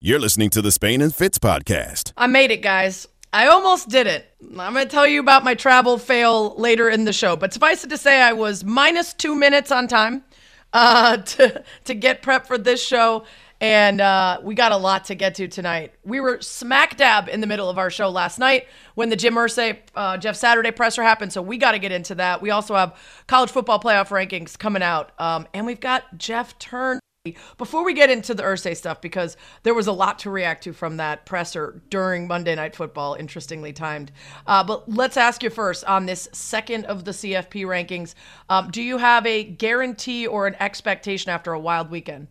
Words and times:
You're 0.00 0.20
listening 0.20 0.50
to 0.50 0.62
the 0.62 0.70
Spain 0.70 1.02
and 1.02 1.12
Fitz 1.12 1.40
podcast. 1.40 2.12
I 2.16 2.28
made 2.28 2.52
it, 2.52 2.62
guys. 2.62 3.08
I 3.32 3.48
almost 3.48 3.88
did 3.88 4.06
it. 4.06 4.32
I'm 4.40 4.72
going 4.72 4.86
to 4.86 4.90
tell 4.90 5.08
you 5.08 5.18
about 5.18 5.42
my 5.42 5.54
travel 5.54 5.98
fail 5.98 6.54
later 6.54 6.88
in 6.88 7.04
the 7.04 7.12
show, 7.12 7.34
but 7.34 7.52
suffice 7.52 7.82
it 7.82 7.90
to 7.90 7.96
say, 7.96 8.22
I 8.22 8.32
was 8.32 8.62
minus 8.62 9.12
two 9.12 9.34
minutes 9.34 9.72
on 9.72 9.88
time 9.88 10.22
uh, 10.72 11.16
to, 11.16 11.64
to 11.86 11.94
get 11.94 12.22
prep 12.22 12.46
for 12.46 12.56
this 12.56 12.80
show, 12.80 13.24
and 13.60 14.00
uh, 14.00 14.38
we 14.40 14.54
got 14.54 14.70
a 14.70 14.76
lot 14.76 15.06
to 15.06 15.16
get 15.16 15.34
to 15.34 15.48
tonight. 15.48 15.94
We 16.04 16.20
were 16.20 16.40
smack 16.42 16.96
dab 16.96 17.28
in 17.28 17.40
the 17.40 17.48
middle 17.48 17.68
of 17.68 17.76
our 17.76 17.90
show 17.90 18.08
last 18.08 18.38
night 18.38 18.68
when 18.94 19.08
the 19.08 19.16
Jim 19.16 19.34
Irsay, 19.34 19.78
uh, 19.96 20.16
Jeff 20.16 20.36
Saturday 20.36 20.70
presser 20.70 21.02
happened, 21.02 21.32
so 21.32 21.42
we 21.42 21.58
got 21.58 21.72
to 21.72 21.80
get 21.80 21.90
into 21.90 22.14
that. 22.14 22.40
We 22.40 22.50
also 22.50 22.76
have 22.76 22.96
college 23.26 23.50
football 23.50 23.80
playoff 23.80 24.10
rankings 24.10 24.56
coming 24.56 24.84
out, 24.84 25.10
um, 25.18 25.48
and 25.52 25.66
we've 25.66 25.80
got 25.80 26.18
Jeff 26.18 26.56
Thurn 26.60 27.00
before 27.56 27.84
we 27.84 27.94
get 27.94 28.10
into 28.10 28.34
the 28.34 28.42
Irsay 28.42 28.76
stuff, 28.76 29.00
because 29.00 29.36
there 29.62 29.74
was 29.74 29.86
a 29.86 29.92
lot 29.92 30.18
to 30.20 30.30
react 30.30 30.64
to 30.64 30.72
from 30.72 30.96
that 30.98 31.26
presser 31.26 31.82
during 31.90 32.26
Monday 32.26 32.54
Night 32.54 32.76
Football, 32.76 33.14
interestingly 33.14 33.72
timed. 33.72 34.12
Uh, 34.46 34.64
but 34.64 34.88
let's 34.88 35.16
ask 35.16 35.42
you 35.42 35.50
first 35.50 35.84
on 35.84 36.06
this 36.06 36.28
second 36.32 36.84
of 36.86 37.04
the 37.04 37.12
CFP 37.12 37.64
rankings 37.64 38.14
um, 38.48 38.70
do 38.70 38.82
you 38.82 38.98
have 38.98 39.26
a 39.26 39.44
guarantee 39.44 40.26
or 40.26 40.46
an 40.46 40.56
expectation 40.60 41.30
after 41.30 41.52
a 41.52 41.58
wild 41.58 41.90
weekend? 41.90 42.28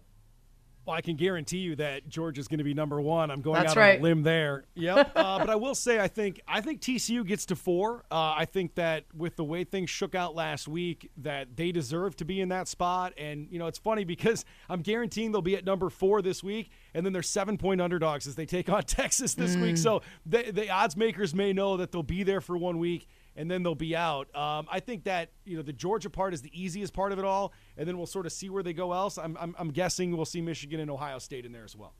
Well, 0.87 0.95
I 0.95 1.01
can 1.01 1.17
guarantee 1.17 1.57
you 1.57 1.75
that 1.75 2.07
Georgia 2.07 2.39
is 2.39 2.47
going 2.47 2.59
to 2.59 2.63
be 2.63 2.73
number 2.73 3.01
one. 3.01 3.29
I'm 3.29 3.41
going 3.41 3.61
That's 3.61 3.71
out 3.71 3.77
right. 3.77 3.95
on 3.95 3.99
a 3.99 4.03
limb 4.03 4.23
there. 4.23 4.63
Yep. 4.77 5.11
uh, 5.15 5.39
but 5.39 5.49
I 5.49 5.55
will 5.55 5.75
say, 5.75 5.99
I 5.99 6.07
think 6.07 6.39
I 6.47 6.61
think 6.61 6.81
TCU 6.81 7.25
gets 7.25 7.47
to 7.47 7.55
four. 7.55 8.05
Uh, 8.09 8.35
I 8.37 8.45
think 8.45 8.75
that 8.75 9.05
with 9.13 9.35
the 9.35 9.43
way 9.43 9.63
things 9.63 9.89
shook 9.89 10.15
out 10.15 10.33
last 10.33 10.67
week, 10.67 11.09
that 11.17 11.57
they 11.57 11.71
deserve 11.71 12.15
to 12.17 12.25
be 12.25 12.39
in 12.39 12.49
that 12.49 12.67
spot. 12.69 13.13
And 13.17 13.47
you 13.49 13.59
know, 13.59 13.67
it's 13.67 13.79
funny 13.79 14.05
because 14.05 14.45
I'm 14.69 14.81
guaranteeing 14.81 15.31
they'll 15.33 15.41
be 15.41 15.57
at 15.57 15.65
number 15.65 15.89
four 15.89 16.21
this 16.21 16.41
week, 16.41 16.69
and 16.93 17.05
then 17.05 17.11
they're 17.11 17.23
seven 17.23 17.57
point 17.57 17.81
underdogs 17.81 18.27
as 18.27 18.35
they 18.35 18.45
take 18.45 18.69
on 18.69 18.83
Texas 18.87 19.33
this 19.33 19.57
week. 19.57 19.77
So 19.77 20.03
the, 20.25 20.51
the 20.51 20.69
odds 20.69 20.95
makers 20.95 21.33
may 21.35 21.51
know 21.51 21.75
that 21.77 21.91
they'll 21.91 22.03
be 22.03 22.23
there 22.23 22.39
for 22.39 22.55
one 22.55 22.77
week 22.77 23.09
and 23.37 23.49
then 23.49 23.63
they'll 23.63 23.75
be 23.75 23.95
out. 23.95 24.35
Um, 24.35 24.67
I 24.69 24.81
think 24.81 25.05
that 25.05 25.29
you 25.45 25.55
know 25.55 25.63
the 25.63 25.71
Georgia 25.71 26.09
part 26.09 26.33
is 26.33 26.41
the 26.41 26.51
easiest 26.59 26.93
part 26.93 27.13
of 27.13 27.19
it 27.19 27.25
all, 27.25 27.53
and 27.77 27.87
then 27.87 27.97
we'll 27.97 28.07
sort 28.07 28.25
of 28.25 28.33
see 28.33 28.49
where 28.49 28.63
they 28.63 28.73
go 28.73 28.91
else. 28.91 29.17
I'm, 29.17 29.37
I'm, 29.39 29.55
I'm 29.57 29.69
guessing 29.69 30.15
we'll 30.15 30.25
see 30.25 30.41
Michigan 30.41 30.79
and 30.79 30.91
Ohio 30.91 31.19
State 31.19 31.45
in 31.45 31.51
there 31.53 31.63
as 31.63 31.75
well. 31.75 31.93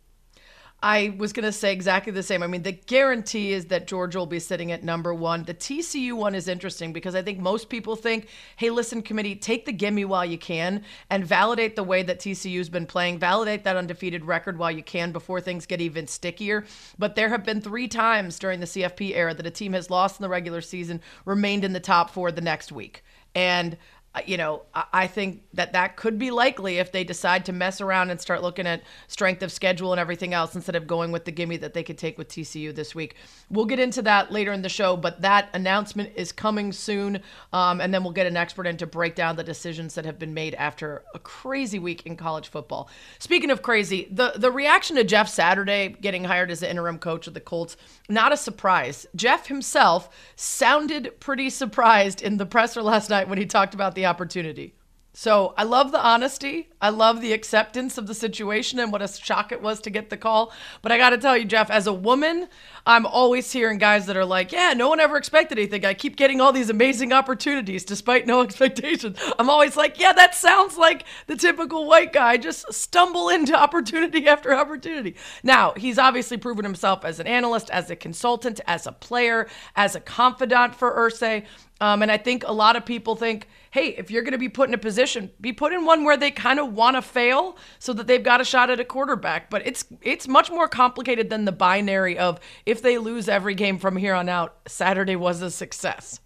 I 0.84 1.16
was 1.18 1.34
going 1.34 1.44
to 1.44 1.52
say 1.52 1.74
exactly 1.74 2.12
the 2.12 2.22
same. 2.22 2.44
I 2.44 2.48
mean, 2.48 2.62
the 2.62 2.74
guarantee 2.74 3.52
is 3.52 3.66
that 3.66 3.88
Georgia 3.88 4.20
will 4.20 4.28
be 4.28 4.40
sitting 4.40 4.72
at 4.72 4.84
number 4.84 5.12
one. 5.12 5.44
The 5.44 5.56
TCU 5.56 6.14
one 6.14 6.36
is 6.36 6.48
interesting 6.48 6.94
because 6.94 7.16
I 7.16 7.24
think 7.24 7.40
most 7.40 7.68
people 7.68 7.96
think, 7.96 8.28
hey, 8.58 8.70
listen, 8.70 9.02
committee, 9.02 9.36
take 9.36 9.66
the 9.66 9.72
gimme 9.72 10.06
while 10.06 10.24
you 10.24 10.38
can 10.38 10.84
and 11.10 11.26
validate 11.26 11.76
the 11.76 11.84
way 11.84 12.04
that 12.04 12.20
TCU's 12.20 12.70
been 12.70 12.86
playing, 12.86 13.18
validate 13.18 13.64
that 13.64 13.76
undefeated 13.76 14.24
record 14.24 14.60
while 14.60 14.72
you 14.72 14.84
can 14.84 15.12
before 15.12 15.42
things 15.42 15.66
get 15.66 15.82
even 15.82 16.06
stickier. 16.06 16.64
But 17.00 17.16
there 17.16 17.30
have 17.30 17.44
been 17.44 17.60
three 17.60 17.88
times 17.88 18.38
during 18.38 18.60
the 18.60 18.68
CFP 18.68 19.16
era 19.16 19.34
that 19.34 19.48
a 19.48 19.52
team 19.52 19.74
has 19.74 19.90
lost 19.90 20.20
in 20.20 20.24
the 20.24 20.30
regular 20.30 20.62
season, 20.62 21.02
remained 21.26 21.66
in 21.66 21.74
the 21.74 21.80
top 21.80 22.12
four 22.12 22.32
the 22.32 22.42
next 22.42 22.72
week. 22.72 23.04
And 23.34 23.78
you 24.26 24.38
know, 24.38 24.64
I- 24.74 25.08
think 25.08 25.44
that 25.54 25.74
that 25.74 25.96
could 25.96 26.20
be 26.20 26.32
likely 26.32 26.80
if 26.80 26.92
they 26.92 27.04
decide 27.04 27.46
to 27.46 27.54
mess 27.54 27.80
around 27.80 28.10
and 28.10 28.20
start 28.20 28.44
looking 28.44 28.68
at 28.68 28.84
strength 29.08 29.42
of 29.42 29.52
schedule 29.52 29.94
and 29.94 30.00
everything 30.00 30.34
else 30.34 30.54
instead 30.54 30.76
of 30.76 30.86
going 30.86 31.12
with 31.12 31.24
the 31.26 31.32
gimme 31.32 31.58
that 31.58 31.74
they 31.74 31.82
could 31.84 31.98
take 31.98 32.18
with 32.18 32.28
TCU 32.28 32.74
this 32.74 32.94
week. 32.94 33.16
We'll 33.50 33.66
get 33.66 33.80
into 33.80 34.02
that 34.02 34.32
later 34.32 34.52
in 34.52 34.62
the 34.62 34.70
show, 34.70 34.98
but 34.98 35.22
that 35.22 35.50
announcement 35.54 36.12
is 36.16 36.32
coming 36.32 36.74
soon, 36.74 37.22
um, 37.54 37.80
and 37.80 37.94
then 37.94 38.04
we'll 38.04 38.14
get 38.14 38.28
an 38.28 38.36
expert 38.36 38.68
in 38.68 38.76
to 38.78 38.86
break 38.86 39.16
down 39.16 39.38
the 39.38 39.44
decisions 39.44 39.96
that 39.96 40.06
have 40.06 40.20
been 40.20 40.34
made 40.34 40.54
after 40.56 41.04
a 41.14 41.20
crazy 41.20 41.80
week 41.80 42.06
in 42.06 42.18
college 42.18 42.50
football. 42.50 42.90
Speaking 43.20 43.50
of 43.50 43.62
crazy, 43.62 44.08
the 44.12 44.34
the 44.36 44.52
reaction 44.52 44.96
to 44.98 45.04
Jeff 45.04 45.30
Saturday 45.30 45.96
getting 46.02 46.26
hired 46.26 46.52
as 46.52 46.60
the 46.60 46.70
interim 46.70 47.00
coach 47.00 47.28
of 47.28 47.34
the 47.34 47.40
Colts, 47.40 47.78
not 48.10 48.34
a 48.34 48.38
surprise. 48.38 49.06
Jeff 49.16 49.48
himself 49.48 50.10
sounded 50.36 51.20
pretty 51.20 51.50
surprised 51.50 52.22
in 52.22 52.38
the 52.38 52.46
presser 52.46 52.82
last 52.82 53.10
night 53.10 53.30
when 53.30 53.38
he 53.38 53.46
talked 53.46 53.74
about 53.74 53.96
the 53.96 54.06
opportunity. 54.08 54.74
So 55.20 55.56
I 55.58 55.64
love 55.64 55.92
the 55.92 56.00
honesty. 56.00 56.70
I 56.80 56.90
love 56.90 57.22
the 57.22 57.34
acceptance 57.34 57.98
of 57.98 58.06
the 58.06 58.14
situation 58.14 58.78
and 58.78 58.92
what 58.92 59.02
a 59.02 59.08
shock 59.08 59.52
it 59.52 59.64
was 59.64 59.82
to 59.82 59.90
get 59.90 60.12
the 60.12 60.16
call. 60.16 60.54
But 60.84 60.92
I 60.92 61.00
got 61.00 61.10
to 61.10 61.18
tell 61.18 61.36
you, 61.36 61.44
Jeff, 61.44 61.72
as 61.72 61.88
a 61.88 61.92
woman, 61.92 62.48
I'm 62.86 63.04
always 63.08 63.52
hearing 63.52 63.80
guys 63.80 64.06
that 64.06 64.16
are 64.16 64.24
like, 64.24 64.52
yeah, 64.52 64.74
no 64.78 64.90
one 64.90 65.00
ever 65.00 65.18
expected 65.18 65.58
anything. 65.58 65.86
I 65.86 65.96
keep 65.96 66.18
getting 66.18 66.40
all 66.40 66.54
these 66.54 66.70
amazing 66.70 67.14
opportunities 67.14 67.84
despite 67.84 68.28
no 68.28 68.42
expectations. 68.44 69.18
I'm 69.40 69.50
always 69.50 69.76
like, 69.76 70.00
yeah, 70.00 70.14
that 70.14 70.36
sounds 70.36 70.78
like 70.78 71.04
the 71.26 71.36
typical 71.36 71.88
white 71.88 72.14
guy. 72.14 72.38
Just 72.38 72.72
stumble 72.72 73.30
into 73.30 73.56
opportunity 73.56 74.28
after 74.28 74.54
opportunity. 74.54 75.16
Now, 75.42 75.74
he's 75.76 75.98
obviously 75.98 76.38
proven 76.38 76.64
himself 76.64 77.04
as 77.04 77.20
an 77.20 77.26
analyst, 77.26 77.72
as 77.72 77.90
a 77.90 77.96
consultant, 77.96 78.62
as 78.68 78.86
a 78.86 78.92
player, 78.92 79.48
as 79.76 79.96
a 79.96 80.00
confidant 80.00 80.76
for 80.76 80.96
Irsay. 80.96 81.44
Um, 81.82 82.04
and 82.04 82.12
I 82.12 82.18
think 82.18 82.44
a 82.46 82.54
lot 82.54 82.76
of 82.76 82.86
people 82.86 83.16
think, 83.16 83.48
hey, 83.78 83.90
if 83.90 84.10
you're 84.10 84.24
going 84.24 84.32
to 84.32 84.40
be 84.40 84.50
put 84.50 84.68
in 84.68 84.74
a 84.74 84.78
position, 84.78 85.30
be 85.40 85.54
put 85.54 85.72
in 85.72 85.86
one 85.86 86.04
where 86.04 86.18
they 86.18 86.32
kind 86.32 86.60
of 86.60 86.74
want 86.74 86.96
to 86.96 87.02
fail 87.02 87.58
so 87.78 87.94
that 87.94 88.08
they've 88.08 88.24
got 88.24 88.42
a 88.42 88.44
shot 88.44 88.72
at 88.72 88.80
a 88.80 88.86
quarterback. 88.86 89.50
But 89.52 89.68
it's 89.68 89.86
it's 90.02 90.28
much 90.28 90.50
more 90.50 90.68
complicated 90.68 91.30
than 91.30 91.46
the 91.46 91.52
binary 91.52 92.18
of 92.18 92.40
if 92.66 92.82
they 92.82 92.98
lose 92.98 93.30
every 93.30 93.54
game 93.54 93.78
from 93.78 93.96
here 93.96 94.16
on 94.16 94.30
out, 94.30 94.58
Saturday 94.68 95.16
was 95.16 95.42
a 95.42 95.52
success. 95.52 96.20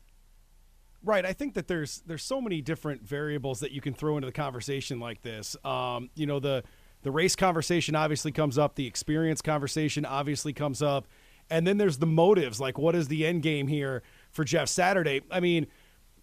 Right. 1.03 1.25
I 1.25 1.33
think 1.33 1.55
that 1.55 1.67
there's 1.67 2.01
there's 2.05 2.23
so 2.23 2.39
many 2.39 2.61
different 2.61 3.01
variables 3.01 3.59
that 3.59 3.71
you 3.71 3.81
can 3.81 3.93
throw 3.93 4.15
into 4.15 4.27
the 4.27 4.31
conversation 4.31 4.99
like 4.99 5.21
this. 5.21 5.57
Um, 5.65 6.09
you 6.15 6.25
know, 6.25 6.39
the 6.39 6.63
the 7.01 7.11
race 7.11 7.35
conversation 7.35 7.95
obviously 7.95 8.31
comes 8.31 8.57
up, 8.57 8.75
the 8.75 8.87
experience 8.87 9.41
conversation 9.41 10.05
obviously 10.05 10.53
comes 10.53 10.81
up, 10.81 11.07
and 11.49 11.67
then 11.67 11.77
there's 11.77 11.97
the 11.97 12.05
motives, 12.05 12.61
like 12.61 12.77
what 12.77 12.95
is 12.95 13.09
the 13.09 13.25
end 13.25 13.41
game 13.41 13.67
here 13.67 14.03
for 14.29 14.45
Jeff 14.45 14.69
Saturday? 14.69 15.21
I 15.29 15.41
mean, 15.41 15.67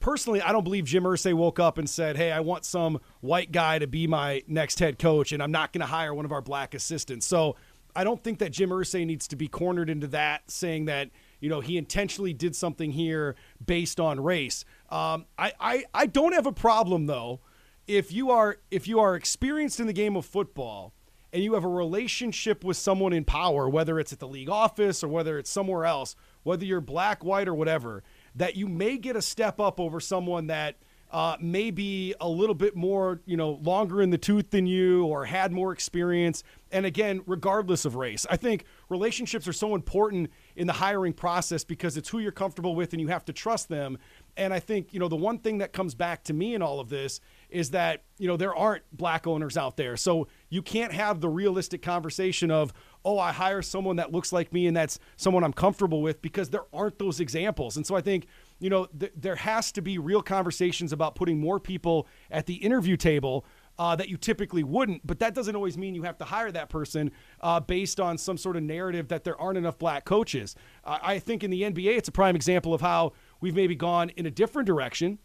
personally, 0.00 0.40
I 0.40 0.52
don't 0.52 0.64
believe 0.64 0.84
Jim 0.84 1.04
Irsay 1.04 1.34
woke 1.34 1.58
up 1.58 1.78
and 1.78 1.88
said, 1.88 2.16
"Hey, 2.16 2.32
I 2.32 2.40
want 2.40 2.64
some 2.64 3.00
white 3.20 3.52
guy 3.52 3.78
to 3.78 3.86
be 3.86 4.06
my 4.06 4.42
next 4.46 4.78
head 4.78 4.98
coach, 4.98 5.32
and 5.32 5.42
I'm 5.42 5.52
not 5.52 5.72
going 5.72 5.80
to 5.80 5.86
hire 5.86 6.14
one 6.14 6.24
of 6.24 6.32
our 6.32 6.42
black 6.42 6.74
assistants." 6.74 7.26
So 7.26 7.56
I 7.94 8.04
don't 8.04 8.22
think 8.22 8.38
that 8.38 8.50
Jim 8.52 8.70
Irsay 8.70 9.06
needs 9.06 9.26
to 9.28 9.36
be 9.36 9.48
cornered 9.48 9.90
into 9.90 10.06
that, 10.08 10.50
saying 10.50 10.86
that 10.86 11.10
you 11.40 11.48
know 11.48 11.60
he 11.60 11.76
intentionally 11.76 12.32
did 12.32 12.54
something 12.54 12.92
here 12.92 13.36
based 13.64 14.00
on 14.00 14.20
race. 14.20 14.64
Um, 14.90 15.26
I, 15.38 15.52
I 15.60 15.84
I 15.94 16.06
don't 16.06 16.32
have 16.32 16.46
a 16.46 16.52
problem 16.52 17.06
though 17.06 17.40
if 17.88 18.12
you 18.12 18.30
are 18.30 18.58
if 18.70 18.86
you 18.86 19.00
are 19.00 19.16
experienced 19.16 19.80
in 19.80 19.86
the 19.86 19.92
game 19.92 20.14
of 20.14 20.24
football 20.24 20.92
and 21.32 21.42
you 21.42 21.54
have 21.54 21.64
a 21.64 21.68
relationship 21.68 22.62
with 22.62 22.76
someone 22.76 23.12
in 23.12 23.24
power, 23.24 23.68
whether 23.68 23.98
it's 23.98 24.12
at 24.12 24.18
the 24.18 24.28
league 24.28 24.48
office 24.48 25.02
or 25.02 25.08
whether 25.08 25.38
it's 25.38 25.50
somewhere 25.50 25.84
else, 25.84 26.14
whether 26.42 26.64
you're 26.64 26.80
black, 26.80 27.24
white, 27.24 27.48
or 27.48 27.54
whatever, 27.54 28.02
that 28.38 28.56
you 28.56 28.66
may 28.66 28.96
get 28.96 29.14
a 29.14 29.22
step 29.22 29.60
up 29.60 29.78
over 29.78 30.00
someone 30.00 30.46
that 30.46 30.76
uh, 31.10 31.36
may 31.40 31.70
be 31.70 32.14
a 32.20 32.28
little 32.28 32.54
bit 32.54 32.76
more, 32.76 33.20
you 33.24 33.36
know, 33.36 33.52
longer 33.62 34.02
in 34.02 34.10
the 34.10 34.18
tooth 34.18 34.50
than 34.50 34.66
you 34.66 35.06
or 35.06 35.24
had 35.24 35.52
more 35.52 35.72
experience. 35.72 36.42
And 36.70 36.84
again, 36.84 37.22
regardless 37.26 37.86
of 37.86 37.94
race, 37.94 38.26
I 38.28 38.36
think 38.36 38.64
relationships 38.90 39.48
are 39.48 39.54
so 39.54 39.74
important 39.74 40.30
in 40.54 40.66
the 40.66 40.74
hiring 40.74 41.14
process 41.14 41.64
because 41.64 41.96
it's 41.96 42.10
who 42.10 42.18
you're 42.18 42.30
comfortable 42.30 42.74
with 42.74 42.92
and 42.92 43.00
you 43.00 43.08
have 43.08 43.24
to 43.24 43.32
trust 43.32 43.70
them. 43.70 43.96
And 44.36 44.52
I 44.52 44.60
think, 44.60 44.92
you 44.92 45.00
know, 45.00 45.08
the 45.08 45.16
one 45.16 45.38
thing 45.38 45.58
that 45.58 45.72
comes 45.72 45.94
back 45.94 46.24
to 46.24 46.34
me 46.34 46.54
in 46.54 46.60
all 46.60 46.78
of 46.78 46.90
this 46.90 47.20
is 47.48 47.70
that, 47.70 48.04
you 48.18 48.28
know, 48.28 48.36
there 48.36 48.54
aren't 48.54 48.82
black 48.92 49.26
owners 49.26 49.56
out 49.56 49.78
there. 49.78 49.96
So 49.96 50.28
you 50.50 50.60
can't 50.60 50.92
have 50.92 51.22
the 51.22 51.28
realistic 51.30 51.80
conversation 51.80 52.50
of, 52.50 52.74
oh, 53.04 53.18
I 53.18 53.32
hire 53.32 53.62
someone 53.62 53.96
that 53.96 54.12
looks 54.12 54.32
like 54.32 54.52
me 54.52 54.66
and 54.66 54.76
that's 54.76 54.98
someone 55.16 55.44
I'm 55.44 55.52
comfortable 55.52 56.02
with 56.02 56.20
because 56.20 56.50
there 56.50 56.64
aren't 56.72 56.98
those 56.98 57.20
examples. 57.20 57.76
And 57.76 57.86
so 57.86 57.94
I 57.96 58.00
think, 58.00 58.26
you 58.58 58.70
know, 58.70 58.86
th- 58.86 59.12
there 59.16 59.36
has 59.36 59.72
to 59.72 59.82
be 59.82 59.98
real 59.98 60.22
conversations 60.22 60.92
about 60.92 61.14
putting 61.14 61.40
more 61.40 61.60
people 61.60 62.06
at 62.30 62.46
the 62.46 62.54
interview 62.54 62.96
table 62.96 63.44
uh, 63.78 63.94
that 63.96 64.08
you 64.08 64.16
typically 64.16 64.64
wouldn't. 64.64 65.06
But 65.06 65.20
that 65.20 65.34
doesn't 65.34 65.54
always 65.54 65.78
mean 65.78 65.94
you 65.94 66.02
have 66.02 66.18
to 66.18 66.24
hire 66.24 66.50
that 66.52 66.68
person 66.68 67.12
uh, 67.40 67.60
based 67.60 68.00
on 68.00 68.18
some 68.18 68.36
sort 68.36 68.56
of 68.56 68.62
narrative 68.62 69.08
that 69.08 69.24
there 69.24 69.40
aren't 69.40 69.58
enough 69.58 69.78
black 69.78 70.04
coaches. 70.04 70.56
Uh, 70.84 70.98
I 71.00 71.18
think 71.18 71.44
in 71.44 71.50
the 71.50 71.62
NBA, 71.62 71.96
it's 71.96 72.08
a 72.08 72.12
prime 72.12 72.34
example 72.34 72.74
of 72.74 72.80
how 72.80 73.12
we've 73.40 73.54
maybe 73.54 73.76
gone 73.76 74.10
in 74.10 74.26
a 74.26 74.30
different 74.30 74.66
direction 74.66 75.18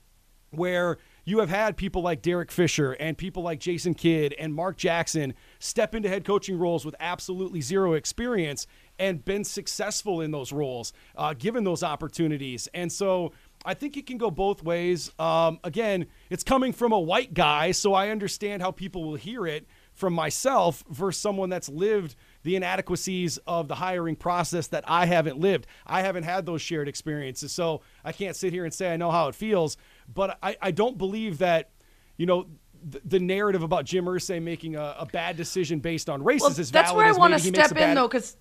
where 0.52 0.98
you 1.26 1.40
have 1.40 1.50
had 1.50 1.78
people 1.78 2.02
like 2.02 2.22
Derek 2.22 2.52
Fisher 2.52 2.94
and 2.94 3.18
people 3.18 3.44
like 3.44 3.60
Jason 3.60 3.94
Kidd 3.94 4.36
and 4.38 4.54
Mark 4.54 4.78
Jackson 4.78 5.34
step 5.63 5.95
into 5.95 6.10
head 6.10 6.25
coaching 6.25 6.60
roles 6.60 6.86
with 6.86 6.95
absolutely 7.00 7.62
zero 7.62 7.94
experience 7.94 8.68
and 9.00 9.24
been 9.24 9.44
successful 9.44 10.21
in 10.21 10.31
those 10.31 10.51
roles, 10.51 10.92
uh, 11.15 11.33
given 11.33 11.63
those 11.63 11.83
opportunities. 11.83 12.68
And 12.74 12.92
so 12.92 13.31
I 13.65 13.74
think 13.74 13.95
it 13.95 14.06
can 14.06 14.18
go 14.18 14.30
both 14.30 14.62
ways. 14.62 15.12
Um, 15.18 15.60
again, 15.63 16.07
it's 16.30 16.44
coming 16.44 16.74
from 16.74 16.92
a 16.92 17.00
white 17.00 17.33
guy, 17.33 17.71
so 17.71 17.94
I 17.94 18.10
understand 18.10 18.62
how 18.62 18.71
people 18.71 19.06
will 19.06 19.15
hear 19.15 19.48
it 19.48 19.65
from 19.94 20.13
myself 20.13 20.83
versus 20.89 21.21
someone 21.21 21.50
that's 21.50 21.69
lived 21.69 22.16
the 22.44 22.56
inadequacies 22.56 23.38
of 23.48 23.68
the 23.68 23.75
hiring 23.75 24.18
process 24.18 24.68
that 24.68 24.83
I 24.86 25.06
haven't 25.06 25.39
lived. 25.39 25.66
I 25.88 26.01
haven't 26.01 26.24
had 26.24 26.45
those 26.45 26.62
shared 26.62 26.89
experiences. 26.89 27.54
So 27.54 27.81
I 28.04 28.12
can't 28.12 28.36
sit 28.36 28.51
here 28.51 28.66
and 28.66 28.74
say 28.74 28.92
I 28.92 28.98
know 28.98 29.12
how 29.12 29.30
it 29.30 29.36
feels, 29.36 29.77
but 30.13 30.38
I, 30.44 30.57
I 30.62 30.71
don't 30.71 30.98
believe 30.98 31.38
that, 31.38 31.69
you 32.18 32.25
know, 32.25 32.48
the, 32.83 33.01
the 33.06 33.19
narrative 33.19 33.63
about 33.63 33.85
Jim 33.85 34.06
Irsay 34.06 34.41
making 34.41 34.75
a, 34.75 34.95
a, 35.00 35.06
bad 35.06 35.38
decision 35.38 35.80
based 35.80 36.09
on 36.09 36.24
race 36.24 36.41
well, 36.41 36.51
is 36.51 36.59
as 36.59 36.71
that's 36.71 36.91
valid 36.91 37.06
where 37.06 37.13
I 37.13 37.18
want 37.18 37.33
to 37.33 37.39
step 37.39 37.71
in 37.71 37.77
bad... 37.77 37.97
though, 37.97 38.07
because 38.07 38.35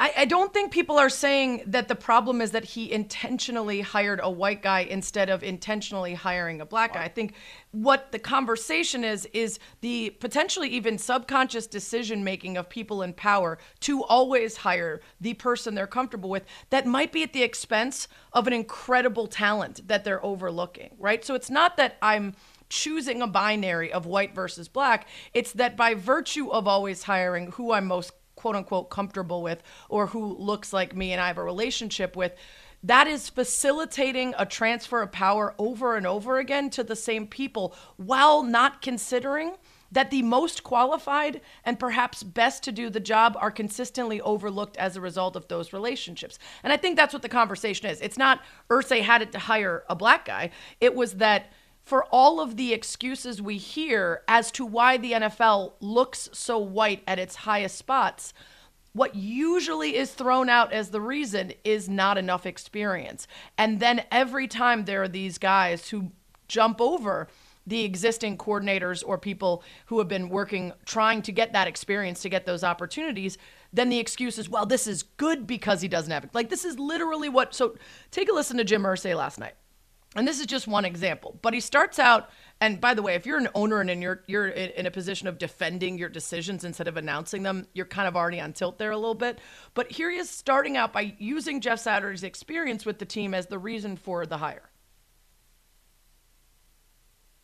I, 0.00 0.12
I 0.18 0.24
don't 0.24 0.52
think 0.52 0.72
people 0.72 0.98
are 0.98 1.10
saying 1.10 1.64
that 1.66 1.88
the 1.88 1.94
problem 1.94 2.40
is 2.40 2.52
that 2.52 2.64
he 2.64 2.90
intentionally 2.90 3.82
hired 3.82 4.18
a 4.22 4.30
white 4.30 4.62
guy 4.62 4.80
instead 4.80 5.28
of 5.28 5.42
intentionally 5.42 6.14
hiring 6.14 6.62
a 6.62 6.66
black 6.66 6.94
guy. 6.94 7.04
I 7.04 7.08
think 7.08 7.34
what 7.72 8.10
the 8.10 8.18
conversation 8.18 9.04
is 9.04 9.28
is 9.34 9.58
the 9.82 10.10
potentially 10.18 10.70
even 10.70 10.96
subconscious 10.96 11.66
decision 11.66 12.24
making 12.24 12.56
of 12.56 12.70
people 12.70 13.02
in 13.02 13.12
power 13.12 13.58
to 13.80 14.02
always 14.04 14.56
hire 14.56 15.02
the 15.20 15.34
person 15.34 15.74
they're 15.74 15.86
comfortable 15.86 16.30
with 16.30 16.44
that 16.70 16.86
might 16.86 17.12
be 17.12 17.22
at 17.22 17.34
the 17.34 17.42
expense 17.42 18.08
of 18.32 18.46
an 18.46 18.54
incredible 18.54 19.26
talent 19.26 19.86
that 19.86 20.04
they're 20.04 20.24
overlooking, 20.24 20.96
right? 20.98 21.22
So 21.24 21.34
it's 21.34 21.50
not 21.50 21.76
that 21.76 21.98
I'm 22.00 22.34
choosing 22.70 23.20
a 23.20 23.26
binary 23.26 23.92
of 23.92 24.06
white 24.06 24.34
versus 24.34 24.68
black. 24.68 25.06
It's 25.34 25.52
that 25.52 25.76
by 25.76 25.94
virtue 25.94 26.50
of 26.50 26.66
always 26.66 27.02
hiring 27.02 27.52
who 27.52 27.72
I'm 27.72 27.86
most 27.86 28.12
quote 28.36 28.56
unquote 28.56 28.88
comfortable 28.88 29.42
with 29.42 29.62
or 29.90 30.06
who 30.06 30.34
looks 30.38 30.72
like 30.72 30.96
me 30.96 31.12
and 31.12 31.20
I 31.20 31.26
have 31.26 31.36
a 31.36 31.44
relationship 31.44 32.16
with, 32.16 32.32
that 32.82 33.06
is 33.06 33.28
facilitating 33.28 34.34
a 34.38 34.46
transfer 34.46 35.02
of 35.02 35.12
power 35.12 35.54
over 35.58 35.96
and 35.96 36.06
over 36.06 36.38
again 36.38 36.70
to 36.70 36.82
the 36.82 36.96
same 36.96 37.26
people 37.26 37.74
while 37.96 38.42
not 38.42 38.80
considering 38.80 39.56
that 39.92 40.10
the 40.10 40.22
most 40.22 40.62
qualified 40.62 41.40
and 41.64 41.78
perhaps 41.78 42.22
best 42.22 42.62
to 42.62 42.72
do 42.72 42.88
the 42.88 43.00
job 43.00 43.36
are 43.38 43.50
consistently 43.50 44.20
overlooked 44.20 44.76
as 44.76 44.96
a 44.96 45.00
result 45.00 45.36
of 45.36 45.48
those 45.48 45.72
relationships. 45.72 46.38
And 46.62 46.72
I 46.72 46.76
think 46.76 46.96
that's 46.96 47.12
what 47.12 47.22
the 47.22 47.28
conversation 47.28 47.90
is. 47.90 48.00
It's 48.00 48.16
not 48.16 48.40
Irsay 48.70 49.02
had 49.02 49.20
it 49.20 49.32
to 49.32 49.38
hire 49.38 49.82
a 49.88 49.96
black 49.96 50.24
guy. 50.24 50.50
It 50.80 50.94
was 50.94 51.14
that 51.14 51.52
for 51.90 52.04
all 52.12 52.40
of 52.40 52.56
the 52.56 52.72
excuses 52.72 53.42
we 53.42 53.56
hear 53.56 54.22
as 54.28 54.52
to 54.52 54.64
why 54.64 54.96
the 54.96 55.10
NFL 55.10 55.72
looks 55.80 56.28
so 56.32 56.56
white 56.56 57.02
at 57.04 57.18
its 57.18 57.34
highest 57.34 57.76
spots, 57.76 58.32
what 58.92 59.16
usually 59.16 59.96
is 59.96 60.12
thrown 60.12 60.48
out 60.48 60.72
as 60.72 60.90
the 60.90 61.00
reason 61.00 61.52
is 61.64 61.88
not 61.88 62.16
enough 62.16 62.46
experience. 62.46 63.26
And 63.58 63.80
then 63.80 64.04
every 64.12 64.46
time 64.46 64.84
there 64.84 65.02
are 65.02 65.08
these 65.08 65.36
guys 65.36 65.88
who 65.88 66.12
jump 66.46 66.80
over 66.80 67.26
the 67.66 67.82
existing 67.82 68.38
coordinators 68.38 69.02
or 69.04 69.18
people 69.18 69.64
who 69.86 69.98
have 69.98 70.06
been 70.06 70.28
working 70.28 70.72
trying 70.84 71.22
to 71.22 71.32
get 71.32 71.54
that 71.54 71.66
experience 71.66 72.22
to 72.22 72.28
get 72.28 72.46
those 72.46 72.64
opportunities 72.64 73.36
then 73.72 73.90
the 73.90 73.98
excuse 73.98 74.38
is 74.38 74.48
well 74.48 74.64
this 74.64 74.86
is 74.86 75.02
good 75.02 75.46
because 75.46 75.82
he 75.82 75.86
doesn't 75.86 76.10
have 76.10 76.24
it 76.24 76.30
like 76.34 76.48
this 76.48 76.64
is 76.64 76.78
literally 76.78 77.28
what 77.28 77.54
so 77.54 77.76
take 78.10 78.30
a 78.30 78.32
listen 78.32 78.56
to 78.56 78.64
jim 78.64 78.82
irsay 78.82 79.14
last 79.14 79.38
night 79.38 79.54
and 80.16 80.26
this 80.26 80.40
is 80.40 80.46
just 80.46 80.66
one 80.66 80.84
example 80.84 81.38
but 81.42 81.54
he 81.54 81.60
starts 81.60 81.98
out 81.98 82.30
and 82.60 82.80
by 82.80 82.94
the 82.94 83.02
way 83.02 83.14
if 83.14 83.26
you're 83.26 83.38
an 83.38 83.48
owner 83.54 83.80
and 83.80 84.02
you're 84.02 84.22
you're 84.26 84.48
in 84.48 84.86
a 84.86 84.90
position 84.90 85.28
of 85.28 85.38
defending 85.38 85.98
your 85.98 86.08
decisions 86.08 86.64
instead 86.64 86.88
of 86.88 86.96
announcing 86.96 87.42
them 87.42 87.66
you're 87.72 87.86
kind 87.86 88.06
of 88.06 88.16
already 88.16 88.40
on 88.40 88.52
tilt 88.52 88.78
there 88.78 88.90
a 88.90 88.96
little 88.96 89.14
bit. 89.14 89.38
But 89.74 89.90
here 89.90 90.10
he 90.10 90.18
is 90.18 90.28
starting 90.28 90.76
out 90.76 90.92
by 90.92 91.14
using 91.18 91.60
jeff 91.60 91.80
saturday's 91.80 92.22
experience 92.22 92.84
with 92.84 92.98
the 92.98 93.04
team 93.04 93.34
as 93.34 93.46
the 93.46 93.58
reason 93.58 93.96
for 93.96 94.26
the 94.26 94.38
hire 94.38 94.69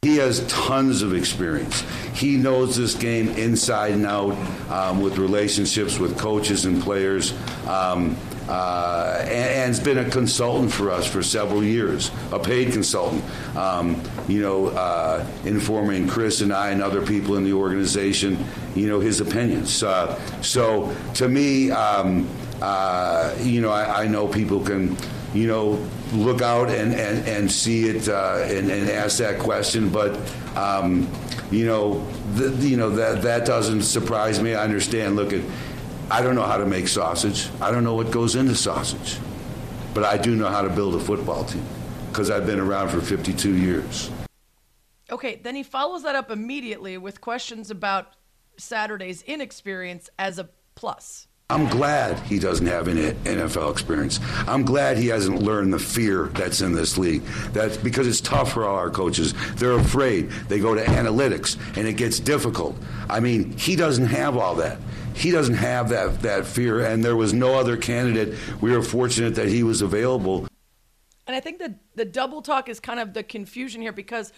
he 0.06 0.18
has 0.18 0.46
tons 0.46 1.02
of 1.02 1.14
experience. 1.14 1.84
He 2.14 2.36
knows 2.36 2.76
this 2.76 2.94
game 2.94 3.28
inside 3.30 3.92
and 3.92 4.06
out 4.06 4.36
um, 4.70 5.00
with 5.00 5.18
relationships 5.18 5.98
with 5.98 6.16
coaches 6.16 6.64
and 6.64 6.80
players. 6.80 7.32
Um, 7.66 8.16
uh, 8.48 9.16
and, 9.22 9.30
and, 9.32 9.74
has 9.74 9.80
been 9.80 9.98
a 9.98 10.08
consultant 10.08 10.72
for 10.72 10.92
us 10.92 11.04
for 11.04 11.20
several 11.20 11.64
years, 11.64 12.12
a 12.30 12.38
paid 12.38 12.72
consultant, 12.72 13.24
um, 13.56 14.00
you 14.28 14.40
know, 14.40 14.68
uh, 14.68 15.26
informing 15.44 16.06
Chris 16.06 16.40
and 16.42 16.52
I 16.52 16.70
and 16.70 16.80
other 16.80 17.04
people 17.04 17.34
in 17.34 17.42
the 17.42 17.54
organization, 17.54 18.38
you 18.76 18.86
know, 18.86 19.00
his 19.00 19.20
opinions. 19.20 19.82
Uh, 19.82 20.16
so 20.42 20.94
to 21.14 21.28
me, 21.28 21.72
um, 21.72 22.28
uh, 22.62 23.34
you 23.40 23.60
know, 23.60 23.70
I, 23.70 24.04
I, 24.04 24.06
know 24.06 24.28
people 24.28 24.60
can, 24.60 24.96
you 25.34 25.46
know, 25.46 25.84
look 26.12 26.42
out 26.42 26.70
and, 26.70 26.94
and, 26.94 27.26
and 27.26 27.50
see 27.50 27.88
it 27.88 28.08
uh, 28.08 28.40
and, 28.42 28.70
and, 28.70 28.88
ask 28.90 29.18
that 29.18 29.38
question, 29.38 29.88
but, 29.88 30.16
um, 30.56 31.10
you 31.50 31.66
know, 31.66 32.06
the, 32.34 32.48
you 32.66 32.76
know 32.76 32.90
that 32.90 33.22
that 33.22 33.46
doesn't 33.46 33.82
surprise 33.82 34.40
me. 34.42 34.54
I 34.54 34.64
understand. 34.64 35.16
Look 35.16 35.32
at 35.32 35.42
I 36.10 36.22
don't 36.22 36.36
know 36.36 36.42
how 36.42 36.56
to 36.56 36.66
make 36.66 36.88
sausage. 36.88 37.48
I 37.60 37.70
don't 37.70 37.82
know 37.82 37.94
what 37.94 38.10
goes 38.10 38.36
into 38.36 38.54
sausage. 38.54 39.18
But 39.92 40.04
I 40.04 40.18
do 40.18 40.36
know 40.36 40.48
how 40.48 40.62
to 40.62 40.68
build 40.68 40.94
a 40.94 41.00
football 41.00 41.44
team 41.44 41.64
because 42.10 42.30
I've 42.30 42.46
been 42.46 42.60
around 42.60 42.90
for 42.90 43.00
52 43.00 43.54
years. 43.54 44.10
Okay, 45.10 45.40
then 45.42 45.54
he 45.54 45.62
follows 45.62 46.02
that 46.02 46.14
up 46.14 46.30
immediately 46.30 46.98
with 46.98 47.20
questions 47.20 47.70
about 47.70 48.14
Saturday's 48.58 49.22
inexperience 49.22 50.10
as 50.18 50.38
a 50.38 50.48
plus. 50.74 51.28
I'm 51.48 51.68
glad 51.68 52.18
he 52.26 52.40
doesn't 52.40 52.66
have 52.66 52.88
any 52.88 53.12
NFL 53.22 53.70
experience. 53.70 54.18
I'm 54.48 54.64
glad 54.64 54.98
he 54.98 55.06
hasn't 55.06 55.42
learned 55.44 55.72
the 55.72 55.78
fear 55.78 56.24
that's 56.34 56.60
in 56.60 56.72
this 56.72 56.98
league. 56.98 57.22
That's 57.52 57.76
because 57.76 58.08
it's 58.08 58.20
tough 58.20 58.52
for 58.52 58.64
all 58.64 58.74
our 58.74 58.90
coaches. 58.90 59.32
They're 59.54 59.78
afraid. 59.78 60.30
They 60.48 60.58
go 60.58 60.74
to 60.74 60.82
analytics 60.82 61.56
and 61.76 61.86
it 61.86 61.92
gets 61.92 62.18
difficult. 62.18 62.76
I 63.08 63.20
mean, 63.20 63.56
he 63.56 63.76
doesn't 63.76 64.06
have 64.06 64.36
all 64.36 64.56
that. 64.56 64.78
He 65.14 65.30
doesn't 65.30 65.54
have 65.54 65.88
that 65.90 66.20
that 66.22 66.46
fear 66.46 66.84
and 66.84 67.04
there 67.04 67.14
was 67.14 67.32
no 67.32 67.54
other 67.54 67.76
candidate. 67.76 68.36
We 68.60 68.72
were 68.72 68.82
fortunate 68.82 69.36
that 69.36 69.46
he 69.46 69.62
was 69.62 69.82
available. 69.82 70.48
And 71.28 71.36
I 71.36 71.38
think 71.38 71.60
that 71.60 71.78
the 71.94 72.04
double 72.04 72.42
talk 72.42 72.68
is 72.68 72.80
kind 72.80 72.98
of 72.98 73.14
the 73.14 73.22
confusion 73.22 73.80
here 73.80 73.92
because 73.92 74.32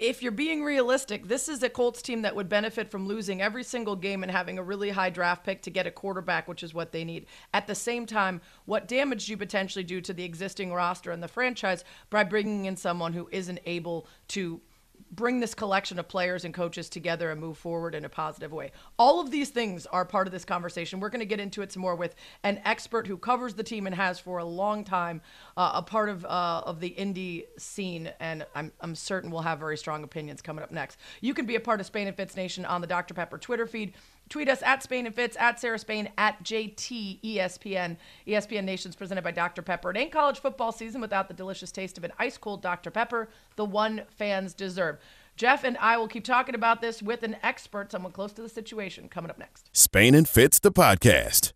if 0.00 0.22
you're 0.22 0.32
being 0.32 0.62
realistic, 0.62 1.26
this 1.26 1.48
is 1.48 1.62
a 1.62 1.68
Colts 1.68 2.02
team 2.02 2.22
that 2.22 2.36
would 2.36 2.48
benefit 2.48 2.90
from 2.90 3.06
losing 3.06 3.42
every 3.42 3.64
single 3.64 3.96
game 3.96 4.22
and 4.22 4.30
having 4.30 4.58
a 4.58 4.62
really 4.62 4.90
high 4.90 5.10
draft 5.10 5.44
pick 5.44 5.62
to 5.62 5.70
get 5.70 5.86
a 5.86 5.90
quarterback, 5.90 6.46
which 6.46 6.62
is 6.62 6.72
what 6.72 6.92
they 6.92 7.04
need. 7.04 7.26
At 7.52 7.66
the 7.66 7.74
same 7.74 8.06
time, 8.06 8.40
what 8.64 8.88
damage 8.88 9.26
do 9.26 9.32
you 9.32 9.36
potentially 9.36 9.84
do 9.84 10.00
to 10.00 10.12
the 10.12 10.24
existing 10.24 10.72
roster 10.72 11.10
and 11.10 11.22
the 11.22 11.28
franchise 11.28 11.84
by 12.10 12.24
bringing 12.24 12.66
in 12.66 12.76
someone 12.76 13.12
who 13.12 13.28
isn't 13.32 13.60
able 13.66 14.06
to 14.28 14.60
bring 15.10 15.40
this 15.40 15.54
collection 15.54 15.98
of 15.98 16.08
players 16.08 16.44
and 16.44 16.52
coaches 16.52 16.88
together 16.88 17.30
and 17.30 17.40
move 17.40 17.56
forward 17.56 17.94
in 17.94 18.04
a 18.04 18.08
positive 18.08 18.52
way. 18.52 18.72
All 18.98 19.20
of 19.20 19.30
these 19.30 19.50
things 19.50 19.86
are 19.86 20.04
part 20.04 20.26
of 20.26 20.32
this 20.32 20.44
conversation. 20.44 21.00
We're 21.00 21.08
going 21.08 21.20
to 21.20 21.26
get 21.26 21.40
into 21.40 21.62
it 21.62 21.72
some 21.72 21.82
more 21.82 21.94
with 21.94 22.14
an 22.42 22.60
expert 22.64 23.06
who 23.06 23.16
covers 23.16 23.54
the 23.54 23.62
team 23.62 23.86
and 23.86 23.94
has 23.94 24.18
for 24.18 24.38
a 24.38 24.44
long 24.44 24.84
time, 24.84 25.20
uh, 25.56 25.72
a 25.74 25.82
part 25.82 26.08
of 26.08 26.24
uh, 26.24 26.62
of 26.64 26.80
the 26.80 26.88
Indy 26.88 27.46
scene, 27.56 28.10
and 28.20 28.46
I'm 28.54 28.72
I'm 28.80 28.94
certain 28.94 29.30
we'll 29.30 29.42
have 29.42 29.58
very 29.58 29.76
strong 29.76 30.04
opinions 30.04 30.42
coming 30.42 30.62
up 30.62 30.70
next. 30.70 30.98
You 31.20 31.34
can 31.34 31.46
be 31.46 31.56
a 31.56 31.60
part 31.60 31.80
of 31.80 31.86
Spain 31.86 32.06
and 32.06 32.16
Fitz 32.16 32.36
Nation 32.36 32.64
on 32.64 32.80
the 32.80 32.86
Dr 32.86 33.14
Pepper 33.14 33.38
Twitter 33.38 33.66
feed. 33.66 33.94
Tweet 34.28 34.48
us 34.48 34.62
at 34.62 34.82
Spain 34.82 35.06
and 35.06 35.14
Fitz, 35.14 35.36
at 35.38 35.58
Sarah 35.58 35.78
Spain, 35.78 36.10
at 36.18 36.42
JT 36.44 37.22
ESPN. 37.22 37.96
ESPN 38.26 38.64
Nation's 38.64 38.96
presented 38.96 39.24
by 39.24 39.30
Dr. 39.30 39.62
Pepper. 39.62 39.90
It 39.90 39.96
ain't 39.96 40.12
college 40.12 40.40
football 40.40 40.72
season 40.72 41.00
without 41.00 41.28
the 41.28 41.34
delicious 41.34 41.72
taste 41.72 41.96
of 41.96 42.04
an 42.04 42.12
ice 42.18 42.36
cold 42.36 42.60
Dr. 42.60 42.90
Pepper, 42.90 43.28
the 43.56 43.64
one 43.64 44.02
fans 44.10 44.52
deserve. 44.52 44.98
Jeff 45.36 45.64
and 45.64 45.78
I 45.78 45.96
will 45.96 46.08
keep 46.08 46.24
talking 46.24 46.54
about 46.54 46.80
this 46.80 47.00
with 47.00 47.22
an 47.22 47.36
expert, 47.42 47.92
someone 47.92 48.12
close 48.12 48.32
to 48.32 48.42
the 48.42 48.48
situation, 48.48 49.08
coming 49.08 49.30
up 49.30 49.38
next. 49.38 49.70
Spain 49.72 50.14
and 50.14 50.28
Fitz, 50.28 50.58
the 50.58 50.72
podcast. 50.72 51.52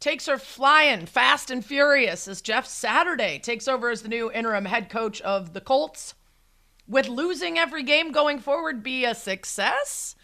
Takes 0.00 0.28
are 0.28 0.38
flying 0.38 1.06
fast 1.06 1.50
and 1.50 1.64
furious 1.64 2.28
as 2.28 2.42
Jeff 2.42 2.66
Saturday 2.66 3.38
takes 3.38 3.68
over 3.68 3.88
as 3.88 4.02
the 4.02 4.08
new 4.08 4.30
interim 4.32 4.64
head 4.64 4.90
coach 4.90 5.20
of 5.22 5.52
the 5.52 5.60
Colts. 5.60 6.14
Would 6.86 7.08
losing 7.08 7.58
every 7.58 7.82
game 7.82 8.12
going 8.12 8.38
forward 8.38 8.82
be 8.82 9.04
a 9.04 9.14
success? 9.14 10.14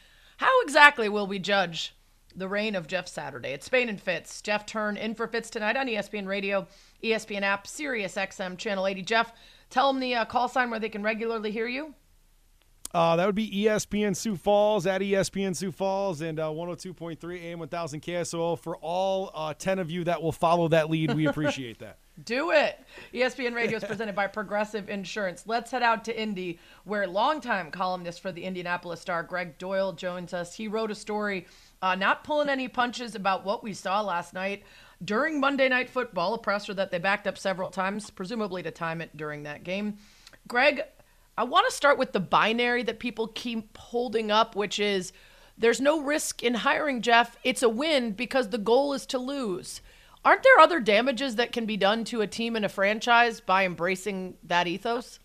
How 0.41 0.63
exactly 0.63 1.11
will 1.11 1.27
we 1.27 1.39
judge 1.39 1.95
the 2.35 2.49
reign 2.49 2.75
of 2.75 2.87
Jeff 2.87 3.07
Saturday? 3.07 3.51
It's 3.51 3.67
Spain 3.67 3.91
and 3.91 4.01
Fitz. 4.01 4.41
Jeff 4.41 4.67
Thurn 4.67 4.97
in 4.97 5.15
for 5.15 5.27
Fitz 5.27 5.51
tonight 5.51 5.77
on 5.77 5.87
ESPN 5.87 6.27
Radio, 6.27 6.67
ESPN 7.05 7.43
app, 7.43 7.67
Sirius 7.67 8.15
XM, 8.15 8.57
Channel 8.57 8.87
80. 8.87 9.03
Jeff, 9.03 9.35
tell 9.69 9.93
them 9.93 10.01
the 10.01 10.15
uh, 10.15 10.25
call 10.25 10.49
sign 10.49 10.71
where 10.71 10.81
they 10.81 10.89
can 10.89 11.03
regularly 11.03 11.51
hear 11.51 11.69
you. 11.69 11.93
Uh, 12.93 13.15
that 13.17 13.27
would 13.27 13.37
be 13.37 13.49
ESPN 13.51 14.17
Sioux 14.17 14.37
Falls 14.37 14.87
at 14.87 15.01
ESPN 15.01 15.55
Sioux 15.55 15.71
Falls 15.71 16.21
and 16.21 16.41
uh, 16.41 16.49
102.3 16.49 17.43
AM 17.43 17.61
1000 17.61 18.03
KSOL. 18.03 18.59
For 18.59 18.77
all 18.79 19.31
uh, 19.33 19.55
10 19.55 19.79
of 19.79 19.91
you 19.91 20.05
that 20.05 20.21
will 20.21 20.33
follow 20.33 20.67
that 20.69 20.91
lead, 20.91 21.15
we 21.15 21.27
appreciate 21.27 21.79
that. 21.79 21.99
Do 22.25 22.51
it. 22.51 22.79
ESPN 23.15 23.55
Radio 23.55 23.77
is 23.79 23.85
presented 23.85 24.15
by 24.15 24.27
Progressive 24.27 24.91
Insurance. 24.91 25.45
Let's 25.47 25.71
head 25.71 25.83
out 25.83 26.05
to 26.05 26.21
Indy, 26.21 26.59
where 26.85 27.07
longtime 27.07 27.71
columnist 27.71 28.21
for 28.21 28.33
the 28.33 28.43
Indianapolis 28.43 29.01
Star, 29.01 29.23
Greg 29.23 29.57
Doyle, 29.57 29.93
joins 29.93 30.35
us. 30.35 30.55
He 30.55 30.69
wrote 30.69 30.91
a 30.91 30.95
story, 30.95 31.47
uh, 31.81 31.95
not 31.95 32.25
pulling 32.25 32.49
any 32.49 32.69
punches 32.69 33.15
about 33.15 33.45
what 33.45 33.63
we 33.63 33.73
saw 33.73 34.03
last 34.03 34.35
night 34.35 34.65
during 35.03 35.41
Monday 35.41 35.69
Night 35.69 35.89
Football, 35.89 36.35
a 36.35 36.39
presser 36.39 36.75
that 36.75 36.91
they 36.91 36.99
backed 36.99 37.27
up 37.27 37.39
several 37.39 37.71
times, 37.71 38.11
presumably 38.11 38.63
to 38.65 38.71
time 38.71 39.01
it 39.01 39.17
during 39.17 39.45
that 39.45 39.65
game. 39.65 39.97
Greg, 40.47 40.83
I 41.41 41.45
want 41.45 41.67
to 41.67 41.75
start 41.75 41.97
with 41.97 42.13
the 42.13 42.21
binary 42.21 42.83
that 42.83 42.99
people 42.99 43.29
keep 43.29 43.79
holding 43.79 44.31
up, 44.31 44.55
which 44.55 44.79
is 44.79 45.11
there's 45.57 45.81
no 45.81 46.03
risk 46.03 46.43
in 46.43 46.53
hiring 46.53 47.01
Jeff. 47.01 47.39
It's 47.43 47.63
a 47.63 47.69
win 47.71 48.13
because 48.13 48.51
the 48.51 48.59
goal 48.59 48.93
is 48.93 49.07
to 49.07 49.19
lose. 49.19 49.81
Aren't 50.23 50.43
there 50.43 50.59
other 50.61 50.81
damages 50.81 51.37
that 51.37 51.51
can 51.51 51.65
be 51.65 51.79
done 51.79 52.05
to 52.05 52.21
a 52.21 52.27
team 52.27 52.57
and 52.57 52.65
a 52.67 52.69
franchise 52.69 53.41
by 53.41 53.65
embracing 53.65 54.35
that 54.43 54.67
ethos? 54.67 55.19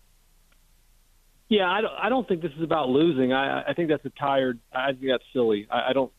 Yeah, 1.50 1.70
I 1.70 1.82
don't, 1.82 1.92
I 2.04 2.08
don't 2.08 2.26
think 2.26 2.40
this 2.40 2.52
is 2.56 2.62
about 2.62 2.88
losing. 2.88 3.34
I, 3.34 3.68
I 3.68 3.74
think 3.74 3.90
that's 3.90 4.06
a 4.06 4.12
tired. 4.18 4.58
I 4.72 4.92
think 4.92 5.08
that's 5.08 5.24
silly. 5.34 5.68
I, 5.70 5.90
I 5.90 5.92
don't. 5.92 6.10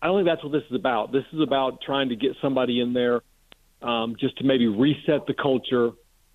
I 0.00 0.06
don't 0.06 0.16
think 0.24 0.28
that's 0.28 0.42
what 0.42 0.52
this 0.52 0.64
is 0.70 0.74
about. 0.74 1.12
This 1.12 1.24
is 1.34 1.42
about 1.42 1.82
trying 1.82 2.08
to 2.08 2.16
get 2.16 2.30
somebody 2.40 2.80
in 2.80 2.94
there, 2.94 3.20
um, 3.82 4.16
just 4.18 4.38
to 4.38 4.44
maybe 4.44 4.68
reset 4.68 5.26
the 5.26 5.34
culture, 5.34 5.90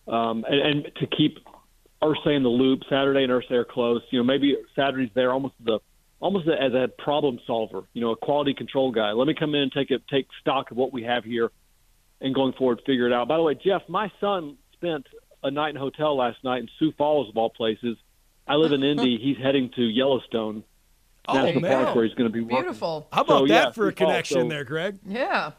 um, 0.07 0.45
and, 0.47 0.85
and 0.85 0.91
to 0.97 1.07
keep 1.07 1.39
Irsay 2.03 2.36
in 2.36 2.43
the 2.43 2.50
loop. 2.50 2.81
Saturday 2.89 3.24
and 3.24 3.31
Irsay 3.31 3.51
are 3.51 3.65
close. 3.65 4.01
You 4.10 4.19
know, 4.19 4.24
maybe 4.25 4.55
Saturday's 4.75 5.10
there 5.15 5.31
almost 5.31 5.55
the 5.63 5.79
almost 6.19 6.48
as 6.48 6.74
a 6.74 6.88
problem 7.01 7.39
solver. 7.48 7.83
You 7.93 8.01
know, 8.01 8.12
a 8.12 8.15
quality 8.17 8.53
control 8.53 8.91
guy. 8.91 9.12
Let 9.12 9.27
me 9.27 9.33
come 9.33 9.55
in 9.55 9.62
and 9.63 9.72
take 9.72 9.91
a, 9.91 10.00
take 10.10 10.27
stock 10.41 10.72
of 10.72 10.77
what 10.77 10.91
we 10.93 11.03
have 11.03 11.24
here, 11.24 11.51
and 12.22 12.33
going 12.36 12.53
forward, 12.53 12.81
figure 12.86 13.07
it 13.07 13.13
out. 13.13 13.27
By 13.27 13.38
the 13.38 13.43
way, 13.43 13.55
Jeff, 13.55 13.81
my 13.88 14.12
son 14.19 14.57
spent 14.74 15.05
a 15.43 15.51
night 15.51 15.69
in 15.72 15.77
a 15.77 15.79
hotel 15.79 16.15
last 16.17 16.43
night 16.43 16.60
in 16.62 16.69
Sioux 16.79 16.93
Falls, 16.98 17.29
of 17.29 17.38
all 17.38 17.50
places. 17.50 17.98
I 18.48 18.55
live 18.55 18.72
in 18.74 18.83
Indy. 18.91 19.17
He's 19.22 19.38
heading 19.38 19.72
to 19.75 19.81
Yellowstone 19.81 20.63
Oh, 21.25 21.33
National 21.36 21.62
man. 21.62 21.83
Park, 21.86 21.95
where 21.95 22.05
he's 22.05 22.13
going 22.15 22.29
to 22.29 22.33
be 22.33 22.41
working. 22.41 22.57
Beautiful. 22.57 23.07
How 23.13 23.22
about 23.22 23.39
So, 23.43 23.48
that 23.48 23.67
yeah, 23.67 23.72
for 23.72 23.88
a 23.88 23.93
connection 23.93 24.41
so- 24.41 24.48
there, 24.50 24.65
Greg? 24.65 25.00
Yeah. 25.07 25.51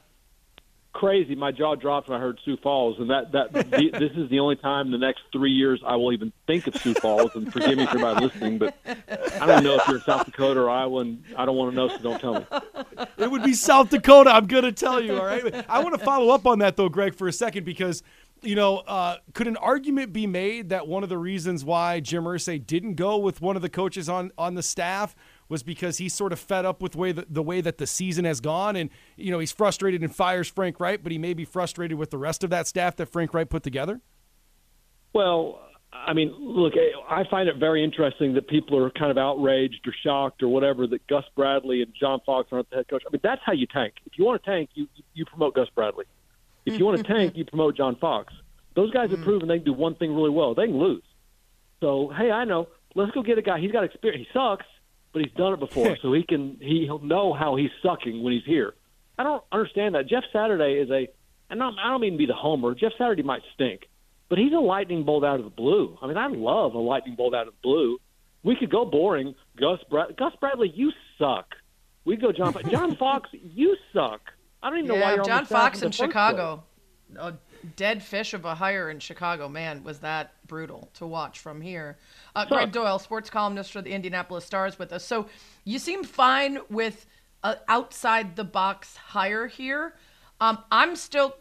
Crazy. 0.95 1.35
My 1.35 1.51
jaw 1.51 1.75
dropped 1.75 2.09
when 2.09 2.17
I 2.17 2.21
heard 2.21 2.39
Sioux 2.45 2.57
Falls, 2.63 3.01
and 3.01 3.11
that 3.11 3.33
that 3.33 3.53
the, 3.53 3.63
this 3.99 4.13
is 4.13 4.31
the 4.31 4.39
only 4.39 4.55
time 4.55 4.87
in 4.87 4.93
the 4.93 4.99
next 4.99 5.23
three 5.33 5.51
years 5.51 5.83
I 5.85 5.97
will 5.97 6.13
even 6.13 6.33
think 6.47 6.69
of 6.69 6.77
Sioux 6.77 6.95
Falls. 6.95 7.33
And 7.35 7.53
forgive 7.53 7.77
me 7.77 7.85
for 7.87 7.99
everybody 7.99 8.27
listening, 8.27 8.59
but 8.59 8.77
I 8.87 9.45
don't 9.45 9.65
know 9.65 9.75
if 9.75 9.89
you're 9.89 9.97
in 9.97 10.03
South 10.03 10.25
Dakota 10.25 10.61
or 10.61 10.71
Iowa, 10.71 11.01
and 11.01 11.25
I 11.37 11.45
don't 11.47 11.57
want 11.57 11.73
to 11.73 11.77
know, 11.77 11.89
so 11.89 11.99
don't 11.99 12.21
tell 12.21 12.35
me. 12.35 13.07
It 13.19 13.29
would 13.29 13.43
be 13.43 13.55
South 13.55 13.91
Dakota. 13.91 14.31
I'm 14.31 14.47
going 14.47 14.63
to 14.63 14.73
tell 14.73 15.03
you. 15.03 15.19
All 15.19 15.27
right. 15.27 15.65
I 15.69 15.83
want 15.83 15.99
to 15.99 16.05
follow 16.05 16.33
up 16.33 16.47
on 16.47 16.61
that 16.61 16.77
though, 16.77 16.89
Greg, 16.89 17.17
for 17.17 17.27
a 17.27 17.33
second 17.33 17.65
because 17.65 18.05
you 18.45 18.55
know, 18.55 18.79
uh, 18.79 19.17
could 19.33 19.49
an 19.49 19.57
argument 19.57 20.13
be 20.13 20.27
made 20.27 20.69
that 20.69 20.87
one 20.87 21.03
of 21.03 21.09
the 21.09 21.19
reasons 21.19 21.65
why 21.65 21.99
Jim 21.99 22.25
Irsay 22.25 22.65
didn't 22.65 22.95
go 22.95 23.17
with 23.17 23.41
one 23.41 23.57
of 23.57 23.63
the 23.63 23.69
coaches 23.69 24.09
on 24.09 24.31
on 24.39 24.55
the 24.55 24.63
staff 24.63 25.17
was 25.49 25.63
because 25.63 25.99
he's 25.99 26.15
sort 26.15 26.33
of 26.33 26.39
fed 26.39 26.65
up 26.65 26.83
with 26.83 26.97
way 26.97 27.13
the, 27.13 27.27
the 27.29 27.43
way 27.43 27.61
that 27.61 27.79
the 27.79 27.87
season 27.87 28.25
has 28.25 28.41
gone, 28.41 28.77
and 28.77 28.91
you 29.17 29.31
know 29.31 29.39
he's 29.39 29.53
frustrated 29.53 30.03
and 30.03 30.15
fires 30.15 30.49
Frank 30.49 30.81
Reich, 30.81 31.03
but 31.03 31.13
he 31.13 31.19
may 31.19 31.35
be 31.35 31.45
frustrated 31.45 31.99
with 31.99 32.11
the 32.11 32.19
rest 32.19 32.45
of 32.45 32.51
that 32.51 32.67
staff 32.67 32.97
that 32.97 33.07
Frank 33.07 33.35
Reich 33.35 33.49
put 33.49 33.63
together. 33.63 34.01
Well, 35.13 35.61
I 35.95 36.13
mean, 36.13 36.35
look, 36.39 36.75
I 37.09 37.23
find 37.31 37.49
it 37.49 37.57
very 37.57 37.85
interesting 37.85 38.35
that 38.35 38.49
people 38.49 38.77
are 38.83 38.91
kind 38.91 39.11
of 39.11 39.19
outraged 39.19 39.87
or 39.87 39.95
shocked 40.03 40.43
or 40.43 40.49
whatever 40.49 40.87
that 40.89 41.07
Gus 41.07 41.25
Bradley 41.37 41.83
and 41.83 41.93
John 41.99 42.21
Fox 42.27 42.49
aren't 42.51 42.69
the 42.71 42.77
head 42.77 42.89
coach. 42.89 43.03
I 43.07 43.11
mean, 43.13 43.21
that's 43.23 43.41
how 43.45 43.53
you 43.53 43.67
tank. 43.67 43.95
If 44.05 44.19
you 44.19 44.25
want 44.25 44.43
to 44.43 44.51
tank, 44.51 44.71
you 44.75 44.89
you 45.15 45.25
promote 45.25 45.55
Gus 45.55 45.69
Bradley. 45.75 46.05
If 46.67 46.79
you 46.79 46.85
want 46.85 46.99
to 46.99 47.05
tank, 47.05 47.37
you 47.37 47.45
promote 47.45 47.77
John 47.77 47.97
Fox. 47.97 48.33
Those 48.75 48.91
guys 48.91 49.11
have 49.11 49.21
mm. 49.21 49.25
proven 49.25 49.49
they 49.49 49.59
can 49.59 49.65
do 49.65 49.73
one 49.73 49.95
thing 49.95 50.15
really 50.15 50.31
well. 50.31 50.55
They 50.55 50.67
can 50.67 50.79
lose. 50.79 51.05
So 51.81 52.13
hey, 52.17 52.31
I 52.31 52.45
know. 52.45 52.69
Let's 52.97 53.13
go 53.13 53.23
get 53.23 53.39
a 53.39 53.43
guy. 53.43 53.61
He's 53.61 53.73
got 53.73 53.85
experience. 53.85 54.27
He 54.27 54.39
sucks, 54.39 54.67
but 55.15 55.23
he's 55.23 55.33
done 55.33 55.55
it 55.55 55.61
before, 55.61 55.97
so 56.03 56.13
he 56.13 56.25
can 56.25 56.59
he, 56.61 56.83
he'll 56.85 56.99
know 56.99 57.33
how 57.33 57.57
he's 57.57 57.71
sucking 57.83 58.23
when 58.23 58.35
he's 58.35 58.45
here. 58.45 58.75
I 59.17 59.23
don't 59.23 59.43
understand 59.51 59.95
that. 59.95 60.09
Jeff 60.09 60.25
Saturday 60.33 60.75
is 60.75 60.91
a, 60.91 61.09
and 61.49 61.63
I'm, 61.63 61.79
I 61.79 61.89
don't 61.89 62.01
mean 62.01 62.13
to 62.13 62.19
be 62.19 62.27
the 62.27 62.35
homer. 62.35 62.75
Jeff 62.75 62.93
Saturday 62.99 63.23
might 63.23 63.43
stink, 63.55 63.89
but 64.29 64.39
he's 64.39 64.53
a 64.53 64.59
lightning 64.59 65.05
bolt 65.05 65.25
out 65.25 65.39
of 65.39 65.45
the 65.45 65.51
blue. 65.51 65.97
I 66.03 66.09
mean, 66.09 66.19
I 66.19 66.27
love 66.27 66.75
a 66.75 66.79
lightning 66.79 67.15
bolt 67.15 67.35
out 67.35 67.47
of 67.47 67.55
the 67.55 67.61
blue. 67.63 67.99
We 68.43 68.57
could 68.57 68.71
go 68.71 68.85
boring. 68.85 69.35
Gus 69.59 69.79
Brad- 69.89 70.17
Gus 70.19 70.33
Bradley, 70.41 70.71
you 70.75 70.93
suck. 71.19 71.55
We 72.05 72.17
go 72.17 72.33
John 72.33 72.53
Fox. 72.53 72.69
John 72.69 72.97
Fox, 72.99 73.31
you 73.33 73.77
suck. 73.95 74.21
I 74.63 74.69
don't 74.71 74.81
even 74.81 74.89
know 74.89 74.95
why 74.95 75.01
Yeah, 75.01 75.11
you're 75.11 75.21
on 75.21 75.27
John 75.27 75.43
the 75.45 75.49
Fox 75.49 75.79
in 75.79 75.85
in 75.87 75.91
the 75.93 75.97
first 75.97 76.11
Chicago. 76.11 76.65
A 77.17 77.35
dead 77.65 78.03
fish 78.03 78.35
of 78.35 78.45
a 78.45 78.55
hire 78.55 78.91
in 78.91 78.99
Chicago. 78.99 79.49
Man, 79.49 79.85
was 79.85 80.01
that 80.01 80.33
brutal 80.47 80.91
to 80.95 81.07
watch 81.07 81.39
from 81.39 81.61
here. 81.61 81.97
Uh, 82.35 82.45
Greg 82.45 82.73
Doyle, 82.73 82.99
sports 82.99 83.31
columnist 83.31 83.73
for 83.73 83.83
the 83.83 83.93
Indianapolis 83.93 84.45
Stars, 84.45 84.79
with 84.79 84.93
us. 84.93 85.05
So 85.05 85.27
you 85.65 85.79
seem 85.79 86.05
fine 86.05 86.59
with 86.69 87.07
an 87.43 87.57
outside 87.69 88.37
the 88.37 88.45
box 88.45 88.97
hire 88.97 89.47
here. 89.47 89.95
Um, 90.41 90.59
I'm 90.71 90.97
still 90.97 91.37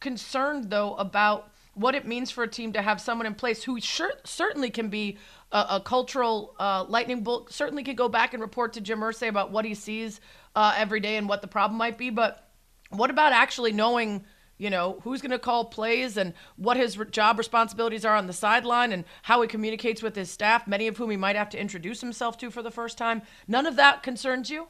concerned 0.00 0.70
though 0.70 0.94
about 0.94 1.50
what 1.74 1.94
it 1.94 2.06
means 2.06 2.30
for 2.30 2.42
a 2.42 2.48
team 2.48 2.72
to 2.72 2.82
have 2.82 3.00
someone 3.00 3.26
in 3.26 3.34
place 3.34 3.62
who 3.62 3.80
sure, 3.80 4.12
certainly 4.24 4.70
can 4.70 4.88
be 4.88 5.16
a, 5.52 5.66
a 5.70 5.82
cultural 5.84 6.54
uh, 6.58 6.84
lightning 6.88 7.22
bolt. 7.22 7.52
Certainly 7.52 7.84
can 7.84 7.94
go 7.94 8.08
back 8.08 8.34
and 8.34 8.42
report 8.42 8.72
to 8.72 8.80
Jim 8.80 9.00
Irsay 9.00 9.28
about 9.28 9.52
what 9.52 9.64
he 9.64 9.74
sees 9.74 10.20
uh, 10.56 10.74
every 10.76 11.00
day 11.00 11.16
and 11.16 11.28
what 11.28 11.40
the 11.40 11.48
problem 11.48 11.78
might 11.78 11.96
be. 11.96 12.10
But 12.10 12.48
what 12.90 13.10
about 13.10 13.32
actually 13.32 13.72
knowing? 13.72 14.24
You 14.58 14.70
know 14.70 14.98
who's 15.04 15.20
going 15.22 15.30
to 15.30 15.38
call 15.38 15.66
plays 15.66 16.16
and 16.16 16.34
what 16.56 16.76
his 16.76 16.98
re- 16.98 17.06
job 17.10 17.38
responsibilities 17.38 18.04
are 18.04 18.16
on 18.16 18.26
the 18.26 18.32
sideline 18.32 18.92
and 18.92 19.04
how 19.22 19.40
he 19.40 19.46
communicates 19.48 20.02
with 20.02 20.16
his 20.16 20.30
staff, 20.30 20.66
many 20.66 20.88
of 20.88 20.96
whom 20.96 21.10
he 21.10 21.16
might 21.16 21.36
have 21.36 21.48
to 21.50 21.60
introduce 21.60 22.00
himself 22.00 22.36
to 22.38 22.50
for 22.50 22.62
the 22.62 22.70
first 22.70 22.98
time. 22.98 23.22
None 23.46 23.66
of 23.66 23.76
that 23.76 24.02
concerns 24.02 24.50
you. 24.50 24.66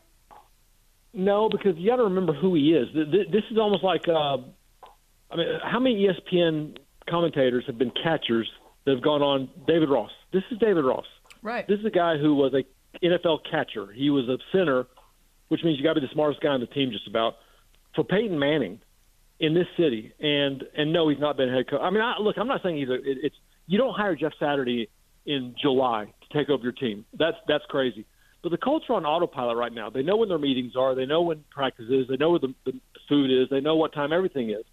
No, 1.15 1.49
because 1.49 1.75
you 1.79 1.89
got 1.89 1.97
to 1.97 2.05
remember 2.05 2.35
who 2.35 2.55
he 2.55 2.75
is. 2.75 2.87
Th- 2.93 3.11
th- 3.11 3.29
This 3.33 3.43
is 3.51 3.57
almost 3.57 3.83
like, 3.83 4.07
uh, 4.07 4.37
I 5.31 5.37
mean, 5.37 5.49
how 5.65 5.81
many 5.81 6.07
ESPN 6.07 6.77
commentators 7.09 7.65
have 7.67 7.79
been 7.79 7.91
catchers 8.03 8.49
that 8.85 8.95
have 8.95 9.03
gone 9.03 9.23
on? 9.23 9.49
David 9.67 9.89
Ross. 9.89 10.11
This 10.35 10.43
is 10.51 10.59
David 10.59 10.85
Ross. 10.85 11.07
Right. 11.43 11.67
This 11.67 11.81
is 11.81 11.87
a 11.87 11.91
guy 11.91 12.19
who 12.19 12.35
was 12.35 12.53
a 12.53 12.63
NFL 13.05 13.39
catcher. 13.51 13.91
He 13.93 14.11
was 14.11 14.29
a 14.29 14.37
center, 14.53 14.87
which 15.49 15.65
means 15.65 15.79
you 15.79 15.85
got 15.85 15.95
to 15.95 16.01
be 16.03 16.07
the 16.07 16.13
smartest 16.13 16.43
guy 16.43 16.51
on 16.51 16.61
the 16.61 16.67
team, 16.67 16.91
just 16.91 17.07
about. 17.09 17.37
For 17.95 18.05
Peyton 18.05 18.39
Manning 18.39 18.81
in 19.41 19.55
this 19.55 19.67
city, 19.77 20.13
and 20.21 20.65
and 20.77 20.93
no, 20.93 21.09
he's 21.09 21.21
not 21.21 21.37
been 21.37 21.49
head 21.49 21.69
coach. 21.71 21.81
I 21.83 21.91
mean, 21.91 22.03
I, 22.03 22.15
look, 22.21 22.37
I'm 22.39 22.49
not 22.49 22.63
saying 22.63 22.79
either. 22.79 22.97
It, 22.97 23.19
it's 23.23 23.37
you 23.67 23.79
don't 23.79 23.95
hire 23.95 24.17
Jeff 24.17 24.33
Saturday 24.41 24.89
in 25.27 25.55
July 25.61 26.07
to 26.07 26.39
take 26.39 26.49
over 26.51 26.63
your 26.63 26.73
team. 26.73 27.05
That's 27.19 27.37
that's 27.47 27.65
crazy. 27.69 28.07
But 28.43 28.51
the 28.51 28.59
culture 28.59 28.95
on 28.95 29.05
autopilot 29.05 29.57
right 29.57 29.73
now. 29.73 29.91
They 29.91 30.03
know 30.03 30.17
when 30.17 30.29
their 30.29 30.39
meetings 30.39 30.73
are. 30.77 30.95
They 30.95 31.07
know 31.07 31.23
when 31.23 31.45
practice 31.51 31.87
is. 31.91 32.07
They 32.09 32.17
know 32.17 32.31
where 32.31 32.39
the, 32.39 32.55
the 32.65 32.73
food 33.09 33.31
is. 33.31 33.49
They 33.51 33.61
know 33.61 33.77
what 33.77 33.93
time 33.93 34.13
everything 34.13 34.51
is. 34.51 34.65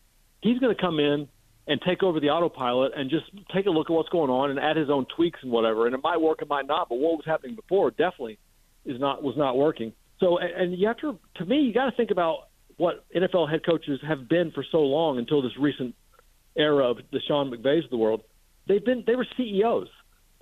He's 0.42 0.60
going 0.60 0.76
to 0.76 0.80
come 0.80 1.00
in 1.00 1.28
and 1.68 1.82
take 1.82 2.04
over 2.04 2.20
the 2.20 2.30
autopilot 2.30 2.92
and 2.96 3.10
just 3.10 3.26
take 3.54 3.66
a 3.66 3.72
look 3.72 3.90
at 3.90 3.94
what's 3.94 4.10
going 4.10 4.30
on 4.30 4.52
and 4.52 4.60
add 4.60 4.78
his 4.78 4.90
own 4.92 5.08
tweaks 5.16 5.40
and 5.42 5.52
whatever. 5.52 5.88
And 5.88 5.96
it 5.96 6.02
might 6.04 6.22
work, 6.22 6.44
it 6.44 6.48
might 6.48 6.68
not. 6.68 6.90
But 6.90 7.00
what 7.00 7.14
was 7.14 7.24
happening 7.26 7.56
before 7.56 7.90
definitely 7.90 8.38
is 8.86 9.00
not 9.00 9.24
was 9.24 9.36
not 9.36 9.58
working. 9.58 9.94
So 10.20 10.38
and, 10.38 10.52
and 10.52 10.80
you 10.80 10.88
have 10.88 10.98
to, 10.98 11.18
to 11.38 11.46
me, 11.46 11.62
you 11.62 11.74
got 11.74 11.90
to 11.90 11.96
think 11.98 12.12
about 12.12 12.50
what 12.78 13.06
NFL 13.16 13.50
head 13.50 13.66
coaches 13.66 14.00
have 14.08 14.28
been 14.28 14.52
for 14.52 14.66
so 14.72 14.80
long 14.80 15.18
until 15.18 15.42
this 15.42 15.58
recent 15.60 15.96
era 16.56 16.90
of 16.90 16.98
the 17.12 17.20
Sean 17.28 17.52
McVays 17.52 17.86
of 17.86 17.90
the 17.90 17.98
world. 17.98 18.22
They've 18.68 18.84
been 18.84 19.04
they 19.06 19.16
were 19.16 19.28
CEOs. 19.38 19.88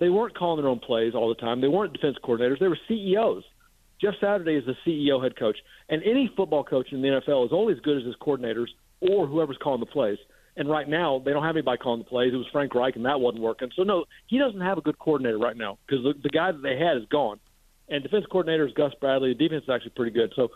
They 0.00 0.08
weren't 0.08 0.36
calling 0.36 0.60
their 0.60 0.70
own 0.70 0.80
plays 0.80 1.14
all 1.14 1.28
the 1.28 1.34
time. 1.36 1.60
They 1.60 1.68
weren't 1.68 1.92
defense 1.92 2.16
coordinators. 2.22 2.58
They 2.58 2.68
were 2.68 2.78
CEOs. 2.88 3.44
Jeff 4.00 4.14
Saturday 4.20 4.56
is 4.56 4.64
the 4.66 4.74
CEO 4.84 5.22
head 5.22 5.38
coach, 5.38 5.56
and 5.88 6.02
any 6.02 6.30
football 6.36 6.64
coach 6.64 6.88
in 6.92 7.00
the 7.00 7.08
NFL 7.08 7.46
is 7.46 7.52
only 7.52 7.72
as 7.72 7.80
good 7.80 7.98
as 7.98 8.04
his 8.04 8.16
coordinators 8.16 8.66
or 9.00 9.26
whoever's 9.26 9.56
calling 9.62 9.80
the 9.80 9.86
plays. 9.86 10.18
And 10.56 10.68
right 10.68 10.88
now, 10.88 11.20
they 11.24 11.32
don't 11.32 11.42
have 11.42 11.56
anybody 11.56 11.78
calling 11.78 12.00
the 12.00 12.08
plays. 12.08 12.32
It 12.32 12.36
was 12.36 12.46
Frank 12.52 12.74
Reich, 12.74 12.96
and 12.96 13.04
that 13.06 13.20
wasn't 13.20 13.42
working. 13.42 13.70
So 13.74 13.82
no, 13.82 14.04
he 14.26 14.38
doesn't 14.38 14.60
have 14.60 14.78
a 14.78 14.82
good 14.82 14.98
coordinator 14.98 15.38
right 15.38 15.56
now 15.56 15.78
because 15.86 16.04
the, 16.04 16.14
the 16.22 16.28
guy 16.28 16.52
that 16.52 16.62
they 16.62 16.76
had 16.78 16.96
is 16.96 17.04
gone. 17.10 17.40
And 17.88 18.02
defense 18.02 18.24
coordinator 18.30 18.66
is 18.66 18.72
Gus 18.74 18.92
Bradley. 19.00 19.34
The 19.34 19.48
defense 19.48 19.64
is 19.64 19.70
actually 19.70 19.90
pretty 19.90 20.12
good. 20.12 20.32
So 20.36 20.48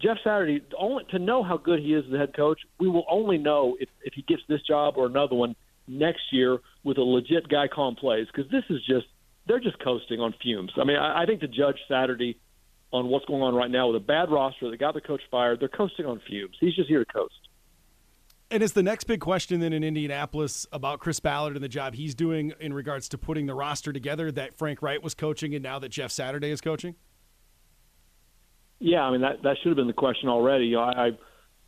Jeff 0.00 0.18
Saturday, 0.22 0.62
only 0.78 1.04
to 1.10 1.18
know 1.18 1.42
how 1.42 1.56
good 1.56 1.80
he 1.80 1.94
is 1.94 2.04
as 2.06 2.12
a 2.12 2.18
head 2.18 2.36
coach, 2.36 2.60
we 2.78 2.88
will 2.88 3.06
only 3.10 3.38
know 3.38 3.76
if, 3.80 3.88
if 4.02 4.14
he 4.14 4.22
gets 4.22 4.42
this 4.48 4.60
job 4.62 4.94
or 4.96 5.06
another 5.06 5.34
one 5.34 5.56
next 5.88 6.32
year 6.32 6.58
with 6.84 6.98
a 6.98 7.02
legit 7.02 7.48
guy 7.48 7.68
calling 7.68 7.96
plays 7.96 8.26
because 8.26 8.50
this 8.50 8.64
is 8.70 8.84
just 8.86 9.06
they're 9.46 9.60
just 9.60 9.78
coasting 9.82 10.20
on 10.20 10.34
fumes. 10.42 10.72
I 10.76 10.84
mean, 10.84 10.96
I, 10.96 11.22
I 11.22 11.26
think 11.26 11.40
to 11.40 11.48
judge 11.48 11.76
Saturday 11.88 12.38
on 12.92 13.06
what's 13.08 13.24
going 13.26 13.42
on 13.42 13.54
right 13.54 13.70
now 13.70 13.88
with 13.88 13.96
a 13.96 14.04
bad 14.04 14.30
roster 14.30 14.70
that 14.70 14.78
got 14.78 14.94
the 14.94 15.00
coach 15.00 15.22
fired, 15.30 15.60
they're 15.60 15.68
coasting 15.68 16.06
on 16.06 16.20
fumes. 16.26 16.56
He's 16.60 16.74
just 16.74 16.88
here 16.88 17.04
to 17.04 17.12
coast. 17.12 17.34
And 18.50 18.62
is 18.62 18.72
the 18.74 18.82
next 18.82 19.04
big 19.04 19.20
question 19.20 19.58
then 19.58 19.72
in 19.72 19.82
Indianapolis 19.82 20.66
about 20.72 21.00
Chris 21.00 21.18
Ballard 21.18 21.56
and 21.56 21.64
the 21.64 21.68
job 21.68 21.94
he's 21.94 22.14
doing 22.14 22.52
in 22.60 22.72
regards 22.72 23.08
to 23.08 23.18
putting 23.18 23.46
the 23.46 23.54
roster 23.54 23.92
together 23.92 24.30
that 24.32 24.56
Frank 24.56 24.82
Reich 24.82 25.02
was 25.02 25.14
coaching 25.14 25.54
and 25.54 25.64
now 25.64 25.80
that 25.80 25.88
Jeff 25.88 26.12
Saturday 26.12 26.50
is 26.50 26.60
coaching? 26.60 26.94
Yeah, 28.78 29.02
I 29.02 29.10
mean 29.10 29.22
that 29.22 29.42
that 29.42 29.56
should 29.62 29.70
have 29.70 29.76
been 29.76 29.86
the 29.86 29.92
question 29.92 30.28
already. 30.28 30.66
You 30.66 30.76
know, 30.76 30.82
I, 30.82 31.06
I 31.06 31.10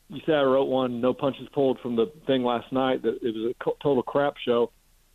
you 0.09 0.21
said 0.27 0.35
I 0.37 0.43
wrote 0.43 0.65
one, 0.69 1.01
no 1.01 1.13
punches 1.15 1.49
pulled 1.53 1.79
from 1.81 1.97
the 1.97 2.11
thing 2.27 2.43
last 2.43 2.73
night. 2.73 3.03
That 3.03 3.19
it 3.23 3.35
was 3.35 3.53
a 3.59 3.65
co- 3.65 3.77
total 3.83 4.03
crap 4.03 4.35
show. 4.45 4.71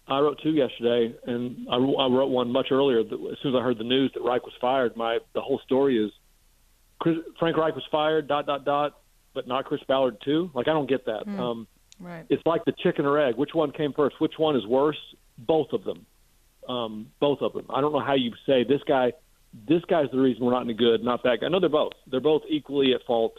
I 0.08 0.20
wrote 0.20 0.40
two 0.44 0.52
yesterday, 0.52 1.16
and 1.26 1.68
I, 1.70 1.76
I 1.76 2.08
wrote 2.08 2.28
one 2.30 2.52
much 2.52 2.68
earlier. 2.72 3.04
That 3.04 3.14
as 3.32 3.38
soon 3.42 3.56
as 3.56 3.60
I 3.60 3.64
heard 3.64 3.78
the 3.78 3.84
news 3.86 4.12
that 4.16 4.22
Reich 4.24 4.44
was 4.44 4.54
fired, 4.60 4.98
my 4.98 5.20
the 5.34 5.42
whole 5.42 5.60
story 5.66 6.04
is 6.04 6.12
Chris, 7.00 7.18
Frank 7.40 7.58
Reich 7.58 7.76
was 7.76 7.86
fired. 7.92 8.28
Dot 8.28 8.46
dot 8.46 8.66
dot, 8.66 9.00
but 9.34 9.48
not 9.48 9.66
Chris 9.66 9.82
Ballard 9.88 10.18
too. 10.24 10.52
Like 10.54 10.68
I 10.68 10.74
don't 10.74 10.90
get 10.90 11.06
that. 11.06 11.28
Um, 11.28 11.68
Right. 12.00 12.26
it's 12.28 12.42
like 12.46 12.66
the 12.66 12.74
chicken 12.84 13.06
or 13.06 13.20
egg. 13.20 13.36
Which 13.38 13.54
one 13.54 13.72
came 13.72 13.94
first? 13.94 14.20
Which 14.20 14.34
one 14.38 14.56
is 14.58 14.66
worse? 14.66 14.98
Both 15.38 15.74
of 15.74 15.84
them. 15.86 16.06
Um, 16.68 17.08
both 17.20 17.40
of 17.42 17.54
them. 17.54 17.66
I 17.70 17.82
don't 17.82 17.94
know 17.94 18.00
how 18.00 18.16
you 18.16 18.34
say 18.46 18.64
this 18.64 18.82
guy. 18.86 19.14
This 19.67 19.83
guy's 19.86 20.10
the 20.12 20.19
reason 20.19 20.43
we're 20.43 20.51
not 20.51 20.63
any 20.63 20.74
good, 20.74 21.03
not 21.03 21.24
that 21.24 21.41
guy. 21.41 21.48
No, 21.48 21.60
they're 21.60 21.69
both. 21.69 21.93
They're 22.07 22.19
both 22.19 22.43
equally 22.50 22.93
at 22.93 23.03
fault. 23.05 23.38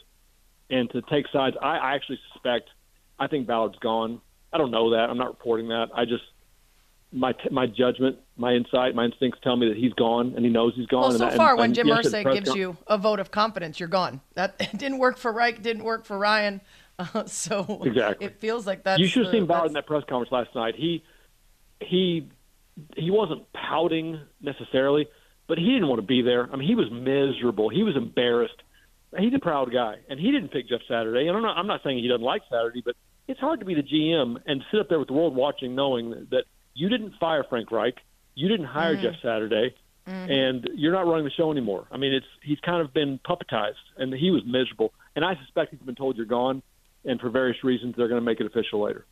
And 0.71 0.88
to 0.90 1.02
take 1.02 1.26
sides, 1.33 1.56
I, 1.61 1.76
I 1.76 1.94
actually 1.94 2.18
suspect. 2.33 2.71
I 3.18 3.26
think 3.26 3.47
Ballard's 3.47 3.78
gone. 3.80 4.21
I 4.52 4.59
don't 4.59 4.71
know 4.71 4.90
that. 4.90 5.11
I'm 5.11 5.18
not 5.18 5.28
reporting 5.28 5.68
that. 5.68 5.88
I 5.94 6.04
just 6.04 6.23
my 7.14 7.33
my 7.50 7.66
judgment 7.66 8.18
My 8.37 8.52
insight, 8.52 8.94
my 8.94 9.04
instincts 9.04 9.38
tell 9.42 9.56
me 9.56 9.68
that 9.68 9.76
he's 9.76 9.92
gone, 9.92 10.35
and 10.35 10.44
he 10.44 10.50
knows 10.50 10.75
he's 10.75 10.87
gone. 10.87 11.11
Well, 11.11 11.18
so 11.18 11.26
and, 11.28 11.37
far, 11.37 11.50
and, 11.50 11.59
when 11.59 11.75
Jim 11.75 11.87
yes, 11.87 12.06
Irsay 12.09 12.33
gives 12.33 12.50
con- 12.50 12.59
you 12.59 12.76
a 12.87 12.99
vote 12.99 13.21
of 13.21 13.30
confidence, 13.30 13.78
you're 13.78 13.88
gone. 13.88 14.21
That 14.35 14.59
didn't 14.76 14.99
work 14.99 15.16
for 15.16 15.33
Reich, 15.33 15.62
didn't 15.62 15.85
work 15.85 16.04
for 16.04 16.18
Ryan. 16.18 16.61
Uh, 16.97 17.26
so 17.26 17.83
Exactly. 17.85 18.25
it 18.25 18.38
feels 18.38 18.68
like 18.68 18.85
that. 18.85 19.00
you 19.00 19.09
should 19.09 19.25
have 19.25 19.33
the- 19.33 19.38
seen 19.38 19.47
Ballard 19.47 19.66
in 19.66 19.73
that 19.73 19.85
press 19.85 20.04
conference 20.09 20.30
last 20.30 20.54
night. 20.54 20.76
He 20.76 21.02
he 21.80 22.28
he 22.97 23.11
wasn't 23.11 23.52
pouting 23.52 24.21
necessarily, 24.40 25.09
but 25.47 25.59
he 25.59 25.73
didn't 25.73 25.89
want 25.89 26.01
to 26.01 26.07
be 26.07 26.23
there. 26.23 26.49
I 26.53 26.57
mean, 26.57 26.69
he 26.69 26.75
was 26.75 26.91
miserable. 26.91 27.69
He 27.69 27.83
was 27.83 27.97
embarrassed. 27.97 28.63
He's 29.17 29.35
a 29.35 29.39
proud 29.39 29.73
guy, 29.73 29.97
and 30.09 30.19
he 30.19 30.33
didn't 30.33 30.49
pick 30.49 30.69
Jeff 30.69 30.81
Saturday. 30.89 31.29
And 31.29 31.37
I'm 31.37 31.43
not 31.43 31.57
I'm 31.57 31.67
not 31.67 31.83
saying 31.85 31.99
he 31.99 32.09
doesn't 32.09 32.25
like 32.25 32.43
Saturday, 32.51 32.83
but 32.85 32.97
it's 33.29 33.41
hard 33.41 33.61
to 33.61 33.67
be 33.67 33.75
the 33.75 33.83
GM 33.83 34.37
and 34.47 34.63
sit 34.71 34.81
up 34.81 34.89
there 34.89 34.99
with 34.99 35.09
the 35.09 35.15
world 35.15 35.35
watching, 35.35 35.75
knowing 35.75 36.11
that, 36.11 36.31
that 36.31 36.45
you 36.75 36.89
didn't 36.89 37.15
fire 37.21 37.45
Frank 37.49 37.71
Reich, 37.71 37.95
you 38.35 38.49
didn't 38.49 38.67
hire 38.67 38.97
Jeff 38.97 39.15
mm. 39.15 39.23
Saturday, 39.23 39.75
mm-hmm. 40.07 40.31
and 40.31 40.71
you're 40.75 40.93
not 40.93 41.07
running 41.07 41.25
the 41.25 41.31
show 41.31 41.51
anymore. 41.51 41.87
I 41.91 41.97
mean, 41.97 42.13
it's 42.13 42.27
he's 42.43 42.61
kind 42.61 42.83
of 42.83 42.93
been 42.93 43.19
puppetized, 43.19 43.75
and 43.97 44.13
he 44.13 44.31
was 44.31 44.43
miserable. 44.45 44.93
And 45.17 45.25
I 45.25 45.37
suspect 45.37 45.71
he's 45.71 45.81
been 45.81 45.95
told 45.95 46.17
you're 46.17 46.27
gone, 46.27 46.63
and 47.05 47.21
for 47.21 47.31
various 47.31 47.63
reasons, 47.63 47.95
they're 47.97 48.09
going 48.09 48.21
to 48.21 48.25
make 48.25 48.41
it 48.41 48.47
official 48.47 48.83
later. 48.83 49.07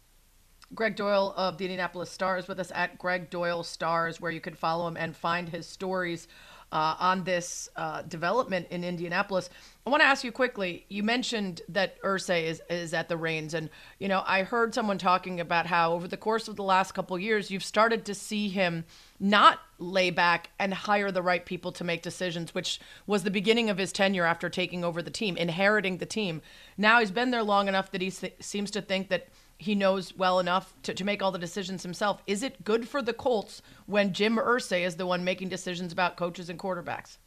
Greg 0.75 0.97
Doyle 0.97 1.35
of 1.37 1.59
the 1.59 1.65
Indianapolis 1.65 2.11
Stars 2.11 2.49
with 2.49 2.59
us 2.59 2.73
at 2.75 2.99
Greg 2.99 3.31
Doyle 3.31 3.63
Stars, 3.63 4.21
where 4.21 4.31
you 4.31 4.41
can 4.41 4.55
follow 4.55 4.87
him 4.89 4.97
and 4.97 5.15
find 5.15 5.49
his 5.49 5.67
stories 5.67 6.29
uh, 6.73 6.97
on 6.99 7.23
this 7.25 7.69
uh, 7.77 8.01
development 8.03 8.67
in 8.71 8.83
Indianapolis. 8.83 9.51
I 9.87 9.91
want 9.91 10.01
to 10.01 10.07
ask 10.07 10.25
you 10.25 10.33
quickly. 10.33 10.87
You 10.89 11.03
mentioned 11.03 11.61
that 11.69 12.01
Irsay 12.03 12.45
is 12.45 12.63
is 12.71 12.95
at 12.95 13.09
the 13.09 13.17
reins, 13.17 13.53
and 13.53 13.69
you 13.99 14.09
know 14.09 14.23
I 14.27 14.43
heard 14.43 14.75
someone 14.75 14.97
talking 14.97 15.39
about 15.39 15.67
how 15.67 15.93
over 15.93 16.09
the 16.09 16.17
course 16.17 16.49
of 16.49 16.57
the 16.57 16.63
last 16.63 16.93
couple 16.93 17.19
years, 17.19 17.51
you've 17.51 17.65
started 17.65 18.07
to 18.07 18.15
see 18.15 18.49
him 18.49 18.85
not 19.21 19.61
lay 19.79 20.11
back 20.11 20.51
and 20.59 20.73
hire 20.73 21.13
the 21.13 21.23
right 21.23 21.45
people 21.45 21.73
to 21.73 21.85
make 21.85 22.01
decisions, 22.01 22.55
which 22.55 22.81
was 23.07 23.23
the 23.23 23.31
beginning 23.31 23.69
of 23.69 23.77
his 23.77 23.93
tenure 23.93 24.25
after 24.25 24.49
taking 24.49 24.83
over 24.83 25.03
the 25.03 25.11
team, 25.11 25.37
inheriting 25.37 25.99
the 25.99 26.07
team. 26.07 26.41
Now 26.79 27.01
he's 27.01 27.11
been 27.11 27.33
there 27.33 27.43
long 27.43 27.69
enough 27.69 27.91
that 27.93 28.01
he 28.01 28.11
th- 28.11 28.37
seems 28.41 28.71
to 28.71 28.81
think 28.81 29.09
that 29.11 29.29
he 29.63 29.75
knows 29.75 30.15
well 30.17 30.41
enough 30.41 30.75
to, 30.83 30.93
to 30.93 31.05
make 31.05 31.23
all 31.23 31.31
the 31.31 31.39
decisions 31.39 31.83
himself. 31.83 32.21
Is 32.27 32.43
it 32.43 32.65
good 32.65 32.89
for 32.89 33.01
the 33.01 33.13
Colts 33.13 33.63
when 33.87 34.13
Jim 34.13 34.37
Irsay 34.37 34.85
is 34.85 34.97
the 34.97 35.07
one 35.07 35.25
making 35.25 35.49
decisions 35.49 35.93
about 35.93 36.17
coaches 36.17 36.49
and 36.49 36.59
quarterbacks? 36.59 37.19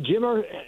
Jim, 0.00 0.24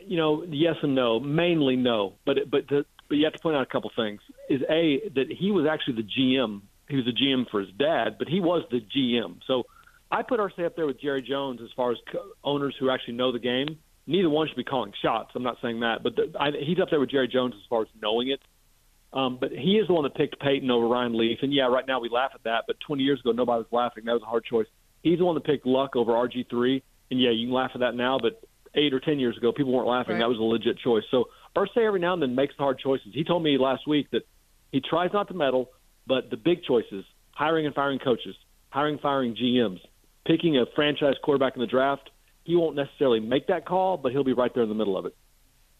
you 0.06 0.16
know, 0.16 0.44
yes 0.48 0.76
and 0.82 0.94
no. 0.94 1.18
Mainly 1.18 1.74
no, 1.74 2.14
but 2.24 2.36
but 2.50 2.68
the, 2.68 2.86
but 3.08 3.16
you 3.16 3.24
have 3.24 3.32
to 3.32 3.40
point 3.40 3.56
out 3.56 3.62
a 3.62 3.66
couple 3.66 3.90
things. 3.96 4.20
Is 4.48 4.62
a 4.70 5.08
that 5.14 5.26
he 5.28 5.50
was 5.50 5.66
actually 5.68 5.96
the 5.96 6.08
GM. 6.08 6.62
He 6.88 6.96
was 6.96 7.04
the 7.04 7.12
GM 7.12 7.50
for 7.50 7.60
his 7.60 7.70
dad, 7.76 8.16
but 8.18 8.28
he 8.28 8.40
was 8.40 8.62
the 8.70 8.80
GM. 8.80 9.40
So 9.46 9.64
I 10.10 10.22
put 10.22 10.38
Irsay 10.38 10.66
up 10.66 10.76
there 10.76 10.86
with 10.86 11.00
Jerry 11.00 11.22
Jones 11.22 11.60
as 11.62 11.70
far 11.74 11.90
as 11.90 11.98
co- 12.12 12.30
owners 12.44 12.76
who 12.78 12.90
actually 12.90 13.14
know 13.14 13.32
the 13.32 13.38
game. 13.40 13.78
Neither 14.06 14.28
one 14.28 14.46
should 14.46 14.56
be 14.56 14.64
calling 14.64 14.92
shots. 15.02 15.30
I'm 15.34 15.42
not 15.42 15.56
saying 15.62 15.80
that, 15.80 16.02
but 16.02 16.14
the, 16.14 16.32
I, 16.38 16.50
he's 16.64 16.78
up 16.78 16.90
there 16.90 17.00
with 17.00 17.10
Jerry 17.10 17.26
Jones 17.26 17.54
as 17.56 17.66
far 17.68 17.82
as 17.82 17.88
knowing 18.00 18.28
it. 18.28 18.40
Um, 19.14 19.38
but 19.40 19.52
he 19.52 19.76
is 19.76 19.86
the 19.86 19.94
one 19.94 20.02
that 20.02 20.16
picked 20.16 20.40
Peyton 20.40 20.70
over 20.70 20.88
Ryan 20.88 21.16
Leaf, 21.16 21.38
and 21.42 21.54
yeah, 21.54 21.66
right 21.66 21.86
now 21.86 22.00
we 22.00 22.08
laugh 22.08 22.32
at 22.34 22.42
that. 22.44 22.64
But 22.66 22.76
20 22.84 23.04
years 23.04 23.20
ago, 23.20 23.30
nobody 23.30 23.58
was 23.58 23.66
laughing. 23.70 24.04
That 24.06 24.12
was 24.12 24.22
a 24.22 24.26
hard 24.26 24.44
choice. 24.44 24.66
He's 25.02 25.18
the 25.18 25.24
one 25.24 25.36
that 25.36 25.44
picked 25.44 25.66
Luck 25.66 25.94
over 25.94 26.12
RG3, 26.12 26.82
and 27.12 27.20
yeah, 27.20 27.30
you 27.30 27.46
can 27.46 27.54
laugh 27.54 27.70
at 27.74 27.80
that 27.80 27.94
now. 27.94 28.18
But 28.18 28.42
eight 28.74 28.92
or 28.92 28.98
10 28.98 29.20
years 29.20 29.36
ago, 29.36 29.52
people 29.52 29.72
weren't 29.72 29.86
laughing. 29.86 30.14
Right. 30.14 30.20
That 30.20 30.28
was 30.28 30.38
a 30.38 30.42
legit 30.42 30.78
choice. 30.78 31.04
So 31.12 31.26
Irsay 31.56 31.86
every 31.86 32.00
now 32.00 32.14
and 32.14 32.22
then 32.22 32.34
makes 32.34 32.56
the 32.56 32.64
hard 32.64 32.80
choices. 32.80 33.08
He 33.12 33.22
told 33.22 33.44
me 33.44 33.56
last 33.56 33.86
week 33.86 34.10
that 34.10 34.26
he 34.72 34.80
tries 34.80 35.10
not 35.12 35.28
to 35.28 35.34
meddle, 35.34 35.70
but 36.08 36.30
the 36.30 36.36
big 36.36 36.64
choices: 36.64 37.04
hiring 37.30 37.66
and 37.66 37.74
firing 37.74 38.00
coaches, 38.00 38.34
hiring, 38.70 38.98
firing 38.98 39.36
GMs, 39.36 39.78
picking 40.26 40.58
a 40.58 40.64
franchise 40.74 41.14
quarterback 41.22 41.54
in 41.54 41.60
the 41.60 41.68
draft. 41.68 42.10
He 42.42 42.56
won't 42.56 42.74
necessarily 42.74 43.20
make 43.20 43.46
that 43.46 43.64
call, 43.64 43.96
but 43.96 44.12
he'll 44.12 44.24
be 44.24 44.32
right 44.32 44.52
there 44.52 44.64
in 44.64 44.68
the 44.68 44.74
middle 44.74 44.98
of 44.98 45.06
it. 45.06 45.16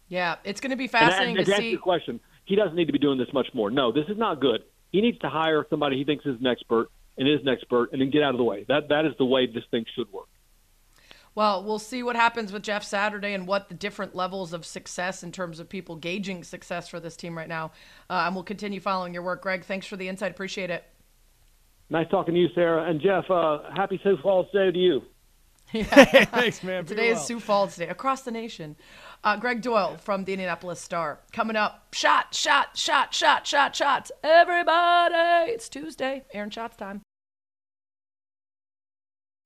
Yeah, 0.07 0.35
it's 0.43 0.61
going 0.61 0.71
to 0.71 0.77
be 0.77 0.87
fascinating 0.87 1.35
to 1.35 1.45
to 1.45 1.53
answer 1.53 1.63
your 1.63 1.79
question, 1.79 2.19
he 2.45 2.55
doesn't 2.55 2.75
need 2.75 2.85
to 2.85 2.93
be 2.93 2.99
doing 2.99 3.17
this 3.17 3.31
much 3.33 3.47
more. 3.53 3.69
No, 3.69 3.91
this 3.91 4.05
is 4.07 4.17
not 4.17 4.39
good. 4.39 4.63
He 4.91 5.01
needs 5.01 5.19
to 5.19 5.29
hire 5.29 5.65
somebody 5.69 5.97
he 5.97 6.03
thinks 6.03 6.25
is 6.25 6.39
an 6.39 6.47
expert 6.47 6.89
and 7.17 7.27
is 7.27 7.41
an 7.41 7.49
expert, 7.49 7.91
and 7.91 8.01
then 8.01 8.09
get 8.09 8.23
out 8.23 8.31
of 8.31 8.37
the 8.37 8.43
way. 8.43 8.65
That 8.67 8.89
that 8.89 9.05
is 9.05 9.13
the 9.17 9.25
way 9.25 9.47
this 9.47 9.63
thing 9.71 9.85
should 9.95 10.11
work. 10.11 10.27
Well, 11.33 11.63
we'll 11.63 11.79
see 11.79 12.01
what 12.01 12.15
happens 12.15 12.53
with 12.53 12.63
Jeff 12.63 12.83
Saturday 12.83 13.33
and 13.33 13.45
what 13.45 13.67
the 13.67 13.75
different 13.75 14.15
levels 14.15 14.53
of 14.53 14.65
success 14.65 15.21
in 15.21 15.33
terms 15.33 15.59
of 15.59 15.67
people 15.67 15.97
gauging 15.97 16.45
success 16.45 16.87
for 16.87 17.01
this 17.01 17.17
team 17.17 17.37
right 17.37 17.49
now. 17.49 17.71
Uh, 18.09 18.23
and 18.25 18.35
we'll 18.35 18.45
continue 18.45 18.79
following 18.79 19.13
your 19.13 19.23
work, 19.23 19.41
Greg. 19.41 19.65
Thanks 19.65 19.85
for 19.85 19.97
the 19.97 20.07
insight. 20.07 20.31
Appreciate 20.31 20.69
it. 20.69 20.85
Nice 21.89 22.07
talking 22.09 22.33
to 22.33 22.39
you, 22.39 22.47
Sarah 22.55 22.89
and 22.89 23.01
Jeff. 23.01 23.29
Uh, 23.29 23.59
happy 23.75 23.99
Sioux 24.01 24.17
Falls 24.23 24.47
Day 24.53 24.71
to 24.71 24.77
you. 24.77 25.01
Thanks, 25.83 26.63
man. 26.63 26.85
Today 26.85 27.11
well. 27.11 27.21
is 27.21 27.25
Sioux 27.25 27.39
Falls 27.39 27.75
Day 27.75 27.87
across 27.87 28.21
the 28.21 28.31
nation. 28.31 28.75
Uh, 29.23 29.35
Greg 29.37 29.61
Doyle 29.61 29.97
from 29.97 30.23
the 30.23 30.33
Indianapolis 30.33 30.79
Star 30.79 31.19
coming 31.31 31.55
up. 31.55 31.93
Shot, 31.93 32.33
shot, 32.33 32.77
shot, 32.77 33.13
shot, 33.13 33.45
shot, 33.45 33.75
shots. 33.75 34.11
Everybody, 34.23 35.51
it's 35.51 35.69
Tuesday. 35.69 36.23
Aaron 36.33 36.49
shots 36.49 36.77
time. 36.77 37.01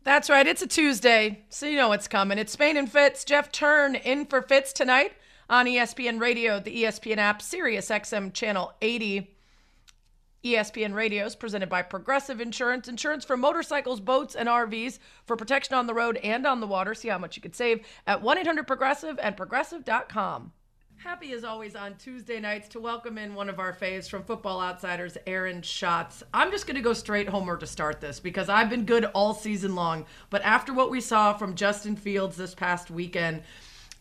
That's 0.03 0.29
right. 0.29 0.47
It's 0.47 0.61
a 0.61 0.67
Tuesday, 0.67 1.43
so 1.49 1.65
you 1.65 1.75
know 1.75 1.89
what's 1.89 2.07
coming. 2.07 2.37
It's 2.37 2.53
Spain 2.53 2.77
and 2.77 2.91
Fitz. 2.91 3.23
Jeff 3.23 3.51
Thurn 3.51 3.95
in 3.95 4.25
for 4.25 4.41
Fitz 4.41 4.71
tonight 4.73 5.13
on 5.49 5.65
ESPN 5.65 6.19
Radio, 6.21 6.59
the 6.59 6.83
ESPN 6.83 7.17
app, 7.17 7.41
Sirius 7.41 7.89
XM 7.89 8.33
Channel 8.33 8.73
80. 8.81 9.35
ESPN 10.43 10.93
Radio 10.93 11.25
is 11.25 11.35
presented 11.35 11.67
by 11.67 11.81
Progressive 11.81 12.39
Insurance. 12.39 12.87
Insurance 12.87 13.25
for 13.25 13.35
motorcycles, 13.35 13.99
boats, 13.99 14.35
and 14.35 14.47
RVs 14.47 14.99
for 15.25 15.35
protection 15.35 15.75
on 15.75 15.85
the 15.85 15.93
road 15.93 16.15
and 16.23 16.47
on 16.47 16.61
the 16.61 16.67
water. 16.67 16.93
See 16.93 17.09
how 17.09 17.17
much 17.17 17.35
you 17.35 17.41
could 17.41 17.55
save 17.55 17.85
at 18.07 18.21
1 18.21 18.37
800 18.37 18.65
Progressive 18.65 19.19
and 19.21 19.35
Progressive.com. 19.35 20.53
Happy 20.95 21.31
as 21.33 21.43
always 21.43 21.75
on 21.75 21.95
Tuesday 21.95 22.39
nights 22.39 22.67
to 22.69 22.79
welcome 22.79 23.17
in 23.17 23.33
one 23.33 23.49
of 23.49 23.59
our 23.59 23.73
faves 23.73 24.09
from 24.09 24.23
Football 24.23 24.61
Outsiders, 24.61 25.17
Aaron 25.27 25.61
Schatz. 25.61 26.23
I'm 26.33 26.51
just 26.51 26.67
going 26.67 26.75
to 26.75 26.81
go 26.81 26.93
straight 26.93 27.29
homer 27.29 27.57
to 27.57 27.67
start 27.67 28.01
this 28.01 28.19
because 28.19 28.49
I've 28.49 28.69
been 28.69 28.85
good 28.85 29.05
all 29.05 29.33
season 29.33 29.75
long. 29.75 30.05
But 30.29 30.41
after 30.43 30.73
what 30.73 30.91
we 30.91 30.99
saw 30.99 31.33
from 31.33 31.55
Justin 31.55 31.95
Fields 31.95 32.35
this 32.35 32.53
past 32.55 32.91
weekend, 32.91 33.43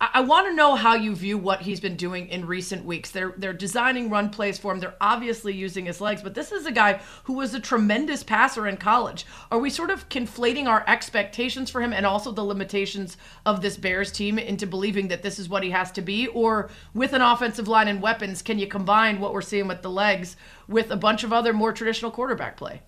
I, 0.01 0.21
want 0.21 0.47
to 0.47 0.55
know 0.55 0.77
how 0.77 0.95
you 0.95 1.17
view 1.17 1.37
what 1.37 1.63
he's 1.63 1.81
been 1.81 1.97
doing 1.97 2.29
in 2.29 2.47
recent 2.47 2.85
weeks. 2.85 3.11
They're 3.11 3.35
they're 3.37 3.53
designing 3.53 4.11
run 4.11 4.31
plays 4.31 4.57
for 4.57 4.73
him. 4.73 4.79
They're 4.79 4.95
obviously 5.01 5.53
using 5.53 5.87
his 5.87 6.01
legs, 6.01 6.23
but 6.23 6.35
this 6.35 6.53
is 6.53 6.67
a 6.67 6.73
guy 6.73 7.01
who 7.25 7.33
was 7.33 7.53
a 7.53 7.59
tremendous 7.59 8.23
passer 8.23 8.69
in 8.69 8.77
college. 8.77 9.27
Are 9.51 9.59
we 9.59 9.71
sort 9.71 9.91
of 9.91 10.09
conflating 10.09 10.67
our 10.67 10.85
expectations 10.87 11.69
for 11.69 11.83
him 11.83 11.93
and 11.93 12.07
also 12.07 12.31
the 12.31 12.45
limitations 12.45 13.17
of 13.45 13.61
this 13.61 13.77
Bears 13.77 14.13
team 14.13 14.39
into 14.39 14.69
believing 14.69 15.09
that 15.09 15.25
this 15.25 15.41
is 15.41 15.49
what 15.49 15.65
he 15.65 15.71
has 15.71 15.91
to 15.93 16.01
be? 16.01 16.29
Or 16.29 16.71
with 16.95 17.13
an 17.13 17.23
offensive 17.23 17.67
line 17.67 17.89
and 17.89 18.01
weapons, 18.01 18.41
can 18.41 18.61
you 18.61 18.69
combine 18.69 19.19
what 19.19 19.33
we're 19.33 19.43
seeing 19.43 19.67
with 19.67 19.83
the 19.83 19.91
legs 19.91 20.37
with 20.69 20.93
a 20.93 20.97
bunch 20.97 21.25
of 21.25 21.33
other 21.33 21.53
more 21.53 21.73
traditional 21.73 22.13
quarterback 22.13 22.57
play? 22.57 22.83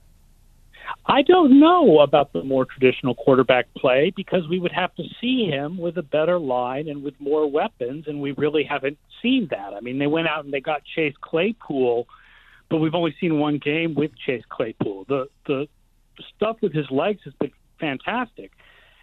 I 1.06 1.22
don't 1.22 1.58
know 1.58 2.00
about 2.00 2.32
the 2.32 2.42
more 2.42 2.64
traditional 2.64 3.14
quarterback 3.14 3.66
play 3.74 4.12
because 4.14 4.48
we 4.48 4.58
would 4.58 4.72
have 4.72 4.94
to 4.96 5.02
see 5.20 5.46
him 5.46 5.78
with 5.78 5.96
a 5.98 6.02
better 6.02 6.38
line 6.38 6.88
and 6.88 7.02
with 7.02 7.14
more 7.18 7.50
weapons, 7.50 8.04
and 8.06 8.20
we 8.20 8.32
really 8.32 8.64
haven't 8.64 8.98
seen 9.22 9.48
that. 9.50 9.72
I 9.74 9.80
mean, 9.80 9.98
they 9.98 10.06
went 10.06 10.28
out 10.28 10.44
and 10.44 10.52
they 10.52 10.60
got 10.60 10.82
Chase 10.84 11.14
Claypool, 11.20 12.06
but 12.68 12.78
we've 12.78 12.94
only 12.94 13.14
seen 13.20 13.38
one 13.38 13.58
game 13.58 13.94
with 13.94 14.10
Chase 14.26 14.44
Claypool. 14.48 15.06
The 15.08 15.26
the 15.46 15.66
stuff 16.36 16.56
with 16.62 16.72
his 16.72 16.90
legs 16.90 17.20
has 17.24 17.34
been 17.34 17.52
fantastic, 17.78 18.52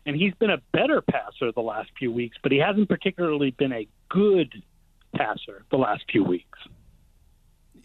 and 0.06 0.16
he's 0.16 0.34
been 0.36 0.52
a 0.52 0.62
better 0.72 1.02
passer 1.02 1.52
the 1.52 1.62
last 1.62 1.90
few 1.98 2.12
weeks, 2.12 2.38
but 2.42 2.52
he 2.52 2.60
hasn't 2.60 2.88
particularly 2.88 3.52
been 3.52 3.74
a 3.74 3.88
good 4.10 4.54
passer 5.16 5.66
the 5.72 5.78
last 5.78 6.04
few 6.12 6.24
weeks. 6.24 6.60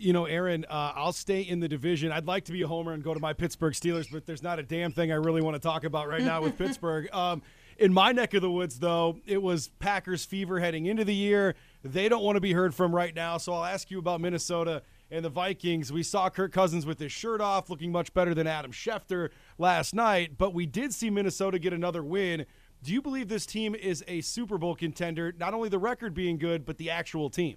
You 0.02 0.12
know, 0.12 0.24
Aaron, 0.26 0.66
uh, 0.68 0.92
I'll 0.96 1.12
stay 1.12 1.42
in 1.42 1.60
the 1.60 1.68
division. 1.68 2.10
I'd 2.10 2.26
like 2.26 2.44
to 2.46 2.52
be 2.52 2.62
a 2.62 2.66
homer 2.66 2.92
and 2.92 3.02
go 3.02 3.14
to 3.14 3.20
my 3.20 3.32
Pittsburgh 3.32 3.72
Steelers, 3.72 4.10
but 4.10 4.26
there's 4.26 4.42
not 4.42 4.58
a 4.58 4.62
damn 4.62 4.90
thing 4.90 5.12
I 5.12 5.16
really 5.16 5.40
want 5.40 5.54
to 5.54 5.60
talk 5.60 5.84
about 5.84 6.08
right 6.08 6.22
now 6.22 6.42
with 6.42 6.58
Pittsburgh. 6.58 7.08
Um, 7.12 7.42
in 7.78 7.92
my 7.92 8.12
neck 8.12 8.34
of 8.34 8.42
the 8.42 8.50
woods, 8.50 8.78
though, 8.78 9.18
it 9.26 9.40
was 9.40 9.68
Packers 9.78 10.24
fever 10.24 10.60
heading 10.60 10.86
into 10.86 11.04
the 11.04 11.14
year. 11.14 11.54
They 11.84 12.08
don't 12.08 12.22
want 12.22 12.36
to 12.36 12.40
be 12.40 12.52
heard 12.52 12.74
from 12.74 12.94
right 12.94 13.14
now, 13.14 13.38
so 13.38 13.52
I'll 13.52 13.64
ask 13.64 13.90
you 13.90 13.98
about 13.98 14.20
Minnesota 14.20 14.82
and 15.10 15.24
the 15.24 15.30
Vikings. 15.30 15.92
We 15.92 16.02
saw 16.02 16.28
Kirk 16.28 16.52
Cousins 16.52 16.84
with 16.84 16.98
his 16.98 17.12
shirt 17.12 17.40
off, 17.40 17.70
looking 17.70 17.92
much 17.92 18.12
better 18.12 18.34
than 18.34 18.46
Adam 18.46 18.72
Schefter 18.72 19.30
last 19.58 19.94
night, 19.94 20.36
but 20.36 20.52
we 20.52 20.66
did 20.66 20.92
see 20.92 21.10
Minnesota 21.10 21.58
get 21.58 21.72
another 21.72 22.02
win. 22.02 22.46
Do 22.82 22.92
you 22.92 23.00
believe 23.00 23.28
this 23.28 23.46
team 23.46 23.74
is 23.74 24.02
a 24.08 24.20
Super 24.22 24.58
Bowl 24.58 24.74
contender? 24.74 25.32
Not 25.38 25.54
only 25.54 25.68
the 25.68 25.78
record 25.78 26.14
being 26.14 26.38
good, 26.38 26.64
but 26.64 26.78
the 26.78 26.90
actual 26.90 27.30
team. 27.30 27.56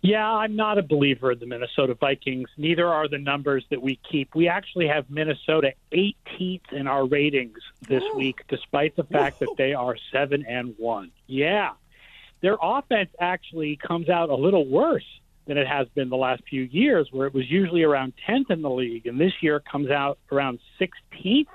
Yeah, 0.00 0.28
I'm 0.28 0.56
not 0.56 0.78
a 0.78 0.82
believer 0.82 1.32
in 1.32 1.38
the 1.38 1.46
Minnesota 1.46 1.94
Vikings. 1.94 2.48
Neither 2.56 2.86
are 2.86 3.08
the 3.08 3.18
numbers 3.18 3.64
that 3.70 3.80
we 3.80 3.98
keep. 4.10 4.34
We 4.34 4.48
actually 4.48 4.88
have 4.88 5.08
Minnesota 5.08 5.74
18th 5.92 6.72
in 6.72 6.86
our 6.88 7.06
ratings 7.06 7.58
this 7.88 8.02
week, 8.14 8.42
despite 8.48 8.96
the 8.96 9.04
fact 9.04 9.38
that 9.40 9.54
they 9.56 9.74
are 9.74 9.96
seven 10.10 10.44
and 10.46 10.74
one. 10.78 11.12
Yeah, 11.26 11.72
their 12.40 12.56
offense 12.60 13.10
actually 13.20 13.76
comes 13.76 14.08
out 14.08 14.30
a 14.30 14.34
little 14.34 14.66
worse 14.66 15.06
than 15.46 15.56
it 15.58 15.66
has 15.66 15.88
been 15.88 16.08
the 16.08 16.16
last 16.16 16.42
few 16.48 16.62
years, 16.62 17.08
where 17.10 17.26
it 17.26 17.34
was 17.34 17.50
usually 17.50 17.82
around 17.82 18.12
10th 18.28 18.50
in 18.50 18.62
the 18.62 18.70
league, 18.70 19.06
and 19.06 19.20
this 19.20 19.32
year 19.40 19.60
comes 19.60 19.90
out 19.90 20.18
around 20.30 20.58
16th, 20.80 21.46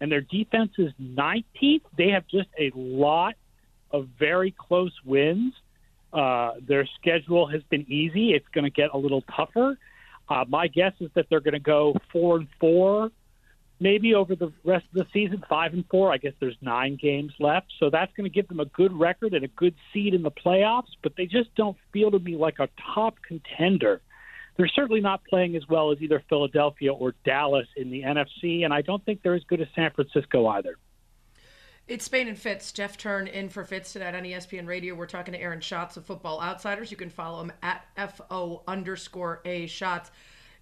and 0.00 0.10
their 0.10 0.20
defense 0.20 0.72
is 0.78 0.92
19th. 1.00 1.82
They 1.96 2.10
have 2.10 2.26
just 2.26 2.48
a 2.58 2.70
lot 2.74 3.34
of 3.90 4.08
very 4.18 4.52
close 4.52 4.92
wins. 5.04 5.54
Uh, 6.12 6.52
their 6.66 6.88
schedule 7.00 7.46
has 7.46 7.62
been 7.70 7.90
easy. 7.90 8.32
It's 8.32 8.48
going 8.52 8.64
to 8.64 8.70
get 8.70 8.90
a 8.92 8.98
little 8.98 9.22
tougher. 9.36 9.78
Uh, 10.28 10.44
my 10.48 10.66
guess 10.68 10.92
is 11.00 11.10
that 11.14 11.26
they're 11.28 11.40
going 11.40 11.54
to 11.54 11.60
go 11.60 11.94
four 12.12 12.36
and 12.36 12.48
four, 12.60 13.10
maybe 13.80 14.14
over 14.14 14.36
the 14.36 14.52
rest 14.64 14.86
of 14.94 14.94
the 14.94 15.06
season. 15.12 15.42
Five 15.48 15.72
and 15.72 15.84
four. 15.90 16.12
I 16.12 16.18
guess 16.18 16.32
there's 16.40 16.56
nine 16.60 16.98
games 17.00 17.32
left, 17.38 17.66
so 17.78 17.90
that's 17.90 18.12
going 18.16 18.24
to 18.24 18.34
give 18.34 18.48
them 18.48 18.60
a 18.60 18.64
good 18.66 18.92
record 18.92 19.34
and 19.34 19.44
a 19.44 19.48
good 19.48 19.74
seed 19.92 20.14
in 20.14 20.22
the 20.22 20.30
playoffs. 20.30 20.90
But 21.02 21.14
they 21.16 21.26
just 21.26 21.54
don't 21.56 21.76
feel 21.92 22.10
to 22.10 22.18
me 22.18 22.36
like 22.36 22.58
a 22.58 22.68
top 22.94 23.16
contender. 23.26 24.00
They're 24.56 24.68
certainly 24.68 25.00
not 25.00 25.24
playing 25.24 25.56
as 25.56 25.62
well 25.68 25.90
as 25.90 26.02
either 26.02 26.22
Philadelphia 26.28 26.92
or 26.92 27.14
Dallas 27.24 27.66
in 27.76 27.90
the 27.90 28.02
NFC, 28.02 28.64
and 28.64 28.74
I 28.74 28.82
don't 28.82 29.04
think 29.04 29.22
they're 29.22 29.34
as 29.34 29.44
good 29.44 29.60
as 29.60 29.68
San 29.74 29.90
Francisco 29.92 30.46
either. 30.48 30.76
It's 31.90 32.04
Spain 32.04 32.28
and 32.28 32.38
Fitz. 32.38 32.70
Jeff 32.70 32.96
Thurn 32.96 33.26
in 33.26 33.48
for 33.48 33.64
Fitz 33.64 33.92
tonight 33.92 34.14
on 34.14 34.22
ESPN 34.22 34.68
Radio. 34.68 34.94
We're 34.94 35.06
talking 35.06 35.34
to 35.34 35.40
Aaron 35.40 35.60
Schatz 35.60 35.96
of 35.96 36.06
Football 36.06 36.40
Outsiders. 36.40 36.92
You 36.92 36.96
can 36.96 37.10
follow 37.10 37.40
him 37.40 37.50
at 37.64 37.84
FO 38.14 38.62
underscore 38.68 39.40
A 39.44 39.66
Schatz. 39.66 40.12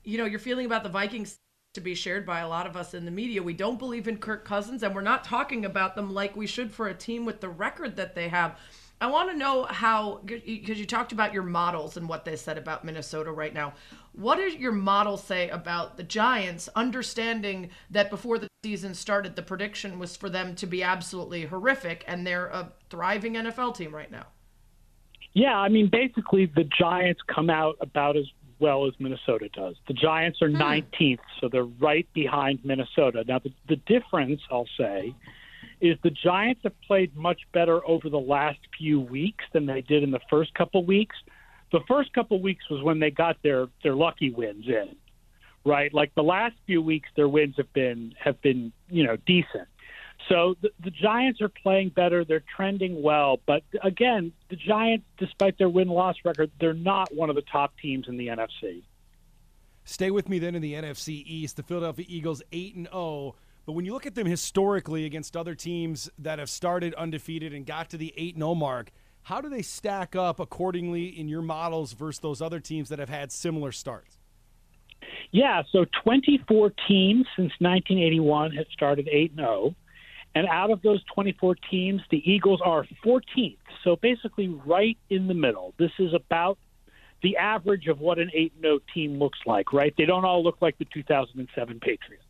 You 0.04 0.16
know, 0.16 0.24
your 0.24 0.38
feeling 0.38 0.64
about 0.64 0.84
the 0.84 0.88
Vikings 0.88 1.38
to 1.74 1.82
be 1.82 1.94
shared 1.94 2.24
by 2.24 2.40
a 2.40 2.48
lot 2.48 2.66
of 2.66 2.78
us 2.78 2.94
in 2.94 3.04
the 3.04 3.10
media. 3.10 3.42
We 3.42 3.52
don't 3.52 3.78
believe 3.78 4.08
in 4.08 4.16
Kirk 4.16 4.46
Cousins, 4.46 4.82
and 4.82 4.94
we're 4.94 5.02
not 5.02 5.22
talking 5.22 5.66
about 5.66 5.96
them 5.96 6.14
like 6.14 6.34
we 6.34 6.46
should 6.46 6.72
for 6.72 6.88
a 6.88 6.94
team 6.94 7.26
with 7.26 7.42
the 7.42 7.50
record 7.50 7.96
that 7.96 8.14
they 8.14 8.28
have. 8.28 8.58
I 8.98 9.08
want 9.08 9.30
to 9.30 9.36
know 9.36 9.64
how, 9.64 10.22
because 10.24 10.78
you 10.78 10.86
talked 10.86 11.12
about 11.12 11.34
your 11.34 11.42
models 11.42 11.98
and 11.98 12.08
what 12.08 12.24
they 12.24 12.36
said 12.36 12.56
about 12.56 12.86
Minnesota 12.86 13.30
right 13.30 13.52
now. 13.52 13.74
What 14.18 14.38
does 14.38 14.56
your 14.56 14.72
model 14.72 15.16
say 15.16 15.48
about 15.48 15.96
the 15.96 16.02
Giants, 16.02 16.68
understanding 16.74 17.70
that 17.88 18.10
before 18.10 18.36
the 18.36 18.48
season 18.64 18.94
started, 18.94 19.36
the 19.36 19.42
prediction 19.42 20.00
was 20.00 20.16
for 20.16 20.28
them 20.28 20.56
to 20.56 20.66
be 20.66 20.82
absolutely 20.82 21.44
horrific, 21.44 22.02
and 22.08 22.26
they're 22.26 22.48
a 22.48 22.72
thriving 22.90 23.34
NFL 23.34 23.76
team 23.76 23.94
right 23.94 24.10
now? 24.10 24.26
Yeah, 25.34 25.56
I 25.56 25.68
mean, 25.68 25.88
basically, 25.88 26.46
the 26.46 26.64
Giants 26.64 27.20
come 27.32 27.48
out 27.48 27.76
about 27.80 28.16
as 28.16 28.24
well 28.58 28.88
as 28.88 28.94
Minnesota 28.98 29.50
does. 29.54 29.76
The 29.86 29.94
Giants 29.94 30.42
are 30.42 30.50
hmm. 30.50 30.56
19th, 30.56 31.20
so 31.40 31.48
they're 31.48 31.62
right 31.62 32.08
behind 32.12 32.58
Minnesota. 32.64 33.22
Now, 33.24 33.38
the, 33.38 33.52
the 33.68 33.76
difference, 33.76 34.40
I'll 34.50 34.66
say, 34.76 35.14
is 35.80 35.96
the 36.02 36.10
Giants 36.10 36.62
have 36.64 36.74
played 36.88 37.14
much 37.16 37.42
better 37.52 37.86
over 37.86 38.10
the 38.10 38.18
last 38.18 38.58
few 38.76 38.98
weeks 38.98 39.44
than 39.52 39.66
they 39.66 39.80
did 39.80 40.02
in 40.02 40.10
the 40.10 40.20
first 40.28 40.54
couple 40.54 40.84
weeks. 40.84 41.14
The 41.72 41.80
first 41.86 42.12
couple 42.12 42.40
weeks 42.40 42.68
was 42.70 42.82
when 42.82 42.98
they 42.98 43.10
got 43.10 43.36
their 43.42 43.66
their 43.82 43.94
lucky 43.94 44.30
wins 44.30 44.66
in, 44.66 44.96
right? 45.64 45.92
Like 45.92 46.14
the 46.14 46.22
last 46.22 46.54
few 46.66 46.80
weeks, 46.80 47.08
their 47.16 47.28
wins 47.28 47.56
have 47.56 47.72
been 47.72 48.14
have 48.18 48.40
been 48.40 48.72
you 48.88 49.04
know 49.04 49.16
decent. 49.16 49.68
So 50.28 50.56
the, 50.60 50.70
the 50.82 50.90
Giants 50.90 51.40
are 51.40 51.48
playing 51.48 51.90
better. 51.90 52.24
They're 52.24 52.44
trending 52.56 53.02
well. 53.02 53.40
But 53.46 53.62
again, 53.82 54.32
the 54.50 54.56
Giants, 54.56 55.06
despite 55.16 55.58
their 55.58 55.68
win 55.68 55.88
loss 55.88 56.16
record, 56.24 56.50
they're 56.60 56.74
not 56.74 57.14
one 57.14 57.30
of 57.30 57.36
the 57.36 57.42
top 57.42 57.74
teams 57.80 58.08
in 58.08 58.16
the 58.16 58.28
NFC. 58.28 58.82
Stay 59.84 60.10
with 60.10 60.28
me 60.28 60.38
then 60.38 60.54
in 60.54 60.60
the 60.60 60.74
NFC 60.74 61.22
East. 61.24 61.56
The 61.56 61.62
Philadelphia 61.62 62.04
Eagles 62.08 62.42
8 62.52 62.74
and 62.76 62.88
0 62.92 63.36
but 63.68 63.74
when 63.74 63.84
you 63.84 63.92
look 63.92 64.06
at 64.06 64.14
them 64.14 64.26
historically 64.26 65.04
against 65.04 65.36
other 65.36 65.54
teams 65.54 66.08
that 66.20 66.38
have 66.38 66.48
started 66.48 66.94
undefeated 66.94 67.52
and 67.52 67.66
got 67.66 67.90
to 67.90 67.98
the 67.98 68.14
8 68.16 68.36
0 68.36 68.54
mark, 68.54 68.90
how 69.28 69.42
do 69.42 69.50
they 69.50 69.60
stack 69.60 70.16
up 70.16 70.40
accordingly 70.40 71.06
in 71.06 71.28
your 71.28 71.42
models 71.42 71.92
versus 71.92 72.18
those 72.18 72.40
other 72.40 72.60
teams 72.60 72.88
that 72.88 72.98
have 72.98 73.10
had 73.10 73.30
similar 73.30 73.72
starts? 73.72 74.16
Yeah, 75.32 75.62
so 75.70 75.84
24 76.02 76.72
teams 76.88 77.26
since 77.36 77.52
1981 77.58 78.52
have 78.52 78.64
started 78.72 79.06
8 79.06 79.34
0. 79.36 79.74
And 80.34 80.46
out 80.46 80.70
of 80.70 80.80
those 80.80 81.02
24 81.14 81.56
teams, 81.70 82.00
the 82.10 82.22
Eagles 82.24 82.62
are 82.64 82.86
14th. 83.04 83.58
So 83.84 83.96
basically, 83.96 84.48
right 84.48 84.96
in 85.10 85.26
the 85.26 85.34
middle. 85.34 85.74
This 85.78 85.92
is 85.98 86.14
about 86.14 86.58
the 87.22 87.36
average 87.36 87.86
of 87.86 88.00
what 88.00 88.18
an 88.18 88.30
8 88.32 88.54
0 88.62 88.78
team 88.94 89.18
looks 89.18 89.40
like, 89.44 89.74
right? 89.74 89.92
They 89.98 90.06
don't 90.06 90.24
all 90.24 90.42
look 90.42 90.56
like 90.62 90.78
the 90.78 90.86
2007 90.86 91.80
Patriots. 91.80 92.24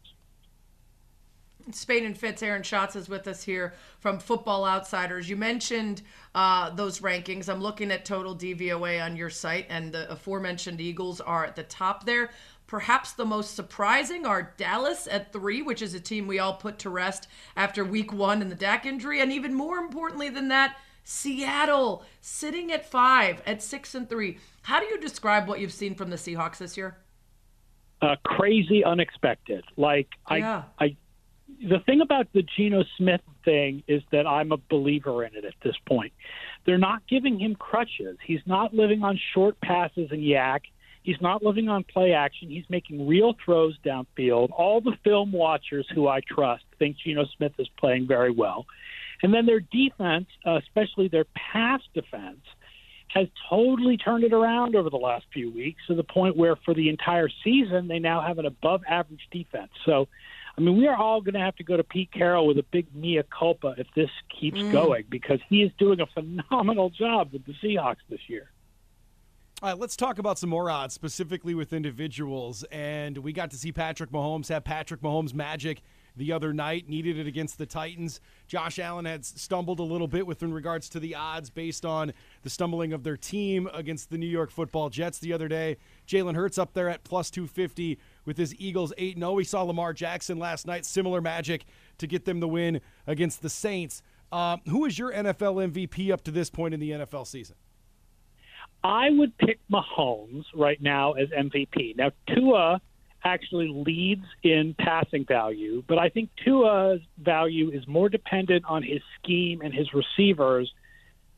Spain 1.72 2.04
and 2.04 2.16
Fitz, 2.16 2.42
Aaron 2.42 2.62
Schatz 2.62 2.96
is 2.96 3.08
with 3.08 3.26
us 3.28 3.42
here 3.42 3.74
from 4.00 4.18
Football 4.18 4.64
Outsiders. 4.64 5.28
You 5.28 5.36
mentioned 5.36 6.02
uh, 6.34 6.70
those 6.70 7.00
rankings. 7.00 7.48
I'm 7.48 7.60
looking 7.60 7.90
at 7.90 8.04
total 8.04 8.36
DVOA 8.36 9.04
on 9.04 9.16
your 9.16 9.30
site, 9.30 9.66
and 9.68 9.92
the 9.92 10.10
aforementioned 10.10 10.80
Eagles 10.80 11.20
are 11.20 11.44
at 11.44 11.56
the 11.56 11.62
top 11.64 12.04
there. 12.04 12.30
Perhaps 12.66 13.12
the 13.12 13.24
most 13.24 13.54
surprising 13.54 14.26
are 14.26 14.54
Dallas 14.58 15.08
at 15.10 15.32
three, 15.32 15.62
which 15.62 15.80
is 15.80 15.94
a 15.94 16.00
team 16.00 16.26
we 16.26 16.38
all 16.38 16.54
put 16.54 16.78
to 16.80 16.90
rest 16.90 17.26
after 17.56 17.84
week 17.84 18.12
one 18.12 18.42
and 18.42 18.50
the 18.50 18.54
Dak 18.54 18.84
injury. 18.84 19.20
And 19.20 19.32
even 19.32 19.54
more 19.54 19.78
importantly 19.78 20.28
than 20.28 20.48
that, 20.48 20.76
Seattle 21.02 22.04
sitting 22.20 22.70
at 22.70 22.84
five 22.84 23.42
at 23.46 23.62
six 23.62 23.94
and 23.94 24.06
three. 24.06 24.36
How 24.60 24.80
do 24.80 24.84
you 24.84 25.00
describe 25.00 25.48
what 25.48 25.60
you've 25.60 25.72
seen 25.72 25.94
from 25.94 26.10
the 26.10 26.16
Seahawks 26.16 26.58
this 26.58 26.76
year? 26.76 26.98
Uh, 28.02 28.16
crazy, 28.22 28.84
unexpected. 28.84 29.64
Like 29.78 30.08
yeah. 30.30 30.64
I, 30.78 30.84
I 30.84 30.96
the 31.60 31.80
thing 31.86 32.00
about 32.00 32.32
the 32.32 32.44
Geno 32.56 32.84
Smith 32.96 33.20
thing 33.44 33.82
is 33.88 34.02
that 34.12 34.26
I'm 34.26 34.52
a 34.52 34.56
believer 34.70 35.24
in 35.24 35.34
it 35.34 35.44
at 35.44 35.54
this 35.62 35.76
point. 35.86 36.12
They're 36.66 36.78
not 36.78 37.02
giving 37.08 37.38
him 37.38 37.54
crutches. 37.54 38.16
He's 38.24 38.40
not 38.46 38.74
living 38.74 39.02
on 39.02 39.18
short 39.34 39.60
passes 39.60 40.08
and 40.10 40.22
YAC. 40.22 40.60
He's 41.02 41.20
not 41.20 41.42
living 41.42 41.68
on 41.68 41.84
play 41.84 42.12
action. 42.12 42.50
He's 42.50 42.68
making 42.68 43.08
real 43.08 43.34
throws 43.44 43.76
downfield. 43.84 44.50
All 44.50 44.80
the 44.80 44.96
film 45.04 45.32
watchers 45.32 45.86
who 45.94 46.06
I 46.06 46.20
trust 46.28 46.64
think 46.78 46.96
Geno 47.02 47.24
Smith 47.36 47.52
is 47.58 47.68
playing 47.78 48.06
very 48.06 48.30
well. 48.30 48.66
And 49.22 49.32
then 49.32 49.46
their 49.46 49.60
defense, 49.60 50.26
uh, 50.46 50.58
especially 50.58 51.08
their 51.08 51.24
pass 51.52 51.80
defense, 51.94 52.40
has 53.08 53.26
totally 53.48 53.96
turned 53.96 54.22
it 54.22 54.32
around 54.32 54.76
over 54.76 54.90
the 54.90 54.96
last 54.96 55.24
few 55.32 55.50
weeks 55.50 55.80
to 55.88 55.94
the 55.94 56.04
point 56.04 56.36
where 56.36 56.56
for 56.56 56.74
the 56.74 56.88
entire 56.90 57.28
season 57.42 57.88
they 57.88 57.98
now 57.98 58.20
have 58.20 58.38
an 58.38 58.46
above 58.46 58.82
average 58.86 59.26
defense. 59.32 59.70
So 59.86 60.08
I 60.58 60.60
mean, 60.60 60.76
we 60.76 60.88
are 60.88 60.96
all 60.96 61.20
going 61.20 61.34
to 61.34 61.40
have 61.40 61.54
to 61.56 61.62
go 61.62 61.76
to 61.76 61.84
Pete 61.84 62.10
Carroll 62.10 62.44
with 62.48 62.58
a 62.58 62.64
big 62.64 62.92
mea 62.92 63.22
culpa 63.30 63.76
if 63.78 63.86
this 63.94 64.10
keeps 64.40 64.58
mm. 64.58 64.72
going 64.72 65.04
because 65.08 65.38
he 65.48 65.62
is 65.62 65.70
doing 65.78 66.00
a 66.00 66.06
phenomenal 66.06 66.90
job 66.90 67.32
with 67.32 67.46
the 67.46 67.54
Seahawks 67.62 67.98
this 68.10 68.18
year. 68.26 68.50
All 69.62 69.68
right, 69.68 69.78
let's 69.78 69.94
talk 69.94 70.18
about 70.18 70.36
some 70.36 70.50
more 70.50 70.68
odds, 70.68 70.94
specifically 70.94 71.54
with 71.54 71.72
individuals. 71.72 72.64
And 72.72 73.18
we 73.18 73.32
got 73.32 73.52
to 73.52 73.56
see 73.56 73.70
Patrick 73.70 74.10
Mahomes 74.10 74.48
have 74.48 74.64
Patrick 74.64 75.00
Mahomes 75.00 75.32
magic 75.32 75.80
the 76.18 76.32
other 76.32 76.52
night, 76.52 76.88
needed 76.88 77.18
it 77.18 77.26
against 77.26 77.58
the 77.58 77.66
Titans. 77.66 78.20
Josh 78.46 78.78
Allen 78.78 79.04
had 79.04 79.24
stumbled 79.24 79.80
a 79.80 79.84
little 79.84 80.08
bit 80.08 80.26
with 80.26 80.42
in 80.42 80.52
regards 80.52 80.88
to 80.90 81.00
the 81.00 81.14
odds 81.14 81.50
based 81.50 81.86
on 81.86 82.12
the 82.42 82.50
stumbling 82.50 82.92
of 82.92 83.04
their 83.04 83.16
team 83.16 83.68
against 83.72 84.10
the 84.10 84.18
New 84.18 84.26
York 84.26 84.50
football 84.50 84.90
Jets 84.90 85.18
the 85.18 85.32
other 85.32 85.48
day. 85.48 85.76
Jalen 86.06 86.34
Hurts 86.34 86.58
up 86.58 86.72
there 86.74 86.88
at 86.88 87.04
plus 87.04 87.30
250 87.30 87.98
with 88.28 88.36
his 88.36 88.54
Eagles 88.60 88.92
8 88.98 89.18
0. 89.18 89.32
We 89.32 89.42
saw 89.42 89.62
Lamar 89.62 89.94
Jackson 89.94 90.38
last 90.38 90.66
night, 90.66 90.84
similar 90.84 91.20
magic 91.20 91.64
to 91.96 92.06
get 92.06 92.26
them 92.26 92.38
the 92.38 92.46
win 92.46 92.80
against 93.06 93.40
the 93.42 93.48
Saints. 93.48 94.02
Uh, 94.30 94.58
who 94.68 94.84
is 94.84 94.98
your 94.98 95.10
NFL 95.10 95.72
MVP 95.72 96.12
up 96.12 96.22
to 96.24 96.30
this 96.30 96.50
point 96.50 96.74
in 96.74 96.78
the 96.78 96.90
NFL 96.90 97.26
season? 97.26 97.56
I 98.84 99.08
would 99.10 99.36
pick 99.38 99.58
Mahomes 99.72 100.44
right 100.54 100.80
now 100.80 101.14
as 101.14 101.28
MVP. 101.30 101.96
Now, 101.96 102.12
Tua 102.28 102.80
actually 103.24 103.68
leads 103.68 104.26
in 104.44 104.76
passing 104.78 105.24
value, 105.24 105.82
but 105.88 105.98
I 105.98 106.10
think 106.10 106.28
Tua's 106.44 107.00
value 107.16 107.70
is 107.70 107.88
more 107.88 108.10
dependent 108.10 108.66
on 108.66 108.82
his 108.82 109.00
scheme 109.18 109.62
and 109.62 109.72
his 109.74 109.88
receivers 109.94 110.70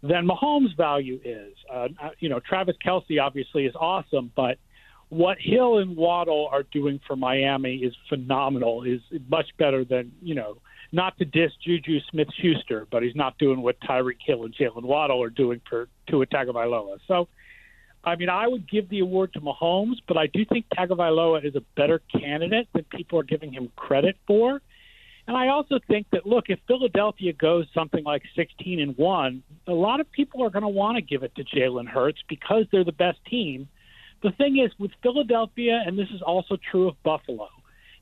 than 0.02 0.26
Mahomes' 0.26 0.76
value 0.76 1.20
is. 1.24 1.54
Uh, 1.72 1.88
you 2.18 2.28
know, 2.28 2.40
Travis 2.40 2.74
Kelce 2.84 3.22
obviously 3.22 3.64
is 3.64 3.74
awesome, 3.76 4.32
but 4.34 4.58
what 5.10 5.38
Hill 5.40 5.78
and 5.78 5.96
Waddle 5.96 6.48
are 6.50 6.62
doing 6.62 7.00
for 7.06 7.16
Miami 7.16 7.78
is 7.78 7.94
phenomenal. 8.08 8.84
is 8.84 9.00
much 9.28 9.48
better 9.58 9.84
than 9.84 10.12
you 10.22 10.34
know. 10.34 10.56
Not 10.92 11.16
to 11.18 11.24
diss 11.24 11.52
Juju 11.64 12.00
Smith-Schuster, 12.10 12.88
but 12.90 13.04
he's 13.04 13.14
not 13.14 13.38
doing 13.38 13.62
what 13.62 13.78
Tyreek 13.80 14.18
Hill 14.26 14.44
and 14.44 14.52
Jaylen 14.52 14.82
Waddle 14.82 15.22
are 15.22 15.30
doing 15.30 15.60
for 15.68 15.86
Tua 16.08 16.26
Tagovailoa. 16.26 16.98
So, 17.06 17.28
I 18.02 18.16
mean, 18.16 18.28
I 18.28 18.48
would 18.48 18.68
give 18.68 18.88
the 18.88 18.98
award 18.98 19.32
to 19.34 19.40
Mahomes, 19.40 19.98
but 20.08 20.16
I 20.16 20.26
do 20.26 20.44
think 20.44 20.66
Tagovailoa 20.76 21.44
is 21.44 21.54
a 21.54 21.62
better 21.76 22.02
candidate 22.10 22.66
than 22.72 22.82
people 22.84 23.20
are 23.20 23.24
giving 23.24 23.52
him 23.52 23.70
credit 23.76 24.16
for. 24.26 24.60
And 25.28 25.36
I 25.36 25.46
also 25.46 25.78
think 25.86 26.08
that 26.10 26.26
look, 26.26 26.46
if 26.48 26.58
Philadelphia 26.66 27.32
goes 27.32 27.66
something 27.72 28.02
like 28.02 28.22
16 28.34 28.80
and 28.80 28.98
one, 28.98 29.44
a 29.68 29.72
lot 29.72 30.00
of 30.00 30.10
people 30.10 30.42
are 30.42 30.50
going 30.50 30.64
to 30.64 30.68
want 30.68 30.96
to 30.96 31.02
give 31.02 31.22
it 31.22 31.32
to 31.36 31.44
Jalen 31.44 31.86
Hurts 31.86 32.18
because 32.28 32.64
they're 32.72 32.82
the 32.82 32.90
best 32.90 33.18
team 33.26 33.68
the 34.22 34.32
thing 34.32 34.58
is, 34.58 34.72
with 34.78 34.90
Philadelphia, 35.02 35.82
and 35.86 35.98
this 35.98 36.08
is 36.14 36.22
also 36.22 36.56
true 36.70 36.88
of 36.88 37.02
Buffalo, 37.02 37.48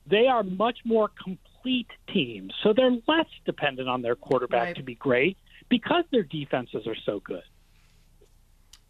they 0.06 0.26
are 0.26 0.42
much 0.42 0.78
more 0.84 1.10
complete 1.22 1.88
teams. 2.12 2.52
So 2.62 2.72
they're 2.72 2.96
less 3.06 3.26
dependent 3.44 3.88
on 3.88 4.02
their 4.02 4.16
quarterback 4.16 4.62
right. 4.62 4.76
to 4.76 4.82
be 4.82 4.94
great 4.94 5.36
because 5.68 6.04
their 6.10 6.22
defenses 6.22 6.86
are 6.86 6.96
so 7.04 7.20
good. 7.20 7.42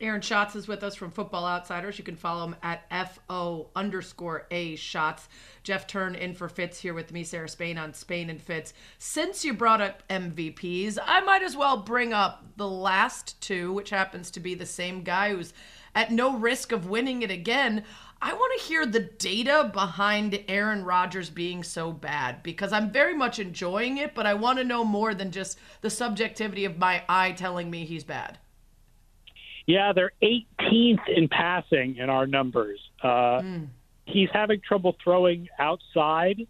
Aaron 0.00 0.20
Schatz 0.20 0.54
is 0.54 0.68
with 0.68 0.84
us 0.84 0.94
from 0.94 1.10
Football 1.10 1.44
Outsiders. 1.44 1.98
You 1.98 2.04
can 2.04 2.14
follow 2.14 2.44
him 2.44 2.56
at 2.62 2.84
FO 3.16 3.68
underscore 3.74 4.46
A 4.52 4.76
Schatz. 4.76 5.28
Jeff 5.64 5.88
Thurn 5.88 6.14
in 6.14 6.34
for 6.34 6.48
Fitz 6.48 6.78
here 6.78 6.94
with 6.94 7.12
me, 7.12 7.24
Sarah 7.24 7.48
Spain 7.48 7.78
on 7.78 7.92
Spain 7.94 8.30
and 8.30 8.40
Fitz. 8.40 8.74
Since 8.98 9.44
you 9.44 9.54
brought 9.54 9.80
up 9.80 10.06
MVPs, 10.08 10.98
I 11.04 11.20
might 11.22 11.42
as 11.42 11.56
well 11.56 11.78
bring 11.78 12.12
up 12.12 12.44
the 12.56 12.68
last 12.68 13.40
two, 13.40 13.72
which 13.72 13.90
happens 13.90 14.30
to 14.30 14.40
be 14.40 14.54
the 14.54 14.66
same 14.66 15.02
guy 15.02 15.34
who's 15.34 15.52
at 15.94 16.12
no 16.12 16.37
risk 16.37 16.72
of 16.72 16.88
winning 16.88 17.22
it 17.22 17.31
again. 17.31 17.85
I 18.20 18.33
want 18.33 18.61
to 18.61 18.66
hear 18.66 18.85
the 18.85 19.01
data 19.01 19.70
behind 19.72 20.42
Aaron 20.48 20.85
Rodgers 20.85 21.31
being 21.31 21.62
so 21.62 21.92
bad 21.92 22.42
because 22.42 22.72
I'm 22.72 22.90
very 22.90 23.14
much 23.14 23.38
enjoying 23.38 23.98
it, 23.98 24.14
but 24.14 24.27
I 24.27 24.35
want 24.35 24.59
to 24.59 24.64
know 24.64 24.85
more 24.85 25.14
than 25.14 25.31
just 25.31 25.59
the 25.83 25.90
subjectivity 25.90 26.64
of 26.64 26.79
my 26.79 27.03
eye 27.09 27.33
telling 27.33 27.70
me 27.70 27.85
he's 27.85 28.03
bad. 28.03 28.38
Yeah, 29.66 29.92
they're 29.92 30.12
18th 30.22 31.09
in 31.14 31.29
passing 31.29 31.96
in 31.96 32.11
our 32.11 32.27
numbers. 32.27 32.81
Uh, 33.03 33.40
mm. 33.40 33.66
He's 34.07 34.31
having 34.33 34.62
trouble 34.66 34.96
throwing 35.05 35.48
outside, 35.59 36.46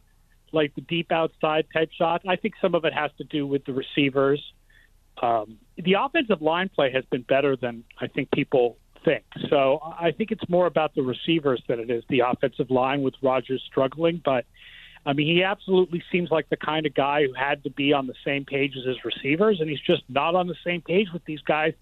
like 0.53 0.74
the 0.74 0.81
deep 0.83 1.12
outside 1.12 1.66
type 1.72 1.90
shots. 1.92 2.24
I 2.27 2.37
think 2.37 2.55
some 2.62 2.74
of 2.74 2.85
it 2.85 2.94
has 2.94 3.11
to 3.18 3.24
do 3.24 3.46
with 3.46 3.64
the 3.64 3.72
receivers. 3.72 4.40
Um, 5.20 5.59
the 5.77 5.96
offensive 5.98 6.40
line 6.40 6.70
play 6.72 6.92
has 6.92 7.05
been 7.07 7.22
better 7.22 7.57
than 7.57 7.83
I 8.01 8.07
think 8.07 8.31
people 8.31 8.79
think. 9.04 9.24
So 9.48 9.80
I 9.82 10.12
think 10.12 10.30
it's 10.30 10.48
more 10.48 10.66
about 10.66 10.94
the 10.94 11.02
receivers 11.02 11.62
than 11.68 11.80
it 11.80 11.90
is 11.90 12.04
the 12.08 12.20
offensive 12.20 12.70
line 12.70 13.02
with 13.02 13.14
Rodgers 13.22 13.62
struggling. 13.66 14.20
But 14.24 14.44
I 15.06 15.12
mean, 15.12 15.26
he 15.26 15.42
absolutely 15.42 16.02
seems 16.12 16.30
like 16.30 16.48
the 16.48 16.56
kind 16.56 16.87
of 16.87 16.94
guy 16.94 17.22
who 17.24 17.32
had 17.32 17.64
to 17.64 17.70
be 17.70 17.92
on 17.92 18.06
the 18.06 18.14
same 18.24 18.44
page 18.44 18.74
as 18.76 18.84
his 18.84 18.96
receivers, 19.04 19.61
and 19.61 19.70
he's 19.70 19.80
just 19.80 20.02
not 20.08 20.34
on 20.34 20.46
the 20.46 20.56
same 20.64 20.82
page 20.82 21.08
with 21.12 21.24
these 21.24 21.40
guys 21.42 21.72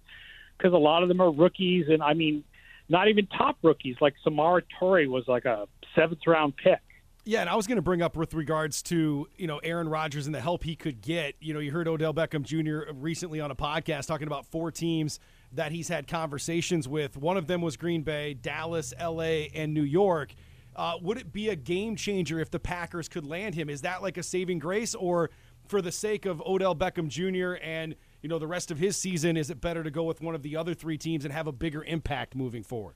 because 0.57 0.73
a 0.73 0.79
lot 0.79 1.03
of 1.03 1.09
them 1.09 1.21
are 1.21 1.31
rookies, 1.31 1.87
and 1.89 2.03
I 2.03 2.15
mean, 2.15 2.45
not 2.89 3.09
even 3.09 3.27
top 3.27 3.59
rookies. 3.63 3.97
Like 4.01 4.15
Samori 4.25 4.63
Toure 4.81 5.09
was 5.09 5.25
like 5.27 5.45
a 5.45 5.67
seventh 5.95 6.21
round 6.27 6.57
pick. 6.57 6.81
Yeah, 7.25 7.41
and 7.41 7.51
I 7.51 7.57
was 7.57 7.67
going 7.67 7.77
to 7.77 7.83
bring 7.83 8.03
up 8.03 8.17
with 8.17 8.35
regards 8.35 8.83
to 8.85 9.29
you 9.37 9.47
know 9.47 9.59
Aaron 9.59 9.89
Rodgers 9.89 10.27
and 10.27 10.35
the 10.35 10.41
help 10.41 10.63
he 10.63 10.77
could 10.77 11.01
get. 11.01 11.35
You 11.41 11.55
know, 11.55 11.61
you 11.61 11.73
heard 11.73 11.89
Odell 11.89 12.15
Beckham 12.15 12.43
Jr. 12.43 12.93
recently 12.93 13.41
on 13.41 13.51
a 13.51 13.57
podcast 13.57 14.07
talking 14.07 14.29
about 14.29 14.47
four 14.47 14.71
teams 14.71 15.19
that 15.53 15.73
he's 15.73 15.89
had 15.89 16.07
conversations 16.07 16.89
with. 16.89 17.17
One 17.17 17.37
of 17.37 17.47
them 17.47 17.63
was 17.63 17.77
Green 17.77 18.03
Bay, 18.03 18.35
Dallas, 18.35 18.93
L.A., 18.99 19.51
and 19.55 19.73
New 19.73 19.83
York. 19.83 20.35
Uh, 20.75 20.95
would 21.01 21.17
it 21.17 21.33
be 21.33 21.49
a 21.49 21.57
game 21.57 21.97
changer 21.97 22.39
if 22.39 22.51
the 22.51 22.59
Packers 22.59 23.09
could 23.09 23.25
land 23.25 23.55
him? 23.55 23.71
Is 23.71 23.83
that 23.83 24.03
like 24.03 24.19
a 24.19 24.23
saving 24.23 24.59
grace, 24.59 24.95
or 24.95 25.31
for 25.67 25.81
the 25.81 25.93
sake 25.93 26.27
of 26.27 26.43
Odell 26.43 26.75
Beckham 26.75 27.09
Jr. 27.09 27.63
and 27.63 27.95
you 28.23 28.29
know 28.29 28.39
the 28.39 28.47
rest 28.47 28.71
of 28.71 28.79
his 28.79 28.97
season, 28.97 29.37
is 29.37 29.51
it 29.51 29.61
better 29.61 29.83
to 29.83 29.91
go 29.91 30.03
with 30.03 30.21
one 30.21 30.35
of 30.35 30.43
the 30.43 30.57
other 30.57 30.75
three 30.75 30.99
teams 30.99 31.25
and 31.25 31.33
have 31.33 31.47
a 31.47 31.53
bigger 31.53 31.83
impact 31.85 32.35
moving 32.35 32.63
forward? 32.63 32.95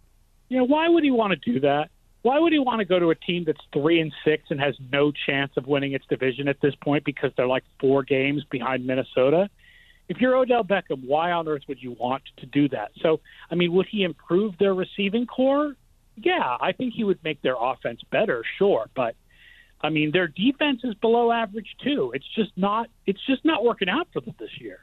Yeah, 0.49 0.63
why 0.63 0.89
would 0.89 1.05
he 1.05 1.11
want 1.11 1.33
to 1.33 1.53
do 1.53 1.61
that? 1.61 1.91
Why 2.23 2.39
would 2.39 2.53
he 2.53 2.59
want 2.59 2.81
to 2.81 2.85
go 2.85 2.99
to 2.99 3.11
a 3.11 3.15
team 3.15 3.45
that's 3.47 3.61
three 3.73 4.01
and 4.01 4.13
six 4.25 4.45
and 4.51 4.61
has 4.61 4.75
no 4.93 5.11
chance 5.27 5.53
of 5.57 5.67
winning 5.67 5.93
its 5.93 6.05
division 6.07 6.49
at 6.49 6.61
this 6.61 6.75
point 6.85 7.05
because 7.05 7.31
they're 7.37 7.47
like 7.47 7.65
four 7.81 8.03
games 8.03 8.45
behind 8.51 8.87
Minnesota? 8.87 9.49
If 10.11 10.21
you're 10.21 10.35
Odell 10.35 10.65
Beckham, 10.65 11.07
why 11.07 11.31
on 11.31 11.47
earth 11.47 11.63
would 11.69 11.81
you 11.81 11.93
want 11.93 12.25
to 12.39 12.47
do 12.47 12.69
that? 12.71 12.91
So, 13.01 13.21
I 13.49 13.55
mean, 13.55 13.73
would 13.75 13.87
he 13.89 14.03
improve 14.03 14.59
their 14.59 14.75
receiving 14.75 15.25
corps? 15.25 15.77
Yeah, 16.17 16.57
I 16.61 16.73
think 16.73 16.95
he 16.95 17.05
would 17.05 17.23
make 17.23 17.41
their 17.43 17.55
offense 17.57 18.01
better, 18.11 18.43
sure, 18.59 18.87
but 18.97 19.15
I 19.81 19.89
mean, 19.89 20.11
their 20.13 20.27
defense 20.27 20.81
is 20.83 20.95
below 20.97 21.31
average 21.31 21.77
too. 21.85 22.11
It's 22.13 22.27
just 22.35 22.51
not 22.57 22.89
it's 23.07 23.25
just 23.25 23.45
not 23.45 23.63
working 23.65 23.89
out 23.89 24.09
for 24.13 24.21
them 24.21 24.35
this 24.41 24.51
year. 24.61 24.81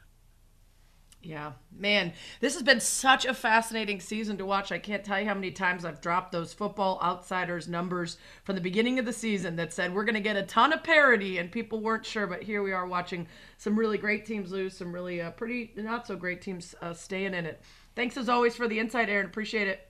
Yeah, 1.28 1.52
man, 1.78 2.13
this 2.40 2.54
has 2.54 2.63
been 2.63 2.80
such 2.80 3.26
a 3.26 3.34
fascinating 3.34 4.00
season 4.00 4.38
to 4.38 4.46
watch. 4.46 4.72
I 4.72 4.80
can't 4.80 5.04
tell 5.04 5.20
you 5.20 5.28
how 5.28 5.34
many 5.34 5.52
times 5.52 5.84
I've 5.84 6.00
dropped 6.00 6.32
those 6.32 6.54
football 6.54 7.02
outsiders 7.04 7.68
numbers 7.68 8.16
from 8.46 8.56
the 8.56 8.62
beginning 8.62 8.98
of 8.98 9.04
the 9.04 9.12
season 9.12 9.58
that 9.58 9.74
said 9.74 9.94
we're 9.94 10.06
going 10.06 10.16
to 10.16 10.22
get 10.22 10.38
a 10.38 10.44
ton 10.44 10.72
of 10.72 10.84
parity, 10.84 11.38
and 11.38 11.52
people 11.52 11.82
weren't 11.82 12.06
sure. 12.06 12.28
But 12.28 12.44
here 12.44 12.63
we 12.63 12.72
are 12.72 12.88
watching 12.88 13.28
some 13.58 13.78
really 13.78 13.98
great 13.98 14.26
teams 14.26 14.54
lose, 14.54 14.78
some 14.78 14.94
really 14.94 15.20
uh, 15.20 15.32
pretty 15.32 15.74
not 15.76 16.08
so 16.08 16.16
great 16.16 16.42
teams 16.42 16.74
uh, 16.82 16.94
staying 16.94 17.34
in 17.34 17.46
it. 17.46 17.62
Thanks 17.94 18.16
as 18.16 18.30
always 18.30 18.56
for 18.56 18.70
the 18.70 18.80
insight, 18.80 19.10
Aaron. 19.10 19.26
Appreciate 19.26 19.68
it. 19.68 19.90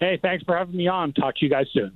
Hey, 0.00 0.18
thanks 0.22 0.44
for 0.44 0.56
having 0.56 0.78
me 0.78 0.88
on. 0.88 1.12
Talk 1.12 1.34
to 1.36 1.44
you 1.44 1.50
guys 1.50 1.66
soon. 1.74 1.94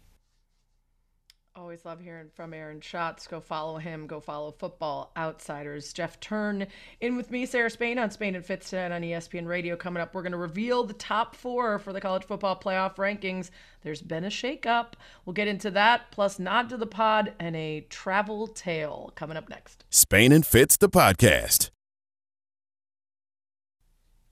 Always 1.63 1.85
love 1.85 2.01
hearing 2.01 2.29
from 2.35 2.53
Aaron 2.53 2.81
Schatz. 2.81 3.29
Go 3.29 3.41
follow 3.41 3.79
him. 3.79 4.09
Go 4.09 4.19
follow 4.19 4.51
Football 4.51 5.13
Outsiders. 5.17 5.93
Jeff 5.93 6.19
Thurn 6.21 6.67
in 7.01 7.17
with 7.17 7.31
me, 7.31 7.47
Sarah 7.47 7.71
Spain 7.71 8.01
on 8.01 8.11
Spain 8.11 8.35
and 8.35 8.45
Fitz 8.45 8.71
tonight 8.71 8.91
on 8.91 9.03
ESPN 9.03 9.47
Radio. 9.47 9.77
Coming 9.77 10.03
up, 10.03 10.13
we're 10.13 10.23
going 10.23 10.33
to 10.33 10.39
reveal 10.39 10.83
the 10.83 10.93
top 10.93 11.37
four 11.37 11.79
for 11.79 11.93
the 11.93 12.01
college 12.01 12.25
football 12.25 12.59
playoff 12.59 12.97
rankings. 12.97 13.51
There's 13.83 14.03
been 14.03 14.25
a 14.25 14.29
shakeup. 14.29 14.95
We'll 15.25 15.35
get 15.35 15.47
into 15.47 15.71
that, 15.71 16.11
plus 16.11 16.41
nod 16.41 16.69
to 16.71 16.77
the 16.77 16.85
pod 16.85 17.33
and 17.39 17.55
a 17.55 17.83
travel 17.83 18.49
tale 18.49 19.13
coming 19.15 19.37
up 19.37 19.49
next. 19.49 19.85
Spain 19.89 20.33
and 20.33 20.45
Fitz, 20.45 20.77
the 20.77 20.89
podcast. 20.89 21.71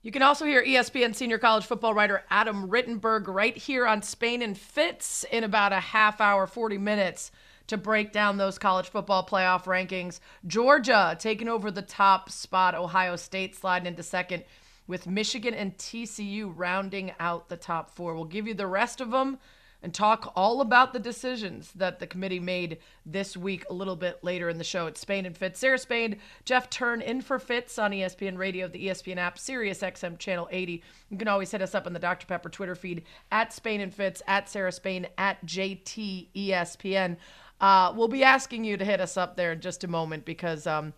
You 0.03 0.11
can 0.11 0.23
also 0.23 0.45
hear 0.45 0.65
ESPN 0.65 1.13
senior 1.13 1.37
college 1.37 1.65
football 1.65 1.93
writer 1.93 2.23
Adam 2.31 2.69
Rittenberg 2.69 3.27
right 3.27 3.55
here 3.55 3.85
on 3.85 4.01
Spain 4.01 4.41
and 4.41 4.57
Fitz 4.57 5.23
in 5.31 5.43
about 5.43 5.73
a 5.73 5.79
half 5.79 6.19
hour, 6.19 6.47
40 6.47 6.79
minutes 6.79 7.31
to 7.67 7.77
break 7.77 8.11
down 8.11 8.37
those 8.37 8.57
college 8.57 8.89
football 8.89 9.23
playoff 9.23 9.65
rankings. 9.65 10.19
Georgia 10.47 11.15
taking 11.19 11.47
over 11.47 11.69
the 11.69 11.83
top 11.83 12.31
spot, 12.31 12.73
Ohio 12.73 13.15
State 13.15 13.55
sliding 13.55 13.85
into 13.85 14.01
second, 14.01 14.43
with 14.87 15.05
Michigan 15.05 15.53
and 15.53 15.77
TCU 15.77 16.51
rounding 16.55 17.11
out 17.19 17.47
the 17.47 17.55
top 17.55 17.91
four. 17.91 18.15
We'll 18.15 18.25
give 18.25 18.47
you 18.47 18.55
the 18.55 18.65
rest 18.65 19.01
of 19.01 19.11
them 19.11 19.37
and 19.83 19.93
talk 19.93 20.31
all 20.35 20.61
about 20.61 20.93
the 20.93 20.99
decisions 20.99 21.71
that 21.73 21.99
the 21.99 22.07
committee 22.07 22.39
made 22.39 22.77
this 23.05 23.35
week 23.35 23.65
a 23.69 23.73
little 23.73 23.95
bit 23.95 24.23
later 24.23 24.49
in 24.49 24.57
the 24.57 24.63
show. 24.63 24.87
It's 24.87 24.99
Spain 25.01 25.25
and 25.25 25.35
Fitz. 25.35 25.59
Sarah 25.59 25.77
Spain, 25.77 26.17
Jeff 26.45 26.69
Thurn 26.69 27.01
in 27.01 27.21
for 27.21 27.39
Fitz 27.39 27.79
on 27.79 27.91
ESPN 27.91 28.37
Radio, 28.37 28.67
the 28.67 28.87
ESPN 28.87 29.17
app, 29.17 29.39
Sirius 29.39 29.79
XM 29.79 30.17
Channel 30.17 30.47
80. 30.51 30.83
You 31.09 31.17
can 31.17 31.27
always 31.27 31.51
hit 31.51 31.61
us 31.61 31.73
up 31.73 31.87
on 31.87 31.93
the 31.93 31.99
Dr. 31.99 32.27
Pepper 32.27 32.49
Twitter 32.49 32.75
feed 32.75 33.03
at 33.31 33.53
Spain 33.53 33.81
and 33.81 33.93
Fitz, 33.93 34.21
at 34.27 34.49
Sarah 34.49 34.71
Spain, 34.71 35.07
at 35.17 35.43
JTESPN. 35.45 37.17
Uh, 37.59 37.93
we'll 37.95 38.07
be 38.07 38.23
asking 38.23 38.63
you 38.63 38.77
to 38.77 38.85
hit 38.85 39.01
us 39.01 39.17
up 39.17 39.35
there 39.35 39.51
in 39.51 39.61
just 39.61 39.83
a 39.83 39.87
moment 39.87 40.25
because 40.25 40.65
um, 40.65 40.93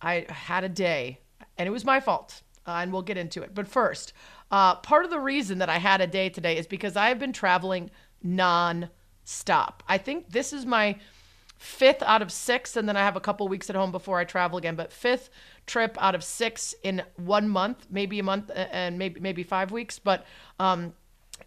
I 0.00 0.26
had 0.28 0.64
a 0.64 0.68
day 0.68 1.18
and 1.58 1.66
it 1.66 1.70
was 1.70 1.84
my 1.84 2.00
fault. 2.00 2.42
Uh, 2.66 2.78
and 2.82 2.92
we'll 2.92 3.02
get 3.02 3.16
into 3.16 3.42
it. 3.42 3.54
But 3.54 3.66
first, 3.66 4.12
uh, 4.50 4.76
part 4.76 5.04
of 5.04 5.10
the 5.10 5.18
reason 5.18 5.58
that 5.58 5.68
I 5.68 5.78
had 5.78 6.00
a 6.00 6.06
day 6.06 6.28
today 6.28 6.56
is 6.56 6.66
because 6.66 6.96
I 6.96 7.08
have 7.08 7.18
been 7.18 7.32
traveling 7.32 7.90
non-stop. 8.22 9.82
I 9.88 9.98
think 9.98 10.30
this 10.30 10.52
is 10.52 10.64
my 10.64 10.96
fifth 11.62 12.02
out 12.02 12.22
of 12.22 12.32
six, 12.32 12.76
and 12.76 12.88
then 12.88 12.96
I 12.96 13.00
have 13.00 13.16
a 13.16 13.20
couple 13.20 13.46
weeks 13.48 13.70
at 13.70 13.76
home 13.76 13.92
before 13.92 14.18
I 14.18 14.24
travel 14.24 14.58
again. 14.58 14.74
But 14.74 14.92
fifth 14.92 15.30
trip 15.66 15.96
out 16.00 16.14
of 16.14 16.24
six 16.24 16.74
in 16.82 17.02
one 17.16 17.48
month, 17.48 17.86
maybe 17.90 18.18
a 18.18 18.22
month, 18.22 18.50
and 18.54 18.98
maybe 18.98 19.20
maybe 19.20 19.42
five 19.42 19.70
weeks. 19.70 19.98
But 19.98 20.26
um, 20.58 20.92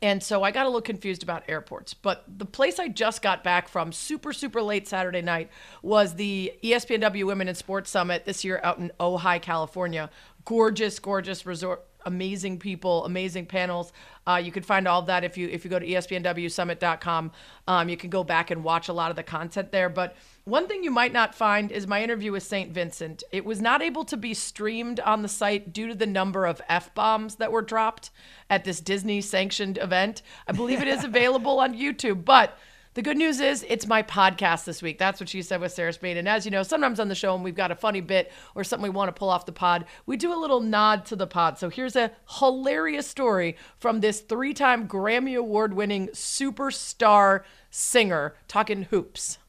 and 0.02 0.22
so 0.22 0.44
I 0.44 0.52
got 0.52 0.66
a 0.66 0.70
little 0.70 0.82
confused 0.82 1.24
about 1.24 1.44
airports. 1.48 1.94
But 1.94 2.24
the 2.28 2.46
place 2.46 2.80
I 2.80 2.88
just 2.88 3.22
got 3.22 3.44
back 3.44 3.68
from, 3.68 3.92
super, 3.92 4.34
super 4.34 4.62
late 4.62 4.88
Saturday 4.88 5.22
night, 5.22 5.50
was 5.82 6.16
the 6.16 6.54
ESPNW 6.64 7.26
Women 7.26 7.48
in 7.48 7.56
Sports 7.56 7.90
Summit 7.90 8.26
this 8.26 8.44
year 8.44 8.60
out 8.64 8.78
in 8.78 8.92
Ojai, 9.00 9.42
California. 9.42 10.10
Gorgeous, 10.46 11.00
gorgeous 11.00 11.46
resort 11.46 11.86
amazing 12.06 12.60
people, 12.60 13.04
amazing 13.06 13.46
panels. 13.46 13.92
Uh, 14.28 14.42
you 14.44 14.52
can 14.52 14.64
find 14.64 14.88
all 14.88 15.02
of 15.02 15.08
that 15.08 15.24
if 15.24 15.38
you 15.38 15.48
if 15.50 15.64
you 15.64 15.70
go 15.70 15.80
to 15.80 15.86
espnwsummit.com. 15.86 17.32
Um, 17.68 17.90
you 17.90 17.98
can 17.98 18.10
go 18.10 18.24
back 18.24 18.52
and 18.52 18.64
watch 18.64 18.88
a 18.88 18.94
lot 18.94 19.10
of 19.10 19.16
the 19.16 19.24
content 19.24 19.72
there. 19.72 19.90
But 19.90 20.16
one 20.46 20.68
thing 20.68 20.84
you 20.84 20.92
might 20.92 21.14
not 21.14 21.36
find 21.36 21.72
is 21.72 21.88
my 21.88 22.04
interview 22.04 22.32
with 22.32 22.44
St. 22.44 22.72
Vincent. 22.72 23.24
It 23.32 23.46
was 23.46 23.62
not 23.62 23.82
able 23.82 24.06
to 24.06 24.18
be 24.18 24.34
streamed 24.34 25.00
on 25.00 25.22
the 25.22 25.28
site 25.28 25.74
due 25.74 25.88
to 25.88 25.96
the 25.96 26.06
number 26.06 26.46
of 26.46 26.62
f 26.70 26.94
bombs 26.94 27.36
that 27.36 27.52
were 27.52 27.62
dropped 27.62 28.12
at 28.50 28.64
this 28.64 28.80
Disney 28.80 29.22
sanctioned 29.22 29.78
event. 29.80 30.22
I 30.48 30.54
believe 30.54 30.82
it 30.82 30.88
is 30.88 31.04
available 31.04 31.60
on 31.60 31.76
YouTube, 31.76 32.24
but 32.24 32.58
the 32.96 33.02
good 33.02 33.18
news 33.18 33.42
is 33.42 33.66
it's 33.68 33.86
my 33.88 34.02
podcast 34.02 34.64
this 34.64 34.82
week. 34.82 34.98
That's 34.98 35.20
what 35.20 35.28
she 35.28 35.42
said 35.42 35.60
with 35.60 35.74
Sarah 35.74 35.92
Spain. 35.92 36.16
And 36.16 36.30
as 36.30 36.46
you 36.46 36.52
know, 36.52 36.64
sometimes 36.64 36.98
on 37.00 37.10
the 37.10 37.16
show, 37.16 37.36
when 37.36 37.44
we've 37.44 37.54
got 37.54 37.70
a 37.70 37.76
funny 37.76 38.00
bit 38.00 38.32
or 38.56 38.64
something 38.64 38.84
we 38.84 38.90
want 38.90 39.10
to 39.10 39.20
pull 39.20 39.30
off 39.30 39.46
the 39.46 39.52
pod, 39.52 39.86
we 40.06 40.16
do 40.16 40.34
a 40.34 40.40
little 40.40 40.62
nod 40.62 41.06
to 41.08 41.16
the 41.18 41.28
pod. 41.28 41.60
So 41.60 41.70
here's 41.70 41.98
a 41.98 42.12
hilarious 42.40 43.06
story 43.06 43.58
from 43.78 44.00
this 44.00 44.22
three 44.22 44.54
time 44.54 44.88
Grammy 44.88 45.38
Award 45.38 45.74
winning 45.74 46.08
superstar 46.08 47.44
singer 47.70 48.36
talking 48.48 48.84
hoops. 48.84 49.40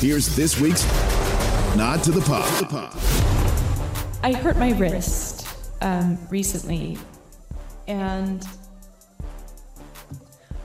Here's 0.00 0.34
this 0.34 0.60
week's 0.60 0.84
Nod 1.76 2.02
to 2.02 2.10
the 2.10 2.20
Pod. 2.20 2.92
I 4.24 4.32
hurt 4.32 4.56
my 4.56 4.72
wrist 4.72 5.46
um, 5.82 6.18
recently, 6.30 6.98
and 7.86 8.44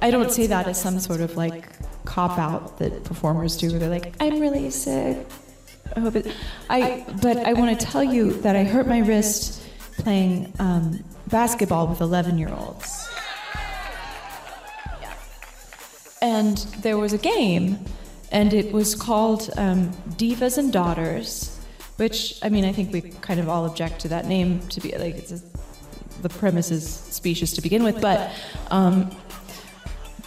I 0.01 0.11
don't 0.11 0.31
say 0.31 0.47
that 0.47 0.67
as 0.67 0.81
some 0.81 0.99
sort 0.99 1.21
of 1.21 1.35
like 1.35 1.65
cop 2.05 2.37
out 2.39 2.79
that 2.79 3.03
performers 3.03 3.57
do 3.57 3.69
where 3.69 3.79
they're 3.79 3.89
like, 3.89 4.15
I'm 4.19 4.39
really 4.39 4.69
sick. 4.69 5.27
I 5.95 5.99
hope 5.99 6.15
it. 6.15 6.33
I 6.69 7.05
but 7.21 7.37
I 7.37 7.53
want 7.53 7.77
to 7.77 7.85
tell 7.85 8.03
you 8.03 8.33
that 8.41 8.55
I 8.55 8.63
hurt 8.63 8.87
my 8.87 8.99
wrist 8.99 9.61
playing 9.97 10.53
um, 10.59 11.03
basketball 11.27 11.87
with 11.87 12.01
11 12.01 12.37
year 12.37 12.49
olds. 12.49 13.09
And 16.21 16.57
there 16.81 16.97
was 16.97 17.13
a 17.13 17.17
game, 17.17 17.79
and 18.31 18.53
it 18.53 18.73
was 18.73 18.93
called 18.93 19.49
um, 19.57 19.91
Divas 20.17 20.57
and 20.57 20.71
Daughters, 20.71 21.57
which, 21.95 22.37
I 22.43 22.49
mean, 22.49 22.65
I 22.65 22.73
think 22.73 22.91
we 22.91 23.01
kind 23.01 23.39
of 23.39 23.47
all 23.47 23.65
object 23.65 24.01
to 24.01 24.09
that 24.09 24.25
name 24.25 24.59
to 24.67 24.81
be 24.81 24.91
like, 24.97 25.15
it's 25.15 25.31
a, 25.31 25.41
the 26.21 26.27
premise 26.27 26.71
is 26.71 26.85
specious 26.89 27.53
to 27.53 27.61
begin 27.61 27.83
with, 27.83 28.01
but, 28.01 28.31
um, 28.69 29.11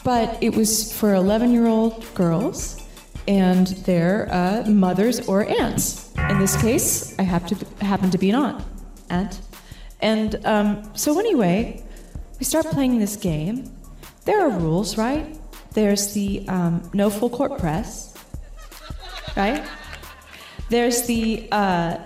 but 0.04 0.42
it 0.42 0.54
was 0.56 0.92
for 0.92 1.14
11 1.14 1.52
year 1.52 1.66
old 1.66 2.04
girls 2.14 2.82
and 3.28 3.68
their 3.86 4.28
uh, 4.32 4.64
mothers 4.68 5.28
or 5.28 5.44
aunts. 5.44 6.12
In 6.28 6.38
this 6.38 6.60
case, 6.60 7.16
I 7.18 7.22
have 7.22 7.46
to 7.46 7.84
happen 7.84 8.10
to 8.10 8.18
be 8.18 8.30
an 8.30 8.36
aunt. 8.36 8.64
Aunt. 9.10 9.40
And 10.00 10.44
um, 10.44 10.90
so, 10.94 11.18
anyway, 11.18 11.82
we 12.38 12.44
start 12.44 12.66
playing 12.66 12.98
this 12.98 13.16
game. 13.16 13.72
There 14.24 14.40
are 14.40 14.50
rules, 14.50 14.98
right? 14.98 15.38
There's 15.74 16.12
the 16.12 16.44
um, 16.48 16.90
no 16.92 17.08
full 17.08 17.30
court 17.30 17.58
press, 17.58 18.14
right? 19.36 19.64
There's 20.68 21.06
the 21.06 21.48
uh, 21.52 21.98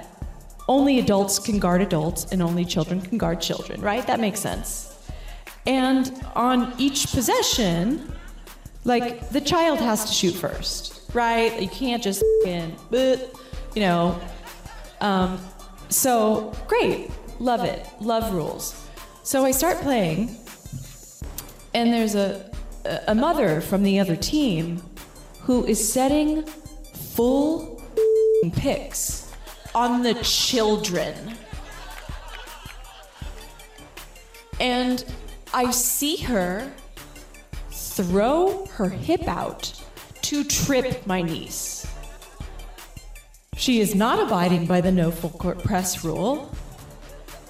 only 0.69 0.99
adults 0.99 1.39
can 1.39 1.59
guard 1.59 1.81
adults 1.81 2.27
and 2.33 2.43
only 2.43 2.65
children 2.65 3.01
can 3.01 3.19
guard 3.19 3.41
children, 3.41 3.81
right? 3.81 4.07
That 4.07 4.21
makes 4.21 4.41
sense. 4.41 4.96
And 5.67 6.25
on 6.35 6.73
each 6.79 7.09
possession, 7.09 8.13
like 8.85 9.31
the 9.31 9.41
child 9.41 9.79
has 9.81 10.05
to 10.05 10.13
shoot 10.13 10.35
first, 10.35 11.03
right? 11.13 11.61
You 11.61 11.69
can't 11.69 12.03
just, 12.03 12.23
you 12.45 13.19
know. 13.77 14.21
Um, 15.01 15.39
so 15.89 16.55
great, 16.67 17.11
love 17.39 17.65
it, 17.65 17.87
love 18.01 18.33
rules. 18.33 18.83
So 19.23 19.45
I 19.45 19.51
start 19.51 19.79
playing, 19.79 20.37
and 21.75 21.93
there's 21.93 22.15
a 22.15 22.51
a 23.07 23.15
mother 23.15 23.61
from 23.61 23.83
the 23.83 23.99
other 23.99 24.17
team 24.17 24.83
who 25.41 25.65
is 25.65 25.93
setting 25.93 26.45
full 27.15 27.83
picks 28.55 29.33
on 29.75 30.03
the 30.03 30.15
children. 30.23 31.15
And 34.61 35.05
I 35.57 35.71
see 35.71 36.19
her 36.19 36.71
throw 37.71 38.67
her 38.73 38.91
hip 38.91 39.27
out 39.27 39.73
to 40.21 40.45
trip 40.45 41.07
my 41.07 41.23
niece. 41.23 41.87
She 43.57 43.81
is 43.81 43.95
not 43.95 44.21
abiding 44.21 44.67
by 44.67 44.83
the 44.83 44.93
no 44.93 45.11
full 45.11 45.31
court 45.31 45.65
press 45.65 46.05
rule. 46.05 46.55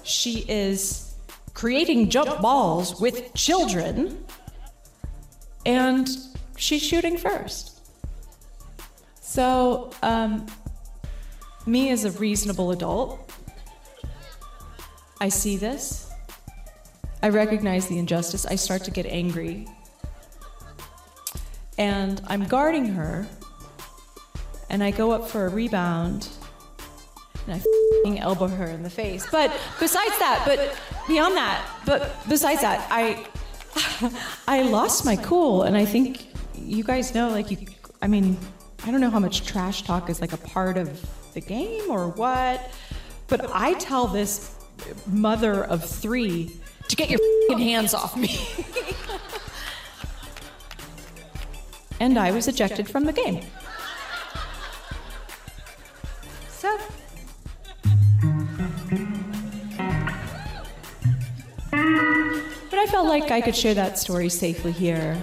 She 0.03 0.45
is 0.47 1.15
creating 1.53 2.09
jump 2.09 2.39
balls 2.39 3.01
with 3.01 3.33
children 3.33 4.23
and 5.65 6.07
she's 6.55 6.81
shooting 6.81 7.17
first. 7.17 7.81
So, 9.19 9.91
um, 10.01 10.45
me 11.65 11.89
as 11.89 12.05
a 12.05 12.11
reasonable 12.11 12.71
adult, 12.71 13.29
I 15.19 15.27
see 15.27 15.57
this. 15.57 16.06
I 17.21 17.29
recognize 17.29 17.87
the 17.87 17.97
injustice. 17.97 18.45
I 18.45 18.55
start 18.55 18.83
to 18.85 18.91
get 18.91 19.05
angry. 19.05 19.67
And 21.77 22.21
I'm 22.27 22.45
guarding 22.45 22.85
her. 22.85 23.27
And 24.69 24.83
I 24.83 24.91
go 24.91 25.11
up 25.11 25.27
for 25.27 25.45
a 25.45 25.49
rebound. 25.49 26.29
And 27.47 27.61
I 28.05 28.17
elbow 28.17 28.47
her 28.47 28.65
in 28.65 28.83
the 28.83 28.89
face. 28.89 29.25
But 29.29 29.51
besides 29.79 30.17
that, 30.19 30.43
but 30.45 30.77
beyond 31.07 31.35
that, 31.35 31.65
but 31.85 32.15
besides 32.27 32.61
that, 32.61 32.85
I 32.91 33.25
I 34.47 34.63
lost 34.63 35.05
my 35.05 35.15
cool, 35.15 35.63
and 35.63 35.77
I 35.77 35.85
think 35.85 36.27
you 36.55 36.83
guys 36.83 37.13
know, 37.13 37.29
like 37.29 37.51
you. 37.51 37.57
I 38.01 38.07
mean, 38.07 38.37
I 38.83 38.91
don't 38.91 39.01
know 39.01 39.09
how 39.09 39.19
much 39.19 39.45
trash 39.45 39.83
talk 39.83 40.09
is 40.09 40.21
like 40.21 40.33
a 40.33 40.37
part 40.37 40.77
of 40.77 41.33
the 41.33 41.41
game 41.41 41.89
or 41.89 42.09
what, 42.09 42.71
but 43.27 43.49
I 43.53 43.73
tell 43.73 44.07
this 44.07 44.55
mother 45.07 45.63
of 45.63 45.83
three 45.83 46.59
to 46.87 46.95
get 46.95 47.09
your 47.09 47.19
hands 47.57 47.93
off 47.93 48.15
me. 48.15 48.39
and 51.99 52.17
I 52.17 52.31
was 52.31 52.47
ejected 52.47 52.89
from 52.89 53.05
the 53.05 53.13
game. 53.13 53.43
So. 56.49 56.77
But 62.69 62.79
I 62.79 62.85
felt 62.87 63.07
like 63.07 63.31
I 63.31 63.41
could 63.41 63.55
share 63.55 63.73
that 63.73 63.97
story 63.99 64.29
safely 64.29 64.71
here. 64.71 65.21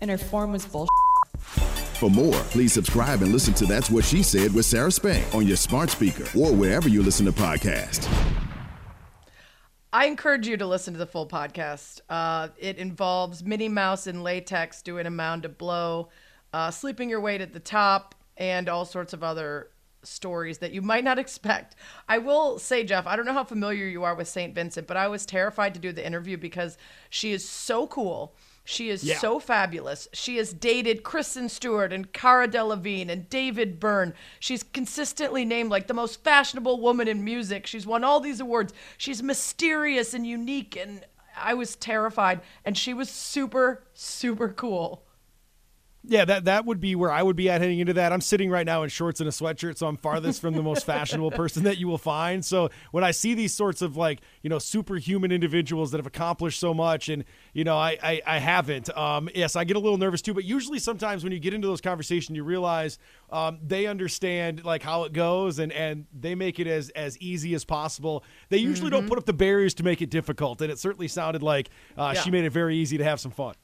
And 0.00 0.10
her 0.10 0.18
form 0.18 0.50
was 0.52 0.66
bullshit. 0.66 1.11
For 2.02 2.10
more, 2.10 2.34
please 2.50 2.72
subscribe 2.72 3.22
and 3.22 3.30
listen 3.30 3.54
to 3.54 3.64
That's 3.64 3.88
What 3.88 4.04
She 4.04 4.24
Said 4.24 4.52
with 4.52 4.66
Sarah 4.66 4.90
Spain 4.90 5.24
on 5.32 5.46
your 5.46 5.56
smart 5.56 5.88
speaker 5.88 6.24
or 6.36 6.52
wherever 6.52 6.88
you 6.88 7.00
listen 7.00 7.24
to 7.26 7.30
podcasts. 7.30 8.08
I 9.92 10.06
encourage 10.06 10.48
you 10.48 10.56
to 10.56 10.66
listen 10.66 10.94
to 10.94 10.98
the 10.98 11.06
full 11.06 11.28
podcast. 11.28 12.00
Uh, 12.08 12.48
it 12.58 12.78
involves 12.78 13.44
Minnie 13.44 13.68
Mouse 13.68 14.08
in 14.08 14.24
latex 14.24 14.82
doing 14.82 15.06
a 15.06 15.10
mound 15.10 15.44
of 15.44 15.56
blow, 15.56 16.08
uh, 16.52 16.72
sleeping 16.72 17.08
your 17.08 17.20
weight 17.20 17.40
at 17.40 17.52
the 17.52 17.60
top, 17.60 18.16
and 18.36 18.68
all 18.68 18.84
sorts 18.84 19.12
of 19.12 19.22
other 19.22 19.70
stories 20.02 20.58
that 20.58 20.72
you 20.72 20.82
might 20.82 21.04
not 21.04 21.18
expect. 21.20 21.76
I 22.08 22.18
will 22.18 22.58
say, 22.58 22.82
Jeff, 22.82 23.06
I 23.06 23.14
don't 23.14 23.26
know 23.26 23.32
how 23.32 23.44
familiar 23.44 23.86
you 23.86 24.02
are 24.02 24.16
with 24.16 24.26
St. 24.26 24.56
Vincent, 24.56 24.88
but 24.88 24.96
I 24.96 25.06
was 25.06 25.24
terrified 25.24 25.72
to 25.74 25.80
do 25.80 25.92
the 25.92 26.04
interview 26.04 26.36
because 26.36 26.76
she 27.10 27.30
is 27.30 27.48
so 27.48 27.86
cool. 27.86 28.34
She 28.64 28.90
is 28.90 29.02
yeah. 29.02 29.18
so 29.18 29.40
fabulous. 29.40 30.06
She 30.12 30.36
has 30.36 30.52
dated 30.52 31.02
Kristen 31.02 31.48
Stewart 31.48 31.92
and 31.92 32.12
Cara 32.12 32.46
Delevingne 32.46 33.10
and 33.10 33.28
David 33.28 33.80
Byrne. 33.80 34.14
She's 34.38 34.62
consistently 34.62 35.44
named 35.44 35.70
like 35.70 35.88
the 35.88 35.94
most 35.94 36.22
fashionable 36.22 36.80
woman 36.80 37.08
in 37.08 37.24
music. 37.24 37.66
She's 37.66 37.86
won 37.86 38.04
all 38.04 38.20
these 38.20 38.40
awards. 38.40 38.72
She's 38.98 39.22
mysterious 39.22 40.14
and 40.14 40.26
unique 40.26 40.76
and 40.76 41.04
I 41.36 41.54
was 41.54 41.76
terrified 41.76 42.40
and 42.64 42.76
she 42.76 42.94
was 42.94 43.10
super 43.10 43.82
super 43.94 44.48
cool. 44.48 45.02
Yeah, 46.04 46.24
that 46.24 46.46
that 46.46 46.66
would 46.66 46.80
be 46.80 46.96
where 46.96 47.12
I 47.12 47.22
would 47.22 47.36
be 47.36 47.48
at 47.48 47.60
heading 47.60 47.78
into 47.78 47.92
that. 47.92 48.12
I'm 48.12 48.20
sitting 48.20 48.50
right 48.50 48.66
now 48.66 48.82
in 48.82 48.88
shorts 48.88 49.20
and 49.20 49.28
a 49.28 49.32
sweatshirt, 49.32 49.78
so 49.78 49.86
I'm 49.86 49.96
farthest 49.96 50.40
from 50.40 50.54
the 50.54 50.62
most 50.62 50.84
fashionable 50.84 51.30
person 51.42 51.62
that 51.62 51.78
you 51.78 51.86
will 51.86 51.98
find. 51.98 52.44
So 52.44 52.70
when 52.90 53.04
I 53.04 53.12
see 53.12 53.34
these 53.34 53.54
sorts 53.54 53.82
of 53.82 53.96
like 53.96 54.20
you 54.42 54.50
know 54.50 54.58
superhuman 54.58 55.30
individuals 55.30 55.92
that 55.92 55.98
have 55.98 56.06
accomplished 56.06 56.58
so 56.58 56.74
much, 56.74 57.08
and 57.08 57.24
you 57.52 57.62
know 57.62 57.76
I 57.76 57.98
I, 58.02 58.22
I 58.26 58.38
haven't. 58.38 58.94
Um, 58.96 59.28
yes, 59.32 59.54
I 59.54 59.62
get 59.62 59.76
a 59.76 59.78
little 59.78 59.96
nervous 59.96 60.22
too. 60.22 60.34
But 60.34 60.44
usually, 60.44 60.80
sometimes 60.80 61.22
when 61.22 61.32
you 61.32 61.38
get 61.38 61.54
into 61.54 61.68
those 61.68 61.80
conversations, 61.80 62.34
you 62.34 62.42
realize 62.42 62.98
um, 63.30 63.60
they 63.64 63.86
understand 63.86 64.64
like 64.64 64.82
how 64.82 65.04
it 65.04 65.12
goes, 65.12 65.60
and 65.60 65.70
and 65.70 66.06
they 66.12 66.34
make 66.34 66.58
it 66.58 66.66
as 66.66 66.90
as 66.90 67.16
easy 67.18 67.54
as 67.54 67.64
possible. 67.64 68.24
They 68.48 68.58
usually 68.58 68.90
mm-hmm. 68.90 69.02
don't 69.02 69.08
put 69.08 69.18
up 69.18 69.26
the 69.26 69.32
barriers 69.32 69.74
to 69.74 69.84
make 69.84 70.02
it 70.02 70.10
difficult, 70.10 70.60
and 70.62 70.72
it 70.72 70.80
certainly 70.80 71.06
sounded 71.06 71.44
like 71.44 71.70
uh, 71.96 72.10
yeah. 72.12 72.22
she 72.22 72.32
made 72.32 72.44
it 72.44 72.50
very 72.50 72.76
easy 72.76 72.98
to 72.98 73.04
have 73.04 73.20
some 73.20 73.30
fun. 73.30 73.54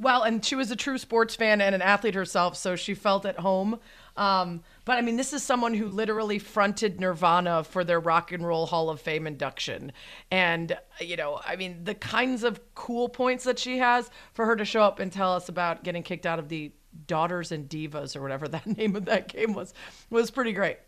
Well, 0.00 0.22
and 0.22 0.44
she 0.44 0.54
was 0.54 0.70
a 0.70 0.76
true 0.76 0.98
sports 0.98 1.34
fan 1.34 1.60
and 1.60 1.74
an 1.74 1.82
athlete 1.82 2.14
herself, 2.14 2.56
so 2.56 2.76
she 2.76 2.94
felt 2.94 3.26
at 3.26 3.38
home. 3.40 3.80
Um, 4.16 4.62
but 4.84 4.98
I 4.98 5.00
mean, 5.00 5.16
this 5.16 5.32
is 5.32 5.42
someone 5.42 5.74
who 5.74 5.86
literally 5.88 6.38
fronted 6.38 7.00
Nirvana 7.00 7.64
for 7.64 7.84
their 7.84 8.00
Rock 8.00 8.32
and 8.32 8.46
Roll 8.46 8.66
Hall 8.66 8.90
of 8.90 9.00
Fame 9.00 9.26
induction. 9.26 9.92
And, 10.30 10.76
you 11.00 11.16
know, 11.16 11.40
I 11.46 11.56
mean, 11.56 11.84
the 11.84 11.94
kinds 11.94 12.44
of 12.44 12.60
cool 12.74 13.08
points 13.08 13.44
that 13.44 13.58
she 13.58 13.78
has 13.78 14.10
for 14.34 14.46
her 14.46 14.56
to 14.56 14.64
show 14.64 14.82
up 14.82 14.98
and 14.98 15.12
tell 15.12 15.34
us 15.34 15.48
about 15.48 15.84
getting 15.84 16.02
kicked 16.02 16.26
out 16.26 16.38
of 16.38 16.48
the 16.48 16.72
Daughters 17.06 17.52
and 17.52 17.68
Divas 17.68 18.16
or 18.16 18.22
whatever 18.22 18.48
that 18.48 18.66
name 18.66 18.96
of 18.96 19.04
that 19.06 19.28
game 19.28 19.52
was, 19.52 19.72
was 20.10 20.30
pretty 20.30 20.52
great. 20.52 20.78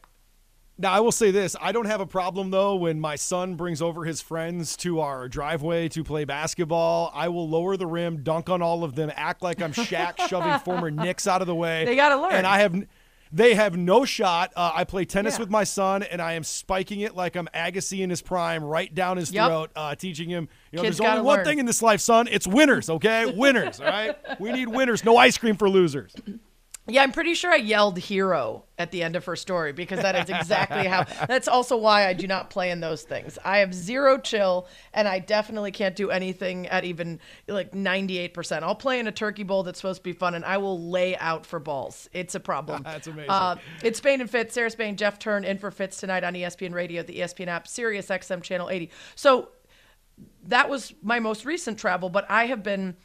Now, 0.81 0.93
I 0.93 1.01
will 1.01 1.13
say 1.13 1.31
this 1.31 1.57
I 1.61 1.73
don't 1.73 1.85
have 1.85 2.01
a 2.01 2.07
problem, 2.07 2.51
though, 2.51 2.75
when 2.77 3.01
my 3.01 3.17
son 3.17 3.55
brings 3.55 3.83
over 3.83 4.05
his 4.05 4.23
friends 4.23 4.77
to 4.79 5.01
our 5.01 5.29
driveway 5.29 5.89
to 5.91 6.03
play 6.03 6.25
basketball. 6.25 7.11
I 7.15 7.29
will 7.29 7.49
lower 7.49 7.77
the 7.77 7.87
rim, 7.87 8.23
dunk 8.23 8.49
on 8.49 8.63
all 8.63 8.83
of 8.83 8.95
them, 8.95 9.13
act 9.15 9.43
like 9.43 9.61
I'm 9.61 9.73
Shaq 9.73 10.19
shoving 10.29 10.59
former 10.61 10.91
Knicks 10.91 11.27
out 11.27 11.43
of 11.43 11.47
the 11.47 11.55
way. 11.55 11.85
They 11.85 11.97
got 11.97 12.11
to 12.11 12.23
learn. 12.23 12.33
And 12.33 12.47
I 12.47 12.61
have. 12.61 12.83
They 13.33 13.55
have 13.55 13.77
no 13.77 14.05
shot. 14.05 14.53
Uh, 14.57 14.73
I 14.75 14.83
play 14.83 15.05
tennis 15.05 15.35
yeah. 15.35 15.41
with 15.41 15.51
my 15.51 15.63
son, 15.63 16.03
and 16.03 16.21
I 16.21 16.33
am 16.33 16.43
spiking 16.43 16.99
it 16.99 17.15
like 17.15 17.37
I'm 17.37 17.47
Agassi 17.55 18.01
in 18.01 18.11
his 18.11 18.23
prime, 18.23 18.65
right 18.65 18.93
down 18.93 19.19
his 19.19 19.31
yep. 19.31 19.47
throat, 19.47 19.71
uh, 19.77 19.95
teaching 19.95 20.29
him. 20.29 20.49
You 20.73 20.79
know, 20.79 20.83
Kids 20.83 20.99
there's 20.99 21.09
only 21.09 21.23
one 21.23 21.37
learn. 21.37 21.45
thing 21.45 21.59
in 21.61 21.67
this 21.67 21.81
life, 21.81 22.01
son. 22.01 22.27
It's 22.27 22.49
winners. 22.49 22.91
Okay, 22.91 23.27
winners. 23.27 23.81
All 23.81 23.87
right. 23.87 24.17
We 24.41 24.51
need 24.51 24.67
winners. 24.67 25.05
No 25.05 25.17
ice 25.17 25.39
cream 25.39 25.57
for 25.57 25.71
losers. 25.71 26.13
Yeah, 26.91 27.03
I'm 27.03 27.13
pretty 27.13 27.35
sure 27.35 27.51
I 27.53 27.57
yelled 27.57 27.99
hero 27.99 28.65
at 28.79 28.91
the 28.91 29.03
end 29.03 29.17
of 29.17 29.25
her 29.27 29.37
story 29.37 29.73
because 29.73 30.01
that 30.01 30.17
is 30.17 30.35
exactly 30.35 30.87
how. 30.87 31.05
That's 31.27 31.49
also 31.49 31.77
why 31.77 32.07
I 32.07 32.13
do 32.13 32.27
not 32.27 32.51
play 32.51 32.71
in 32.71 32.81
those 32.81 33.03
things. 33.03 33.39
I 33.45 33.59
have 33.59 33.73
zero 33.75 34.19
chill 34.19 34.67
and 34.93 35.07
I 35.07 35.19
definitely 35.19 35.71
can't 35.71 35.95
do 35.95 36.11
anything 36.11 36.67
at 36.67 36.85
even 36.85 37.21
like 37.47 37.73
98%. 37.73 38.63
I'll 38.63 38.75
play 38.75 38.99
in 38.99 39.07
a 39.07 39.13
turkey 39.13 39.43
bowl 39.43 39.63
that's 39.63 39.79
supposed 39.79 40.01
to 40.01 40.05
be 40.05 40.13
fun 40.13 40.35
and 40.35 40.45
I 40.45 40.59
will 40.59 40.91
lay 40.91 41.17
out 41.17 41.47
for 41.47 41.59
balls. 41.61 42.09
It's 42.13 42.35
a 42.35 42.41
problem. 42.41 42.83
That's 42.85 43.07
amazing. 43.07 43.31
Uh, 43.31 43.57
it's 43.83 43.99
Spain 43.99 44.21
and 44.21 44.31
Fitz, 44.31 44.55
Sarah 44.55 44.71
Spain, 44.71 44.97
Jeff 44.97 45.21
Thurn 45.21 45.45
in 45.45 45.59
for 45.59 45.71
Fitz 45.71 45.99
tonight 45.99 46.25
on 46.25 46.35
ESPN 46.35 46.75
Radio, 46.75 47.03
the 47.03 47.19
ESPN 47.21 47.49
app, 47.49 47.69
Sirius 47.69 48.07
XM 48.07 48.43
Channel 48.43 48.71
80. 48.71 48.91
So 49.15 49.51
that 50.47 50.69
was 50.69 50.95
my 51.03 51.21
most 51.21 51.45
recent 51.45 51.79
travel, 51.79 52.09
but 52.09 52.27
I 52.31 52.47
have 52.47 52.63
been 52.63 52.97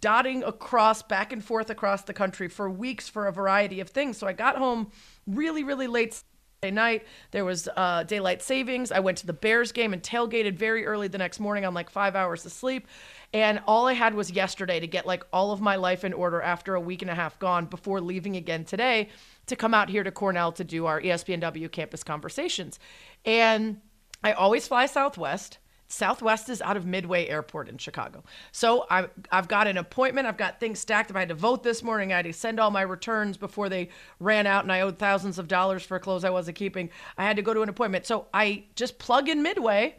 dotting 0.00 0.42
across 0.42 1.02
back 1.02 1.32
and 1.32 1.44
forth 1.44 1.70
across 1.70 2.02
the 2.02 2.12
country 2.12 2.48
for 2.48 2.68
weeks 2.68 3.08
for 3.08 3.26
a 3.26 3.32
variety 3.32 3.80
of 3.80 3.88
things. 3.90 4.18
So 4.18 4.26
I 4.26 4.32
got 4.32 4.56
home 4.56 4.90
really, 5.26 5.64
really 5.64 5.86
late 5.86 6.22
Saturday 6.62 6.74
night. 6.74 7.06
There 7.32 7.44
was 7.44 7.68
uh, 7.76 8.04
daylight 8.04 8.40
savings. 8.40 8.92
I 8.92 9.00
went 9.00 9.18
to 9.18 9.26
the 9.26 9.32
Bears 9.32 9.72
game 9.72 9.92
and 9.92 10.00
tailgated 10.00 10.54
very 10.54 10.86
early 10.86 11.08
the 11.08 11.18
next 11.18 11.40
morning 11.40 11.64
on 11.64 11.74
like 11.74 11.90
five 11.90 12.14
hours 12.14 12.46
of 12.46 12.52
sleep. 12.52 12.86
And 13.34 13.60
all 13.66 13.88
I 13.88 13.94
had 13.94 14.14
was 14.14 14.30
yesterday 14.30 14.78
to 14.78 14.86
get 14.86 15.04
like 15.04 15.24
all 15.32 15.50
of 15.50 15.60
my 15.60 15.74
life 15.74 16.04
in 16.04 16.12
order 16.12 16.40
after 16.40 16.76
a 16.76 16.80
week 16.80 17.02
and 17.02 17.10
a 17.10 17.14
half 17.14 17.38
gone 17.38 17.66
before 17.66 18.00
leaving 18.00 18.36
again 18.36 18.64
today 18.64 19.08
to 19.46 19.56
come 19.56 19.74
out 19.74 19.88
here 19.88 20.04
to 20.04 20.12
Cornell 20.12 20.52
to 20.52 20.62
do 20.62 20.86
our 20.86 21.00
ESPNW 21.00 21.72
campus 21.72 22.04
conversations. 22.04 22.78
And 23.24 23.80
I 24.22 24.32
always 24.32 24.68
fly 24.68 24.86
Southwest. 24.86 25.58
Southwest 25.92 26.48
is 26.48 26.62
out 26.62 26.76
of 26.78 26.86
Midway 26.86 27.28
Airport 27.28 27.68
in 27.68 27.76
Chicago. 27.76 28.24
So 28.50 28.86
I, 28.90 29.08
I've 29.30 29.46
got 29.46 29.66
an 29.66 29.76
appointment. 29.76 30.26
I've 30.26 30.38
got 30.38 30.58
things 30.58 30.78
stacked. 30.78 31.10
If 31.10 31.16
I 31.16 31.20
had 31.20 31.28
to 31.28 31.34
vote 31.34 31.62
this 31.62 31.82
morning, 31.82 32.12
I 32.12 32.16
had 32.16 32.24
to 32.24 32.32
send 32.32 32.58
all 32.58 32.70
my 32.70 32.80
returns 32.80 33.36
before 33.36 33.68
they 33.68 33.90
ran 34.18 34.46
out 34.46 34.64
and 34.64 34.72
I 34.72 34.80
owed 34.80 34.98
thousands 34.98 35.38
of 35.38 35.48
dollars 35.48 35.82
for 35.82 35.98
clothes 35.98 36.24
I 36.24 36.30
wasn't 36.30 36.56
keeping. 36.56 36.88
I 37.18 37.24
had 37.24 37.36
to 37.36 37.42
go 37.42 37.52
to 37.52 37.60
an 37.60 37.68
appointment. 37.68 38.06
So 38.06 38.26
I 38.32 38.64
just 38.74 38.98
plug 38.98 39.28
in 39.28 39.42
Midway 39.42 39.96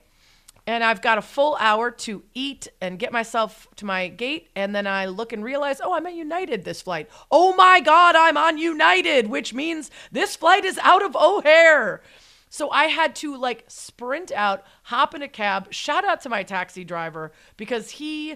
and 0.65 0.83
I've 0.83 1.03
got 1.03 1.19
a 1.19 1.21
full 1.21 1.57
hour 1.59 1.91
to 1.91 2.23
eat 2.33 2.69
and 2.81 2.97
get 2.97 3.11
myself 3.11 3.67
to 3.75 3.85
my 3.85 4.07
gate. 4.07 4.49
And 4.55 4.73
then 4.73 4.87
I 4.87 5.05
look 5.05 5.31
and 5.31 5.43
realize, 5.43 5.79
oh, 5.79 5.93
I'm 5.93 6.07
at 6.07 6.15
United 6.15 6.63
this 6.63 6.81
flight. 6.81 7.07
Oh 7.29 7.55
my 7.55 7.81
God, 7.81 8.15
I'm 8.15 8.37
on 8.37 8.57
United, 8.57 9.27
which 9.27 9.53
means 9.53 9.91
this 10.11 10.35
flight 10.35 10.65
is 10.65 10.79
out 10.79 11.03
of 11.05 11.15
O'Hare. 11.15 12.01
So 12.53 12.69
I 12.69 12.83
had 12.83 13.15
to 13.15 13.35
like 13.35 13.63
sprint 13.67 14.31
out, 14.31 14.63
hop 14.83 15.15
in 15.15 15.23
a 15.23 15.27
cab. 15.27 15.73
Shout 15.73 16.05
out 16.05 16.21
to 16.21 16.29
my 16.29 16.43
taxi 16.43 16.83
driver 16.83 17.31
because 17.57 17.89
he 17.89 18.35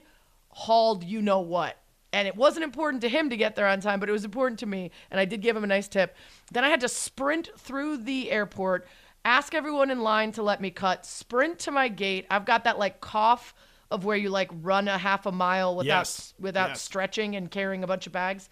hauled 0.50 1.04
you 1.04 1.22
know 1.22 1.40
what. 1.40 1.78
And 2.12 2.28
it 2.28 2.36
wasn't 2.36 2.64
important 2.64 3.02
to 3.04 3.10
him 3.10 3.30
to 3.30 3.38
get 3.38 3.56
there 3.56 3.68
on 3.68 3.80
time, 3.80 4.00
but 4.00 4.10
it 4.10 4.14
was 4.14 4.26
important 4.26 4.58
to 4.62 4.66
me. 4.66 4.90
And 5.12 5.20
I 5.20 5.26
did 5.26 5.42
give 5.42 5.56
him 5.56 5.64
a 5.64 5.68
nice 5.68 5.88
tip. 5.88 6.16
Then 6.52 6.64
I 6.64 6.70
had 6.70 6.80
to 6.82 6.90
sprint 6.90 7.52
through 7.60 7.98
the 7.98 8.32
airport, 8.32 8.88
ask 9.24 9.54
everyone 9.54 9.92
in 9.92 10.02
line 10.02 10.32
to 10.32 10.42
let 10.42 10.62
me 10.62 10.72
cut, 10.72 11.06
sprint 11.06 11.60
to 11.60 11.72
my 11.72 11.88
gate. 11.88 12.26
I've 12.32 12.46
got 12.46 12.64
that 12.64 12.80
like 12.80 13.00
cough 13.00 13.54
of 13.92 14.04
where 14.04 14.18
you 14.18 14.32
like 14.32 14.50
run 14.52 14.88
a 14.88 14.98
half 14.98 15.28
a 15.28 15.32
mile 15.32 15.76
without 15.76 16.00
Yes. 16.08 16.34
without 16.40 16.70
Yes. 16.70 16.82
stretching 16.82 17.36
and 17.36 17.52
carrying 17.52 17.84
a 17.84 17.88
bunch 17.88 18.08
of 18.08 18.14
bags. 18.14 18.50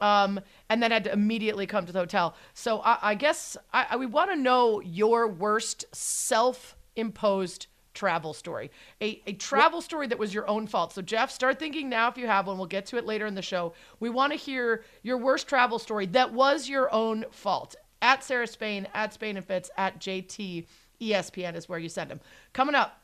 Um, 0.00 0.40
and 0.68 0.82
then 0.82 0.90
had 0.90 1.04
to 1.04 1.12
immediately 1.12 1.66
come 1.66 1.86
to 1.86 1.92
the 1.92 2.00
hotel. 2.00 2.34
So 2.52 2.80
I, 2.80 2.98
I 3.00 3.14
guess 3.14 3.56
I, 3.72 3.86
I 3.90 3.96
we 3.96 4.06
want 4.06 4.30
to 4.32 4.36
know 4.36 4.80
your 4.80 5.28
worst 5.28 5.84
self-imposed 5.92 7.68
travel 7.94 8.34
story, 8.34 8.70
a, 9.00 9.22
a 9.26 9.32
travel 9.34 9.80
story 9.80 10.08
that 10.08 10.18
was 10.18 10.34
your 10.34 10.48
own 10.48 10.66
fault. 10.66 10.92
So 10.92 11.00
Jeff, 11.00 11.30
start 11.30 11.58
thinking 11.58 11.88
now 11.88 12.08
if 12.08 12.18
you 12.18 12.26
have 12.26 12.48
one. 12.48 12.58
We'll 12.58 12.66
get 12.66 12.86
to 12.86 12.96
it 12.96 13.06
later 13.06 13.26
in 13.26 13.34
the 13.34 13.42
show. 13.42 13.72
We 14.00 14.10
want 14.10 14.32
to 14.32 14.38
hear 14.38 14.84
your 15.02 15.16
worst 15.16 15.48
travel 15.48 15.78
story 15.78 16.06
that 16.06 16.32
was 16.32 16.68
your 16.68 16.92
own 16.92 17.24
fault. 17.30 17.76
At 18.02 18.22
Sarah 18.22 18.46
Spain, 18.46 18.86
at 18.92 19.14
Spain 19.14 19.36
and 19.36 19.46
Fitz, 19.46 19.70
at 19.78 20.00
JT 20.00 20.66
ESPN 21.00 21.54
is 21.54 21.68
where 21.68 21.78
you 21.78 21.88
send 21.88 22.10
them. 22.10 22.20
Coming 22.52 22.74
up. 22.74 23.00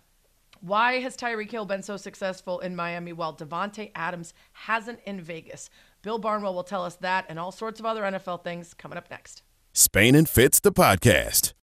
Why 0.62 1.00
has 1.00 1.16
Tyreek 1.16 1.50
Hill 1.50 1.64
been 1.64 1.82
so 1.82 1.96
successful 1.96 2.60
in 2.60 2.76
Miami 2.76 3.14
while 3.14 3.34
Davante 3.34 3.92
Adams 3.94 4.34
hasn't 4.52 5.00
in 5.06 5.18
Vegas? 5.18 5.70
Bill 6.02 6.18
Barnwell 6.18 6.54
will 6.54 6.64
tell 6.64 6.84
us 6.84 6.96
that 6.96 7.26
and 7.28 7.38
all 7.38 7.52
sorts 7.52 7.78
of 7.78 7.86
other 7.86 8.02
NFL 8.02 8.42
things 8.42 8.74
coming 8.74 8.96
up 8.96 9.10
next. 9.10 9.42
Spain 9.72 10.14
and 10.14 10.28
Fitz, 10.28 10.60
the 10.60 10.72
podcast. 10.72 11.52